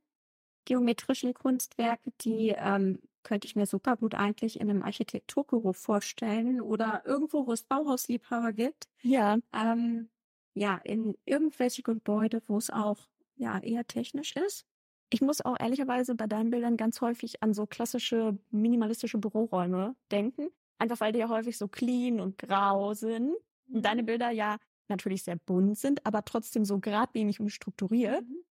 geometrischen 0.68 1.34
Kunstwerke, 1.34 2.12
die 2.22 2.50
ähm, 2.58 3.00
könnte 3.24 3.48
ich 3.48 3.56
mir 3.58 3.66
super 3.66 3.98
gut 3.98 4.16
eigentlich 4.16 4.60
in 4.62 4.70
einem 4.70 4.84
Architekturbüro 4.84 5.74
vorstellen 5.74 6.62
oder 6.62 7.04
irgendwo, 7.06 7.48
wo 7.48 7.54
es 7.54 7.64
Bauhausliebhaber 7.64 8.54
gibt. 8.54 8.88
Ja. 9.04 9.40
Ähm, 9.54 10.10
ja, 10.54 10.78
in 10.84 11.16
irgendwelche 11.26 11.84
Gebäude, 11.84 12.42
wo 12.48 12.58
es 12.58 12.70
auch 12.70 13.10
ja 13.36 13.60
eher 13.60 13.86
technisch 13.88 14.36
ist. 14.36 14.66
Ich 15.10 15.22
muss 15.22 15.42
auch 15.46 15.58
ehrlicherweise 15.60 16.16
bei 16.16 16.28
deinen 16.28 16.50
Bildern 16.52 16.78
ganz 16.78 17.02
häufig 17.02 17.42
an 17.44 17.54
so 17.54 17.66
klassische 17.68 18.38
minimalistische 18.52 19.18
Büroräume 19.20 19.96
denken. 20.12 20.50
Einfach 20.80 21.00
weil 21.00 21.14
die 21.14 21.20
ja 21.20 21.30
häufig 21.30 21.58
so 21.58 21.68
clean 21.68 22.20
und 22.20 22.38
grau 22.38 22.94
sind. 22.94 23.36
Und 23.74 23.86
deine 23.86 24.04
Mhm. 24.04 24.06
Bilder 24.06 24.32
ja 24.32 24.58
natürlich 24.90 25.24
sehr 25.24 25.38
bunt 25.38 25.78
sind, 25.78 26.06
aber 26.06 26.26
trotzdem 26.26 26.66
so 26.66 26.80
geradlinig 26.80 27.40
und 27.40 27.50
strukturiert. 27.52 28.24
Mhm. 28.24 28.47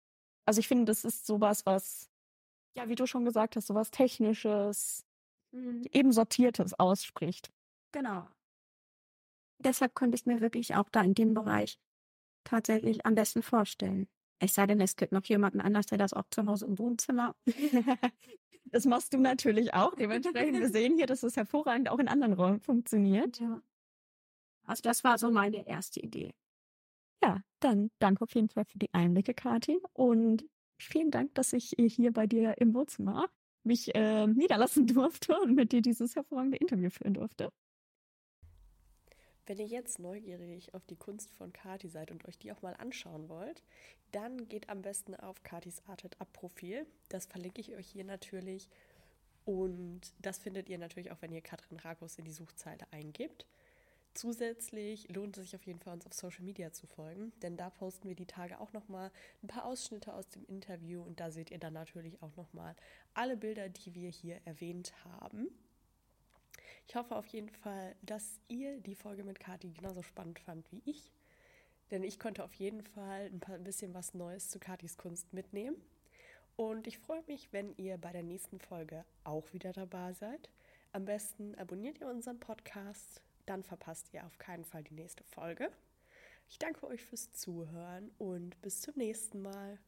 Also 0.47 0.61
ich 0.61 0.68
finde, 0.68 0.84
das 0.86 1.05
ist 1.05 1.26
sowas, 1.26 1.64
was, 1.66 2.11
ja, 2.76 2.88
wie 2.88 2.95
du 2.97 3.07
schon 3.07 3.24
gesagt 3.24 3.57
hast, 3.57 3.66
sowas 3.68 3.90
Technisches, 3.90 5.05
Mhm. 5.53 5.84
eben 5.92 6.12
Sortiertes 6.12 6.74
ausspricht. 6.78 7.53
Genau. 7.92 8.26
Deshalb 9.59 9.95
könnte 9.95 10.16
ich 10.16 10.26
mir 10.26 10.40
wirklich 10.40 10.74
auch 10.74 10.88
da 10.90 11.01
in 11.03 11.14
dem 11.14 11.32
Bereich 11.32 11.78
tatsächlich 12.45 13.07
am 13.07 13.14
besten 13.14 13.42
vorstellen. 13.42 14.09
Es 14.40 14.55
sei 14.55 14.66
denn, 14.66 14.80
es 14.80 14.97
gibt 14.97 15.12
noch 15.12 15.24
jemanden 15.26 15.61
anders, 15.61 15.86
der 15.86 15.99
das 15.99 16.12
auch 16.12 16.24
zu 16.30 16.45
Hause 16.47 16.66
im 16.66 16.78
Wohnzimmer. 16.78 17.34
Das 18.72 18.86
machst 18.86 19.12
du 19.12 19.18
natürlich 19.18 19.74
auch. 19.74 19.95
Dementsprechend, 19.95 20.59
wir 20.59 20.70
sehen 20.70 20.97
hier, 20.97 21.07
dass 21.07 21.22
es 21.22 21.36
hervorragend 21.36 21.88
auch 21.90 21.99
in 21.99 22.09
anderen 22.09 22.32
Räumen 22.32 22.61
funktioniert. 22.61 23.38
Ja. 23.38 23.62
Also 24.66 24.80
das 24.82 25.05
war 25.05 25.18
so 25.18 25.30
meine 25.30 25.66
erste 25.68 26.01
Idee. 26.01 26.34
Ja, 27.24 27.40
dann 27.60 27.90
danke 28.00 28.22
auf 28.22 28.34
jeden 28.34 28.50
Fall 28.50 28.66
für 28.66 28.78
die 28.78 28.92
Einblicke, 28.92 29.32
Kathi. 29.32 29.80
Und 29.94 30.44
vielen 30.78 31.10
Dank, 31.10 31.34
dass 31.34 31.54
ich 31.54 31.74
hier 31.78 32.12
bei 32.12 32.26
dir 32.26 32.58
im 32.58 32.74
Wohnzimmer 32.74 33.30
mich 33.62 33.94
äh, 33.94 34.26
niederlassen 34.26 34.86
durfte 34.86 35.40
und 35.40 35.54
mit 35.54 35.72
dir 35.72 35.80
dieses 35.80 36.16
hervorragende 36.16 36.58
Interview 36.58 36.90
führen 36.90 37.14
durfte. 37.14 37.50
Wenn 39.46 39.58
ihr 39.58 39.66
jetzt 39.66 39.98
neugierig 39.98 40.74
auf 40.74 40.84
die 40.84 40.96
Kunst 40.96 41.32
von 41.32 41.52
Kati 41.52 41.88
seid 41.88 42.10
und 42.10 42.26
euch 42.28 42.38
die 42.38 42.52
auch 42.52 42.60
mal 42.60 42.74
anschauen 42.74 43.30
wollt, 43.30 43.62
dann 44.12 44.46
geht 44.48 44.68
am 44.68 44.82
besten 44.82 45.14
auf 45.14 45.42
Katis 45.42 45.82
Arted 45.86 46.20
Up 46.20 46.30
Profil. 46.34 46.86
Das 47.08 47.24
verlinke 47.24 47.62
ich 47.62 47.74
euch 47.74 47.86
hier 47.86 48.04
natürlich. 48.04 48.68
Und 49.46 50.12
das 50.20 50.38
findet 50.38 50.68
ihr 50.68 50.78
natürlich 50.78 51.10
auch, 51.10 51.20
wenn 51.22 51.32
ihr 51.32 51.40
Katrin 51.40 51.78
Rakos 51.78 52.18
in 52.18 52.26
die 52.26 52.32
Suchzeile 52.32 52.86
eingibt. 52.90 53.46
Zusätzlich 54.14 55.08
lohnt 55.08 55.36
es 55.36 55.44
sich 55.44 55.56
auf 55.56 55.66
jeden 55.66 55.80
Fall, 55.80 55.94
uns 55.94 56.06
auf 56.06 56.14
Social 56.14 56.44
Media 56.44 56.72
zu 56.72 56.86
folgen, 56.86 57.32
denn 57.42 57.56
da 57.56 57.68
posten 57.70 58.08
wir 58.08 58.14
die 58.14 58.26
Tage 58.26 58.60
auch 58.60 58.72
nochmal 58.72 59.10
ein 59.42 59.48
paar 59.48 59.64
Ausschnitte 59.64 60.14
aus 60.14 60.28
dem 60.28 60.44
Interview 60.46 61.02
und 61.02 61.18
da 61.18 61.32
seht 61.32 61.50
ihr 61.50 61.58
dann 61.58 61.72
natürlich 61.72 62.22
auch 62.22 62.34
nochmal 62.36 62.76
alle 63.12 63.36
Bilder, 63.36 63.68
die 63.68 63.94
wir 63.94 64.10
hier 64.10 64.40
erwähnt 64.44 64.92
haben. 65.04 65.48
Ich 66.86 66.94
hoffe 66.94 67.16
auf 67.16 67.26
jeden 67.26 67.48
Fall, 67.48 67.96
dass 68.02 68.38
ihr 68.48 68.80
die 68.80 68.94
Folge 68.94 69.24
mit 69.24 69.40
Kati 69.40 69.70
genauso 69.70 70.02
spannend 70.02 70.38
fand 70.38 70.70
wie 70.70 70.82
ich. 70.84 71.12
Denn 71.90 72.02
ich 72.02 72.18
konnte 72.18 72.44
auf 72.44 72.54
jeden 72.54 72.82
Fall 72.82 73.30
ein, 73.32 73.40
paar, 73.40 73.56
ein 73.56 73.64
bisschen 73.64 73.94
was 73.94 74.14
Neues 74.14 74.48
zu 74.48 74.58
Katis 74.58 74.96
Kunst 74.96 75.32
mitnehmen. 75.32 75.76
Und 76.56 76.86
ich 76.86 76.98
freue 76.98 77.22
mich, 77.26 77.52
wenn 77.52 77.74
ihr 77.76 77.98
bei 77.98 78.12
der 78.12 78.22
nächsten 78.22 78.60
Folge 78.60 79.04
auch 79.24 79.52
wieder 79.52 79.72
dabei 79.72 80.12
seid. 80.12 80.50
Am 80.92 81.04
besten 81.04 81.54
abonniert 81.56 82.00
ihr 82.00 82.08
unseren 82.08 82.38
Podcast, 82.38 83.22
dann 83.47 83.62
verpasst 83.62 84.12
ihr 84.12 84.24
auf 84.24 84.38
keinen 84.38 84.64
Fall 84.64 84.84
die 84.84 84.95
nächste 84.95 85.24
Folge. 85.24 85.70
Ich 86.49 86.59
danke 86.59 86.86
euch 86.86 87.03
fürs 87.03 87.32
Zuhören 87.32 88.11
und 88.18 88.61
bis 88.61 88.80
zum 88.80 88.95
nächsten 88.97 89.40
Mal. 89.40 89.78